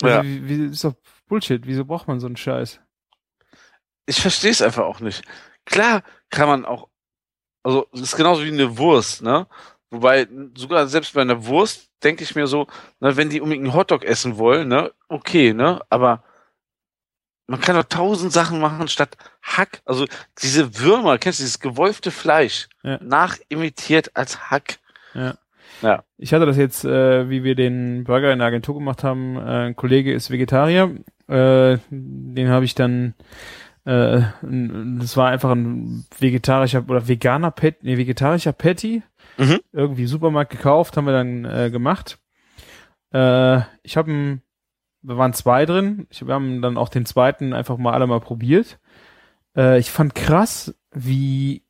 [0.03, 0.23] Also, Ja.
[0.23, 0.95] wie, wie, ist doch
[1.27, 1.67] Bullshit.
[1.67, 2.81] Wieso braucht man so einen Scheiß?
[4.07, 5.23] Ich verstehe es einfach auch nicht.
[5.65, 6.89] Klar kann man auch,
[7.63, 9.47] also es ist genauso wie eine Wurst, ne?
[9.91, 10.27] Wobei,
[10.57, 12.67] sogar selbst bei einer Wurst denke ich mir so,
[13.01, 15.81] ne, wenn die unbedingt einen Hotdog essen wollen, ne, okay, ne?
[15.89, 16.23] Aber
[17.47, 19.81] man kann doch tausend Sachen machen statt Hack.
[19.85, 20.07] Also
[20.43, 22.99] diese Würmer, kennst du dieses gewolfte Fleisch, Ja.
[23.03, 24.79] nachimitiert als Hack.
[26.19, 29.37] Ich hatte das jetzt, äh, wie wir den Burger in der Agentur gemacht haben.
[29.37, 30.97] Äh, ein Kollege ist Vegetarier.
[31.27, 33.15] Äh, den habe ich dann,
[33.85, 39.03] äh, das war einfach ein vegetarischer oder veganer Pet, nee, vegetarischer Patty.
[39.39, 39.61] Mhm.
[39.73, 42.19] Irgendwie im Supermarkt gekauft, haben wir dann äh, gemacht.
[43.13, 44.41] Äh, ich habe,
[45.03, 46.07] wir waren zwei drin.
[46.11, 48.79] Ich, wir haben dann auch den zweiten einfach mal alle mal probiert.
[49.57, 51.63] Äh, ich fand krass, wie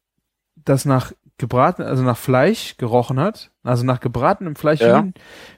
[0.57, 3.51] das nach gebraten, also nach Fleisch gerochen hat.
[3.65, 5.09] Also nach gebratenem Fleisch, Ja.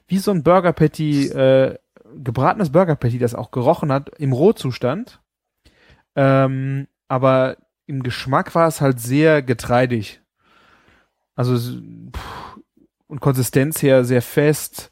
[0.06, 1.76] wie, so ein Burger Patty, äh,
[2.14, 5.20] gebratenes Burger Patty, das auch gerochen hat im Rohzustand.
[6.14, 10.22] Ähm, aber im Geschmack war es halt sehr getreidig.
[11.34, 12.58] Also pff,
[13.08, 14.90] und Konsistenz her sehr fest.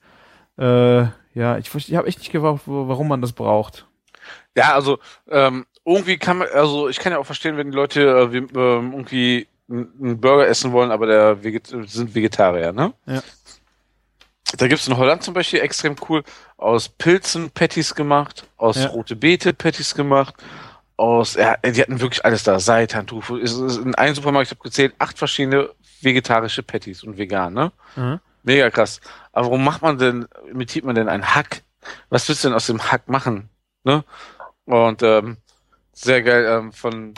[0.58, 3.86] Äh, ja, ich, ich habe echt nicht gewusst, warum man das braucht.
[4.56, 4.98] Ja, also
[5.28, 8.38] ähm, irgendwie kann man, also ich kann ja auch verstehen, wenn die Leute äh, wie,
[8.38, 12.92] ähm, irgendwie einen Burger essen wollen, aber der Veget sind Vegetarier, ne?
[13.06, 13.22] Ja.
[14.56, 16.22] Da gibt's in Holland zum Beispiel extrem cool
[16.56, 18.88] aus Pilzen Patties gemacht, aus Ja.
[18.88, 20.34] rote Beete Patties gemacht,
[20.96, 23.36] aus, ja, die hatten wirklich alles da, Seitan, Tofu.
[23.38, 25.70] Es ist in einem Supermarkt, ich habe gezählt, acht verschiedene
[26.02, 27.72] vegetarische Patties und vegan, ne?
[27.96, 28.20] Mhm.
[28.44, 29.00] Mega krass.
[29.32, 31.62] Aber warum macht man denn, imitiert man denn einen Hack?
[32.10, 33.48] Was willst du denn aus dem Hack machen?
[33.84, 34.04] Ne?
[34.66, 35.38] Und ähm,
[35.92, 37.14] sehr geil ähm, von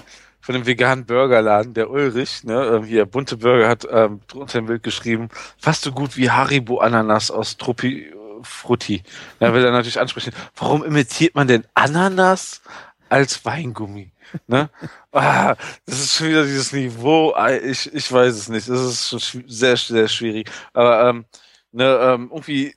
[0.46, 4.66] von dem veganen Burgerladen, der Ulrich, ne, ähm, hier bunte Burger hat ähm, drunter im
[4.66, 5.28] Bild geschrieben,
[5.58, 9.02] fast so gut wie Haribo Ananas aus Truppi äh, Frutti.
[9.40, 12.62] Da will er natürlich ansprechen, warum imitiert man denn Ananas
[13.08, 14.12] als Weingummi?
[14.46, 14.70] Ne?
[15.10, 17.32] Ah, das ist schon wieder dieses Niveau.
[17.32, 18.68] Ah, Ich, ich weiß es nicht.
[18.68, 20.48] Das ist schon sehr, sehr schwierig.
[20.72, 21.24] Aber ähm,
[21.72, 22.76] ne, ähm, irgendwie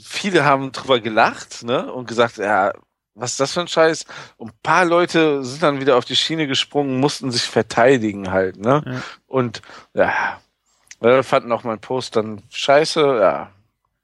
[0.00, 2.72] viele haben drüber gelacht ne, und gesagt, ja,
[3.14, 4.04] was ist das für ein Scheiß?
[4.36, 8.56] Und ein paar Leute sind dann wieder auf die Schiene gesprungen, mussten sich verteidigen halt.
[8.56, 8.82] Ne?
[8.86, 9.02] Ja.
[9.26, 9.62] Und
[9.94, 13.00] ja, fanden auch meinen Post dann scheiße.
[13.20, 13.50] Ja,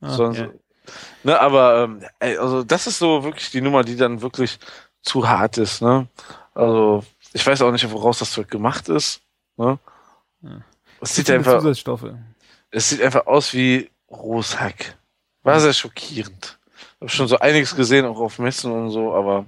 [0.02, 0.48] Ah, Sonst, ja.
[1.24, 2.04] ne, aber ähm,
[2.38, 4.58] also das ist so wirklich die Nummer, die dann wirklich
[5.02, 6.08] zu hart ist, ne?
[6.54, 7.04] Also
[7.34, 9.20] ich weiß auch nicht, woraus das Zeug gemacht ist.
[9.57, 9.78] Ne?
[10.42, 10.61] Ja.
[11.03, 12.14] Es sieht einfach, Zusatzstoffe.
[12.70, 14.96] es sieht einfach aus wie Rooshack.
[15.42, 16.58] War sehr schockierend.
[17.01, 19.47] Ich habe schon so einiges gesehen, auch auf Messen und so, aber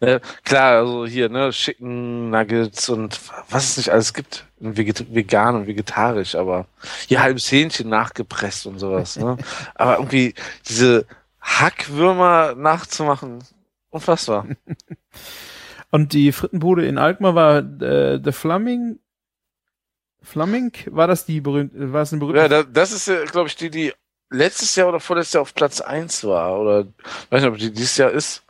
[0.00, 4.44] ne, klar, also hier, ne, Chicken Nuggets und was es nicht alles gibt.
[4.58, 6.66] vegan und vegetarisch, aber
[7.06, 9.36] hier halbes Hähnchen nachgepresst und sowas, ne?
[9.76, 10.34] aber irgendwie
[10.68, 11.06] diese
[11.40, 13.44] Hackwürmer nachzumachen,
[13.90, 14.46] unfassbar.
[15.92, 19.00] Und die Frittenbude in Alkmaar war äh, The Flaming.
[20.22, 20.72] Flaming?
[20.86, 22.40] War das die berühmte, war es eine berühmte?
[22.40, 23.92] Ja, da, das ist glaube ich, die, die
[24.30, 26.58] letztes Jahr oder vorletztes Jahr auf Platz eins war.
[26.60, 26.86] Oder
[27.30, 28.42] weiß nicht, ob die dieses Jahr ist.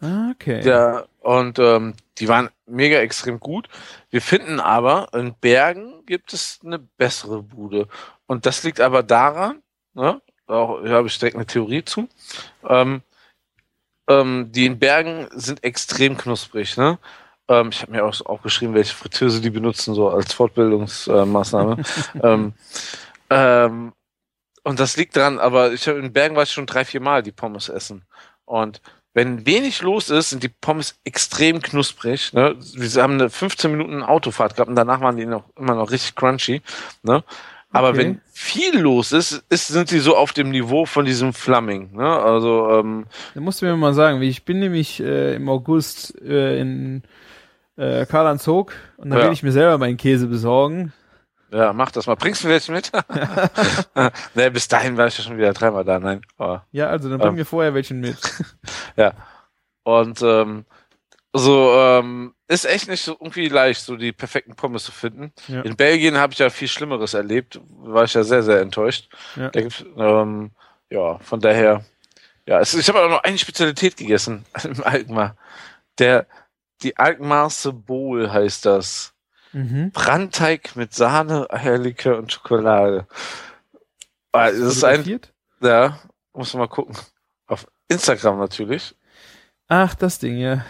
[0.00, 0.60] ah, okay.
[0.62, 3.68] Ja, und ähm, die waren mega extrem gut.
[4.10, 7.88] Wir finden aber, in Bergen gibt es eine bessere Bude.
[8.26, 9.62] Und das liegt aber daran,
[9.94, 12.08] ne, auch, hier habe ich direkt eine Theorie zu,
[12.68, 13.02] ähm,
[14.08, 16.98] ähm, die in Bergen sind extrem knusprig, ne?
[17.48, 21.82] Ähm, ich habe mir auch aufgeschrieben, welche Fritteuse die benutzen, so als Fortbildungsmaßnahme.
[22.22, 22.54] ähm,
[23.30, 23.92] ähm,
[24.66, 27.22] und das liegt dran, aber ich habe in Bergen war ich schon drei, vier Mal
[27.22, 28.02] die Pommes essen.
[28.44, 28.80] Und
[29.14, 32.32] wenn wenig los ist, sind die Pommes extrem knusprig.
[32.32, 32.56] Ne?
[32.74, 36.16] Wir haben eine 15 Minuten Autofahrt gehabt und danach waren die noch immer noch richtig
[36.16, 36.62] crunchy.
[37.02, 37.22] Ne?
[37.72, 37.98] Aber Okay.
[37.98, 41.94] wenn viel los ist, ist, sind sie so auf dem Niveau von diesem Flamming.
[41.94, 42.06] Ne?
[42.06, 46.20] Also, ähm, Da musst du mir mal sagen, wie ich bin nämlich äh, im August
[46.22, 47.02] äh, in
[47.76, 49.24] äh, Karl-Anzog und dann Ja.
[49.26, 50.92] will ich mir selber meinen Käse besorgen.
[51.50, 52.16] Ja, mach das mal.
[52.16, 52.90] Bringst du mir welche mit?
[54.34, 55.98] ne, bis dahin war ich ja schon wieder dreimal da.
[55.98, 56.22] Nein.
[56.36, 57.36] Aber, Ja, also dann bring Ähm.
[57.36, 58.18] mir vorher welchen mit.
[58.96, 59.12] ja.
[59.84, 60.64] Und ähm,
[61.32, 65.32] so ähm, ist echt nicht so irgendwie leicht, so die perfekten Pommes zu finden.
[65.48, 65.62] Ja.
[65.62, 67.60] In Belgien habe ich ja viel Schlimmeres erlebt.
[67.68, 69.08] War ich ja sehr, sehr enttäuscht.
[69.36, 69.50] Ja.
[69.50, 70.50] Da gibt's, ähm,
[70.90, 71.84] ja, von daher.
[72.46, 75.36] Ja, es, ich habe auch noch eine Spezialität gegessen im Alkmaar.
[75.98, 76.26] Der,
[76.82, 79.12] die Alkmaarse Bowl heißt das.
[79.56, 79.90] Mhm.
[79.92, 83.06] Brandteig mit Sahne, Eierlikör und Schokolade.
[84.32, 85.20] Ah, Das ist ein,
[85.62, 85.98] ja,
[86.34, 86.94] muss man mal gucken.
[87.46, 88.94] Auf Instagram natürlich.
[89.68, 90.64] Ach, das Ding, ja.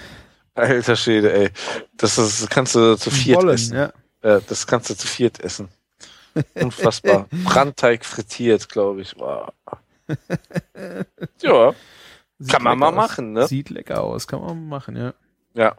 [0.55, 1.51] Alter Schwede, ey.
[1.97, 3.77] Das ist, kannst du zu viert Bollen, essen.
[3.77, 3.93] ja.
[4.23, 5.69] Ja, das kannst du zu viert essen.
[6.55, 7.27] Unfassbar.
[7.45, 9.17] Brandteig frittiert, glaube ich.
[9.19, 9.53] Wow.
[11.43, 11.75] Ja,
[12.39, 12.95] Sieht kann man mal aus.
[12.95, 13.47] machen, ne?
[13.49, 15.15] Sieht lecker aus, kann man machen, ja.
[15.55, 15.75] Ja.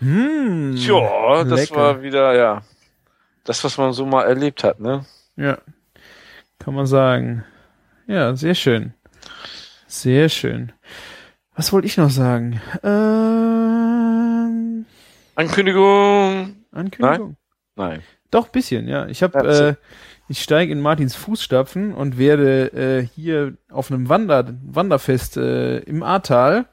[0.00, 1.76] Hm, Tja, das lecker.
[1.76, 2.62] war wieder, ja.
[3.44, 5.04] Das, was man so mal erlebt hat, ne?
[5.36, 5.58] Ja,
[6.58, 7.44] kann man sagen.
[8.06, 8.92] Ja, sehr schön.
[9.86, 10.72] Sehr schön.
[11.54, 12.60] Was wollte ich noch sagen?
[12.82, 14.84] Ähm,
[15.34, 16.56] Ankündigung.
[16.72, 17.36] Ankündigung?
[17.76, 18.02] Nein.
[18.30, 19.06] Doch, bisschen, ja.
[19.06, 19.74] Ich habe, äh,
[20.28, 26.02] ich steige in Martins Fußstapfen und werde äh, hier auf einem Wander Wanderfest äh, im
[26.02, 26.66] Ahrtal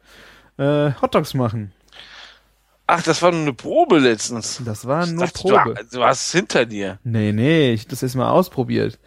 [0.57, 1.71] äh, Hotdogs machen.
[2.87, 4.61] Ach, das war nur eine Probe letztens.
[4.63, 5.73] Das war Ich nur dachte, Probe.
[5.89, 6.99] Du, du hast es hinter dir.
[7.03, 8.99] Nee, nee, ich das erstmal ausprobiert.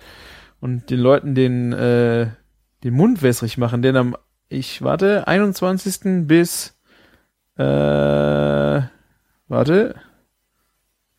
[0.60, 2.30] Und den Leuten den, äh,
[2.82, 4.16] den Mund wässrig machen, denn am,
[4.48, 6.26] ich warte, 21.
[6.26, 6.76] bis,
[7.56, 7.62] äh,
[9.48, 9.94] warte.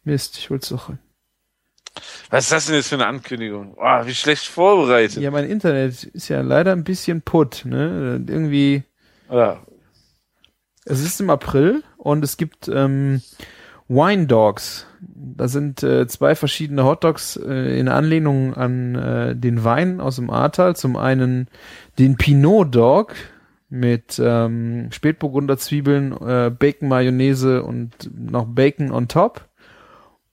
[0.04, 0.92] Mist, ich wollte doch.
[2.30, 3.76] Was ist das denn jetzt für eine Ankündigung?
[3.78, 5.18] Oh, wie schlecht vorbereitet.
[5.22, 8.24] Ja, mein Internet ist ja leider ein bisschen putt, ne?
[8.28, 8.84] Irgendwie,
[9.32, 9.62] Ja.
[10.86, 13.22] es ist im April und es gibt, ähm,
[13.90, 14.86] Wine Dogs.
[15.02, 20.30] Da sind äh, zwei verschiedene Hotdogs äh, in Anlehnung an äh, den Wein aus dem
[20.30, 20.76] Ahrtal.
[20.76, 21.48] Zum einen
[21.98, 23.16] den Pinot Dog
[23.68, 29.48] mit ähm, Spätburgunder Zwiebeln, äh, Bacon Mayonnaise und noch Bacon on top.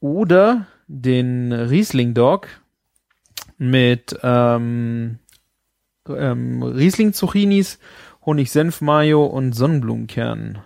[0.00, 2.48] Oder den Riesling Dog
[3.56, 5.18] mit ähm,
[6.08, 7.78] ähm, Riesling Zucchinis,
[8.26, 10.58] Honig Senf Mayo und Sonnenblumenkernen.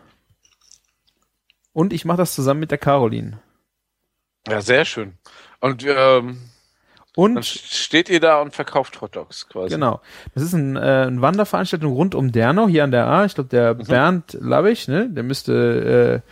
[1.72, 3.38] Und ich mache das zusammen mit der Caroline.
[4.48, 5.14] ja, sehr schön.
[5.60, 6.38] Und ähm,
[7.16, 9.74] dann Und steht ihr da und verkauft Hotdogs quasi.
[9.74, 10.00] genau,
[10.34, 13.24] das ist ein, äh, eine Wanderveranstaltung rund um Dernau hier an der A.
[13.24, 16.30] Ich glaube, der Bernd Labich, ne, der müsste, äh,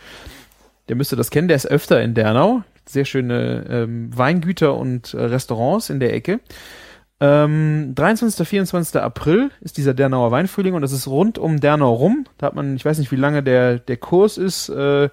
[0.87, 1.47] der müsste das kennen.
[1.47, 2.63] Der ist öfter in Dernau.
[2.85, 6.39] Sehr schöne ähm, Weingüter und äh, Restaurants in der Ecke.
[7.21, 8.47] Ähm, 23.
[8.47, 9.01] 24.
[9.01, 12.25] April ist dieser Dernauer Weinfrühling und das ist rund um Dernau rum.
[12.37, 15.09] Da hat man, ich weiß nicht, wie lange der, der Kurs ist, äh,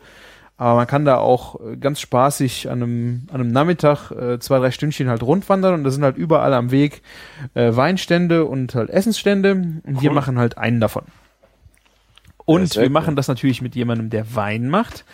[0.59, 4.59] aber man kann da auch äh, ganz spaßig an einem, an einem Nachmittag äh, zwei,
[4.59, 7.03] drei Stündchen halt rundwandern und da sind halt überall am Weg
[7.55, 10.15] äh, Weinstände und halt Essensstände und wir Cool.
[10.15, 11.05] machen halt einen davon.
[12.45, 12.91] Und wir cool.
[12.91, 15.05] machen das natürlich mit jemandem, der Wein macht.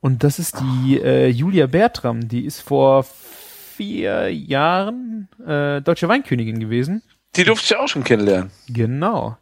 [0.00, 3.06] Und das ist die äh, Julia Bertram, die ist vor
[3.74, 7.02] vier Jahren äh, deutsche Weinkönigin gewesen.
[7.36, 8.50] Die durfte ich auch schon kennenlernen.
[8.68, 9.36] Genau.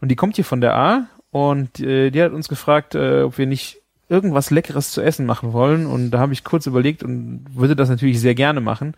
[0.00, 3.38] Und die kommt hier von der A und äh, die hat uns gefragt, äh, ob
[3.38, 5.86] wir nicht irgendwas Leckeres zu essen machen wollen.
[5.86, 8.94] Und da habe ich kurz überlegt und würde das natürlich sehr gerne machen,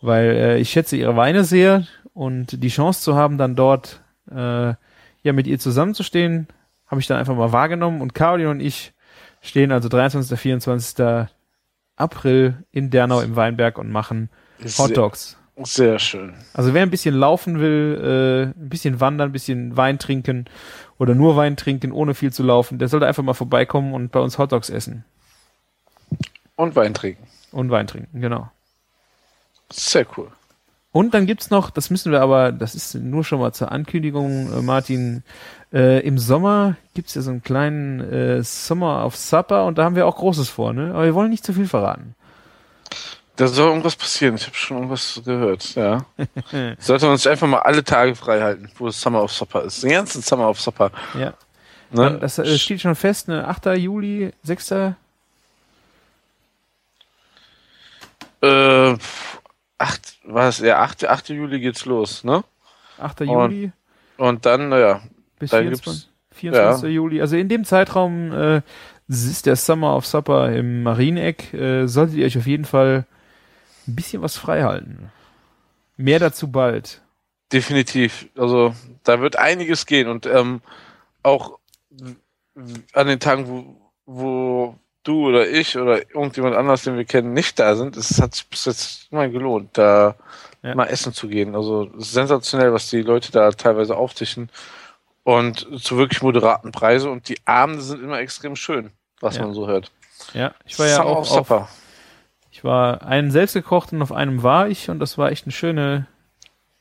[0.00, 4.74] weil äh, ich schätze ihre Weine sehr und die Chance zu haben, dann dort äh,
[5.22, 6.48] ja mit ihr zusammenzustehen,
[6.86, 8.00] habe ich dann einfach mal wahrgenommen.
[8.00, 8.92] Und Caroline und ich
[9.40, 10.38] stehen also 23.
[10.38, 11.28] 24.
[11.98, 14.30] April in Dernau im Weinberg und machen
[14.78, 15.36] Hot Dogs.
[15.56, 16.34] Sehr, sehr schön.
[16.54, 20.44] Also wer ein bisschen laufen will, äh, ein bisschen wandern, ein bisschen Wein trinken
[20.98, 24.20] oder nur Wein trinken, ohne viel zu laufen, der sollte einfach mal vorbeikommen und bei
[24.20, 25.04] uns Hotdogs essen.
[26.54, 27.26] Und Wein trinken.
[27.50, 28.50] Und Wein trinken, genau.
[29.70, 30.30] Sehr cool.
[30.90, 34.52] Und dann gibt's noch, das müssen wir aber, das ist nur schon mal zur Ankündigung,
[34.52, 35.22] äh, Martin,
[35.72, 39.96] äh, im Sommer gibt's ja so einen kleinen äh, Summer of Supper und da haben
[39.96, 40.94] wir auch Großes vor, ne?
[40.94, 42.14] Aber wir wollen nicht zu viel verraten.
[43.36, 44.34] Da soll irgendwas passieren.
[44.34, 46.04] Ich habe schon irgendwas gehört, ja.
[46.78, 49.82] Sollte man sich einfach mal alle Tage frei halten, wo es Summer of Supper ist.
[49.82, 50.90] Den ganzen Summer of Supper.
[51.16, 51.34] Ja.
[51.90, 52.18] Ne?
[52.18, 53.46] Das äh, steht schon fest, ne?
[53.46, 53.66] 8.
[53.76, 54.72] Juli, 6.
[58.40, 58.96] äh,
[59.78, 60.58] acht, was?
[60.58, 61.06] Ja, 8.
[61.08, 61.28] 8.
[61.30, 62.44] Juli geht's los, ne?
[62.98, 63.22] 8.
[63.22, 63.72] Und Juli
[64.16, 65.00] Und dann, naja,
[65.38, 66.08] bis da 24.
[66.32, 66.90] 24.
[66.92, 67.20] Juli.
[67.20, 68.62] Also in dem Zeitraum äh,
[69.08, 71.52] ist der Summer of Supper im Marieneck.
[71.54, 73.06] Äh, solltet ihr euch auf jeden Fall
[73.86, 75.10] ein bisschen was frei halten.
[75.96, 77.02] Mehr dazu bald.
[77.52, 78.28] Definitiv.
[78.36, 78.74] Also
[79.04, 80.60] da wird einiges gehen und ähm,
[81.22, 81.58] auch
[82.92, 83.76] an den Tagen, wo,
[84.06, 88.34] wo du oder ich oder irgendjemand anders, den wir kennen, nicht da sind, es hat
[88.34, 90.14] sich bis jetzt mal gelohnt, da
[90.62, 90.74] Ja.
[90.74, 91.54] mal essen zu gehen.
[91.54, 94.50] Also sensationell, was die Leute da teilweise auftischen
[95.24, 98.90] und zu wirklich moderaten Preise und die Abende sind immer extrem schön,
[99.20, 99.42] was Ja.
[99.44, 99.90] man so hört.
[100.34, 101.68] Ja, ich war ja Summer auch auf,
[102.50, 105.52] ich war einen selbst gekocht und auf einem war ich und das war echt ein
[105.52, 106.06] schöne,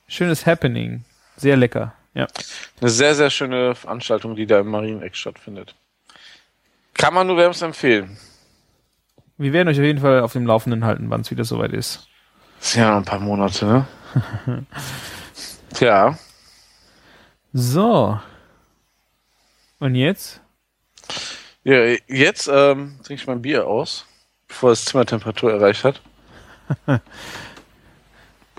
[0.07, 1.03] schönes Happening.
[1.35, 1.93] Sehr lecker.
[2.15, 2.25] Ja.
[2.81, 5.75] Eine sehr, sehr schöne Veranstaltung, die da im Marieneck stattfindet.
[6.97, 8.17] Kann man nur wärmstens empfehlen.
[9.37, 12.07] Wir werden euch auf jeden Fall auf dem Laufenden halten, wann es wieder soweit ist.
[12.59, 13.85] Das sind ja noch ein paar Monate, ne?
[15.73, 16.17] Tja.
[17.53, 18.19] So.
[19.79, 20.41] Und jetzt?
[21.63, 24.05] Ja, jetzt ähm, trinke ich mein Bier aus,
[24.47, 26.01] bevor es Zimmertemperatur erreicht hat.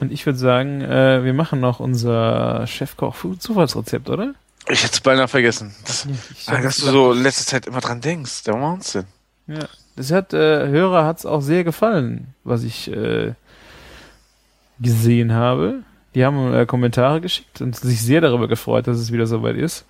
[0.00, 4.34] Und ich würde sagen, äh, wir machen noch unser Chefkoch-Zufallsrezept, oder?
[4.70, 5.74] Ich hätte es beinahe vergessen.
[5.86, 8.44] Das, Ich Ah, dass du so in letzter Zeit immer dran denkst.
[8.44, 9.04] Der Wahnsinn.
[9.46, 9.68] Ja.
[9.96, 13.32] Das hat, äh, Hörer hat's auch sehr gefallen, was ich äh,
[14.78, 15.82] gesehen habe.
[16.14, 19.84] Die haben äh, Kommentare geschickt und sich sehr darüber gefreut, dass es wieder soweit ist.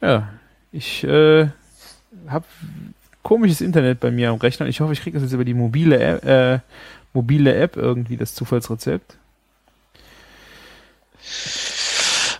[0.00, 0.28] Ja,
[0.72, 1.48] ich äh,
[2.28, 2.44] habe
[3.22, 4.66] komisches Internet bei mir am Rechner.
[4.66, 6.60] Ich hoffe, ich kriege das jetzt über die mobile App, äh,
[7.12, 9.16] mobile App irgendwie, das Zufallsrezept.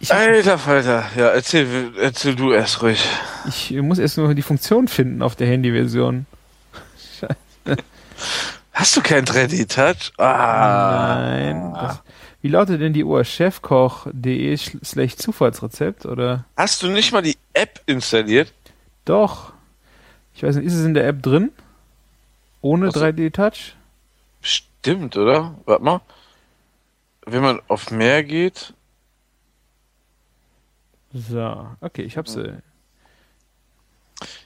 [0.03, 1.05] Ich, Alter Falter.
[1.15, 3.07] Ja, erzähl, erzähl du erst ruhig.
[3.47, 6.25] ich muss erst nur die Funktion finden auf der Handyversion.
[8.73, 10.13] Hast du kein 3D-Touch?
[10.17, 11.17] Ah.
[11.19, 11.75] Nein.
[11.75, 12.01] Das,
[12.41, 13.23] wie lautet denn die Uhr?
[13.25, 16.47] Chefkoch.de slash Zufallsrezept oder?
[16.57, 18.55] Hast du nicht mal die App installiert?
[19.05, 19.53] Doch.
[20.35, 21.53] Ich weiß nicht, ist es in der App drin?
[22.63, 23.01] Ohne Ach so.
[23.01, 23.75] 3D-Touch?
[24.41, 25.55] Stimmt, oder?
[25.67, 26.01] Warte mal.
[27.27, 28.73] Wenn man auf mehr geht.
[31.13, 32.37] So, okay, ich hab's.
[32.37, 32.59] Äh,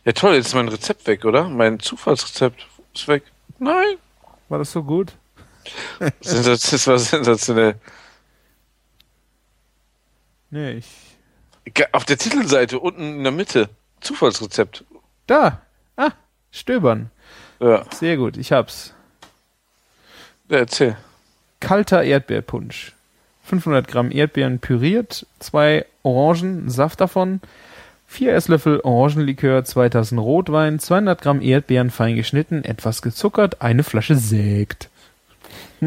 [0.04, 1.48] Ja toll, jetzt ist mein Rezept weg, oder?
[1.48, 3.24] Mein Zufallsrezept ist weg.
[3.58, 3.96] Nein.
[4.48, 5.12] war das so gut?
[6.22, 7.76] Das war sensationell.
[10.50, 10.86] Nee, ich.
[11.92, 13.70] Auf der Titelseite unten in der Mitte.
[14.00, 14.84] Zufallsrezept.
[15.26, 15.62] Da!
[15.96, 16.10] Ah,
[16.50, 17.10] stöbern.
[17.60, 18.92] Ja, Sehr gut, ich hab's.
[20.50, 20.96] ja erzähl.
[21.60, 22.93] Kalter Erdbeerpunsch.
[23.44, 27.40] 500 Gramm Erdbeeren püriert, zwei Orangen, Saft davon,
[28.06, 34.16] vier Esslöffel Orangenlikör, zwei Tassen Rotwein, 200 Gramm Erdbeeren fein geschnitten, etwas gezuckert, eine Flasche
[34.16, 34.88] Sekt.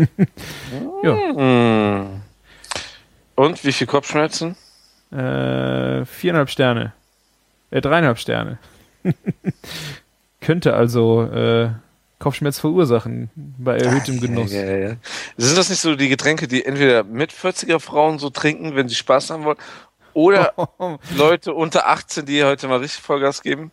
[1.04, 2.22] ja, Hm.
[3.36, 4.56] Und wie viel Kopfschmerzen?
[5.12, 6.94] äh, viereinhalb Sterne.
[7.72, 8.58] Äh, dreieinhalb Sterne.
[10.42, 11.70] Könnte also äh,
[12.20, 14.52] Kopfschmerz verursachen bei erhöhtem Genuss.
[14.52, 14.96] Ja, ja, ja.
[15.38, 18.96] Sind das nicht so die Getränke, die entweder mit 40er Frauen so trinken, wenn sie
[18.96, 19.58] Spaß haben wollen,
[20.14, 20.54] oder
[21.16, 23.72] Leute unter 18, die heute mal richtig Vollgas geben?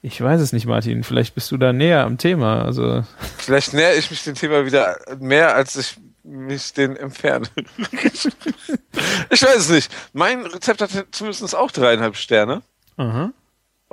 [0.00, 1.02] Ich weiß es nicht, Martin.
[1.02, 2.62] Vielleicht bist du da näher am Thema.
[2.62, 3.04] Also
[3.38, 7.46] Vielleicht nähere ich mich dem Thema wieder mehr, als ich mich den entferne.
[9.30, 9.90] ich weiß es nicht.
[10.12, 12.62] Mein Rezept hat zumindest auch dreieinhalb Sterne.
[12.96, 13.32] Aha.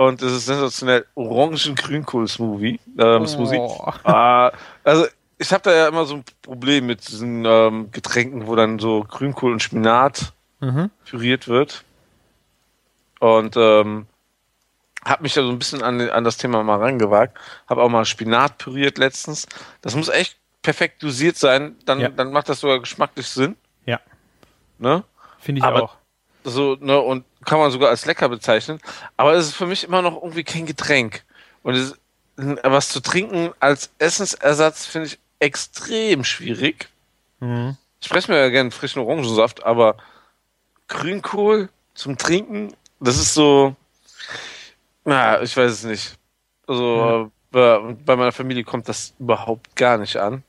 [0.02, 2.80] Und es ist sensationell Orangen-Grünkohl-Smoothie.
[2.98, 3.26] Ähm.
[3.60, 3.91] Oh.
[4.03, 4.52] Ah,
[4.84, 5.06] also
[5.38, 9.03] ich habe da ja immer so ein Problem mit diesen ähm, Getränken, wo dann so
[9.07, 10.90] Grünkohl und Spinat Mhm.
[11.06, 11.84] püriert wird.
[13.19, 14.06] Und ähm,
[15.06, 17.38] habe mich da so ein bisschen an, an das Thema mal rangewagt.
[17.68, 19.48] Habe auch mal Spinat püriert letztens.
[19.82, 21.76] Das muss echt perfekt dosiert sein.
[21.86, 22.10] Dann, Ja.
[22.10, 23.56] dann macht das sogar geschmacklich Sinn.
[23.86, 23.99] Ja.
[24.80, 25.03] Ne?
[25.40, 25.95] Finde ich Aber- auch.
[26.43, 28.80] So, ne, und kann man sogar als lecker bezeichnen.
[29.18, 31.23] Aber es ist für mich immer noch irgendwie kein Getränk.
[31.63, 31.95] Und es,
[32.35, 36.89] was zu trinken als Essensersatz finde ich extrem schwierig.
[37.39, 37.77] Mhm.
[37.99, 39.97] Ich spreche mir ja gerne frischen Orangensaft, aber
[40.88, 43.76] Grünkohl zum Trinken, das ist so,
[45.05, 46.18] na, ich weiß es nicht.
[46.68, 50.43] Also äh, bei, bei meiner Familie kommt das überhaupt gar nicht an.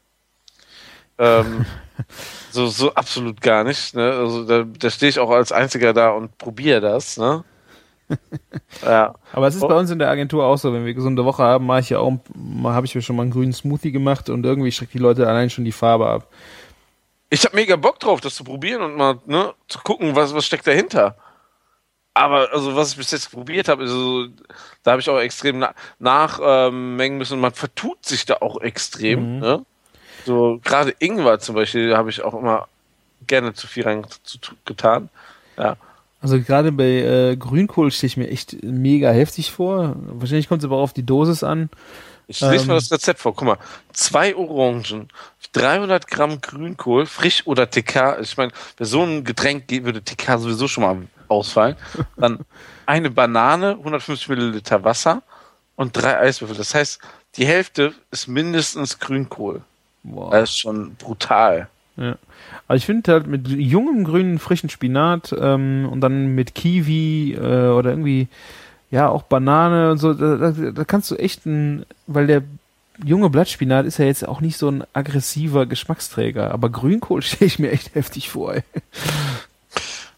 [1.19, 1.67] Ähm,
[2.51, 3.95] so, so absolut gar nicht.
[3.95, 4.11] Ne?
[4.13, 7.17] Also da, da stehe ich auch als Einziger da und probiere das.
[7.17, 7.45] Ne?
[8.83, 9.15] ja.
[9.33, 9.69] Aber es ist Oh.
[9.69, 11.99] bei uns in der Agentur auch so, wenn wir gesunde Woche haben, mache ich ja
[11.99, 14.99] auch, mal habe ich mir schon mal einen grünen Smoothie gemacht und irgendwie schreckt die
[14.99, 16.29] Leute allein schon die Farbe ab.
[17.31, 20.45] Ich habe mega Bock drauf, das zu probieren und mal ne, zu gucken, was, was
[20.45, 21.17] steckt dahinter.
[22.15, 24.27] Aber also was ich bis jetzt probiert habe, ist so,
[24.83, 28.37] da habe ich auch extrem na nachmengen ähm, mengen müssen und man vertut sich da
[28.43, 29.37] auch extrem.
[29.37, 29.41] Mhm.
[29.41, 29.67] Ne?
[30.25, 32.69] So gerade Ingwer zum Beispiel habe ich auch immer
[33.27, 35.09] gerne zu viel rein zu, zu, getan.
[35.57, 35.77] Ja.
[36.21, 39.97] Also gerade bei äh, Grünkohl stehe ich mir echt mega heftig vor.
[39.97, 41.69] Wahrscheinlich kommt es aber auch auf die Dosis an.
[42.29, 42.69] Ich lese Ähm.
[42.69, 43.35] mal das Rezept vor.
[43.35, 43.59] Guck mal,
[43.93, 45.09] zwei Orangen,
[45.53, 48.21] 300 Gramm Grünkohl, frisch oder TK.
[48.21, 50.97] Ich meine, bei so einem Getränk würde TK sowieso schon mal
[51.29, 51.77] ausfallen.
[52.17, 52.41] Dann
[52.87, 55.23] eine Banane, 150 Milliliter Wasser
[55.77, 56.57] und drei Eiswürfel.
[56.57, 57.01] Das heißt,
[57.37, 59.63] die Hälfte ist mindestens Grünkohl.
[60.03, 60.31] Boah.
[60.31, 61.69] Das ist schon brutal.
[61.97, 62.17] Ja.
[62.67, 67.69] Aber ich finde halt mit jungem grünen frischen Spinat ähm, und dann mit Kiwi äh,
[67.69, 68.29] oder irgendwie
[68.91, 72.43] ja auch Banane und so, da, da, da kannst du echt ein, weil der
[73.05, 77.59] junge Blattspinat ist ja jetzt auch nicht so ein aggressiver Geschmacksträger, aber Grünkohl stelle ich
[77.59, 78.55] mir echt heftig vor.
[78.55, 78.63] Ey.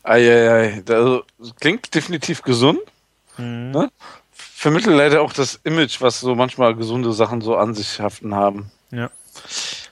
[0.03, 1.25] Eieiei, also,
[1.61, 2.81] klingt definitiv gesund.
[3.39, 3.91] Ne?
[4.33, 8.71] Vermittelt leider auch das Image, was so manchmal gesunde Sachen so an sich haften haben.
[8.91, 9.11] Ja.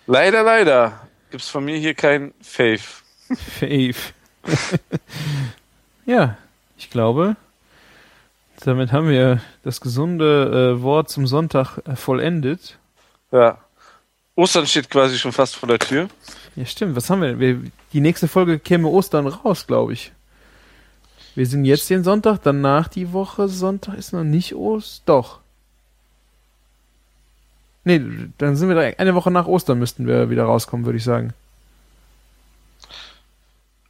[0.06, 1.00] Leider, leider
[1.30, 2.80] gibt's von mir hier kein Fave.
[3.58, 3.94] Fave.
[6.06, 6.36] ja,
[6.76, 7.36] ich glaube,
[8.64, 12.78] damit haben wir das gesunde äh, Wort zum Sonntag äh, vollendet.
[13.30, 13.58] Ja.
[14.34, 16.08] Ostern steht quasi schon fast vor der Tür.
[16.56, 16.96] Ja, stimmt.
[16.96, 17.38] Was haben wir?
[17.38, 17.60] wir
[17.92, 20.12] die nächste Folge käme Ostern raus, glaube ich.
[21.34, 25.02] Wir sind jetzt den Sonntag, danach die Woche Sonntag ist noch nicht Ost.
[25.06, 25.41] Doch.
[27.84, 28.00] Nee,
[28.38, 31.32] dann sind wir direkt, eine Woche nach Ostern müssten wir wieder rauskommen, würde ich sagen.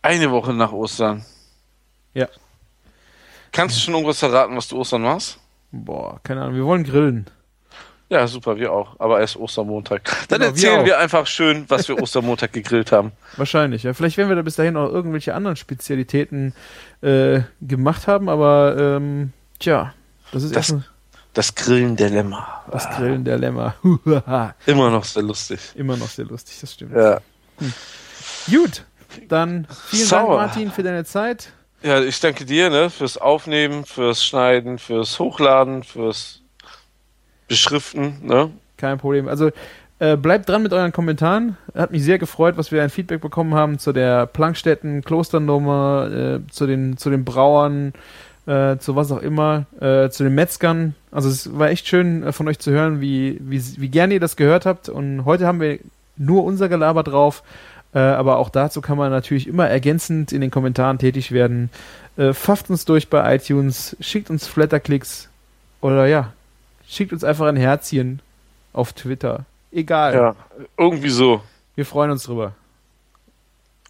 [0.02, 1.24] Eine Woche nach Ostern.
[2.14, 2.28] Ja.
[3.52, 5.38] Kannst du schon irgendwas verraten, was du Ostern machst?
[5.70, 6.56] Boah, keine Ahnung.
[6.56, 7.26] Wir wollen grillen.
[8.08, 8.98] Ja, super, wir auch.
[8.98, 10.04] Aber erst Ostermontag.
[10.28, 10.84] Dann Genau, wir erzählen auch.
[10.84, 13.12] wir einfach schön, was wir Ostermontag gegrillt haben.
[13.36, 13.94] Wahrscheinlich, ja.
[13.94, 16.52] Vielleicht werden wir da bis dahin auch irgendwelche anderen Spezialitäten
[17.00, 19.94] äh, gemacht haben, aber ähm, tja,
[20.32, 20.84] das ist Das- erstmal
[21.34, 22.62] Das Grillen der Lämmer.
[22.70, 23.74] das Grillen der Lämmer.
[24.66, 25.60] Immer noch sehr lustig.
[25.74, 26.94] Immer noch sehr lustig, das stimmt.
[26.94, 27.20] Ja.
[28.50, 28.84] Gut,
[29.28, 30.36] dann vielen Sauer.
[30.36, 31.52] Dank, Martin, für deine Zeit.
[31.82, 36.42] Ja, ich danke dir, ne, fürs Aufnehmen, fürs Schneiden, fürs Hochladen, fürs
[37.48, 38.50] Beschriften, ne?
[38.76, 39.26] Kein Problem.
[39.26, 39.50] Also
[39.98, 41.56] äh, bleibt dran mit euren Kommentaren.
[41.74, 46.50] Hat mich sehr gefreut, was wir ein Feedback bekommen haben zu der Plankstätten, Klosternummer, äh,
[46.50, 47.92] zu den zu den Brauern,
[48.46, 50.94] äh, zu was auch immer, äh, zu den Metzgern.
[51.10, 54.20] Also es war echt schön äh, von euch zu hören, wie, wie, wie gerne ihr
[54.20, 54.88] das gehört habt.
[54.88, 55.78] Und heute haben wir
[56.16, 57.42] nur unser Gelaber drauf.
[57.94, 61.70] Äh, aber auch dazu kann man natürlich immer ergänzend in den Kommentaren tätig werden.
[62.16, 65.28] Äh, pfafft uns durch bei iTunes, schickt uns Flatterklicks
[65.80, 66.32] oder ja,
[66.88, 68.20] schickt uns einfach ein Herzchen
[68.72, 69.44] auf Twitter.
[69.70, 70.14] Egal.
[70.14, 70.36] Ja,
[70.78, 71.42] irgendwie so.
[71.74, 72.52] Wir freuen uns drüber.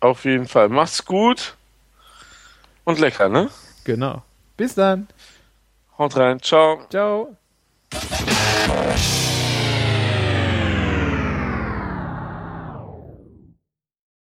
[0.00, 0.68] Auf jeden Fall.
[0.68, 1.56] Macht's gut
[2.84, 3.50] und lecker, ne?
[3.84, 4.22] Genau.
[4.62, 5.08] Bis dann.
[5.98, 6.40] Haut rein.
[6.40, 6.86] Ciao.
[6.88, 7.36] Ciao.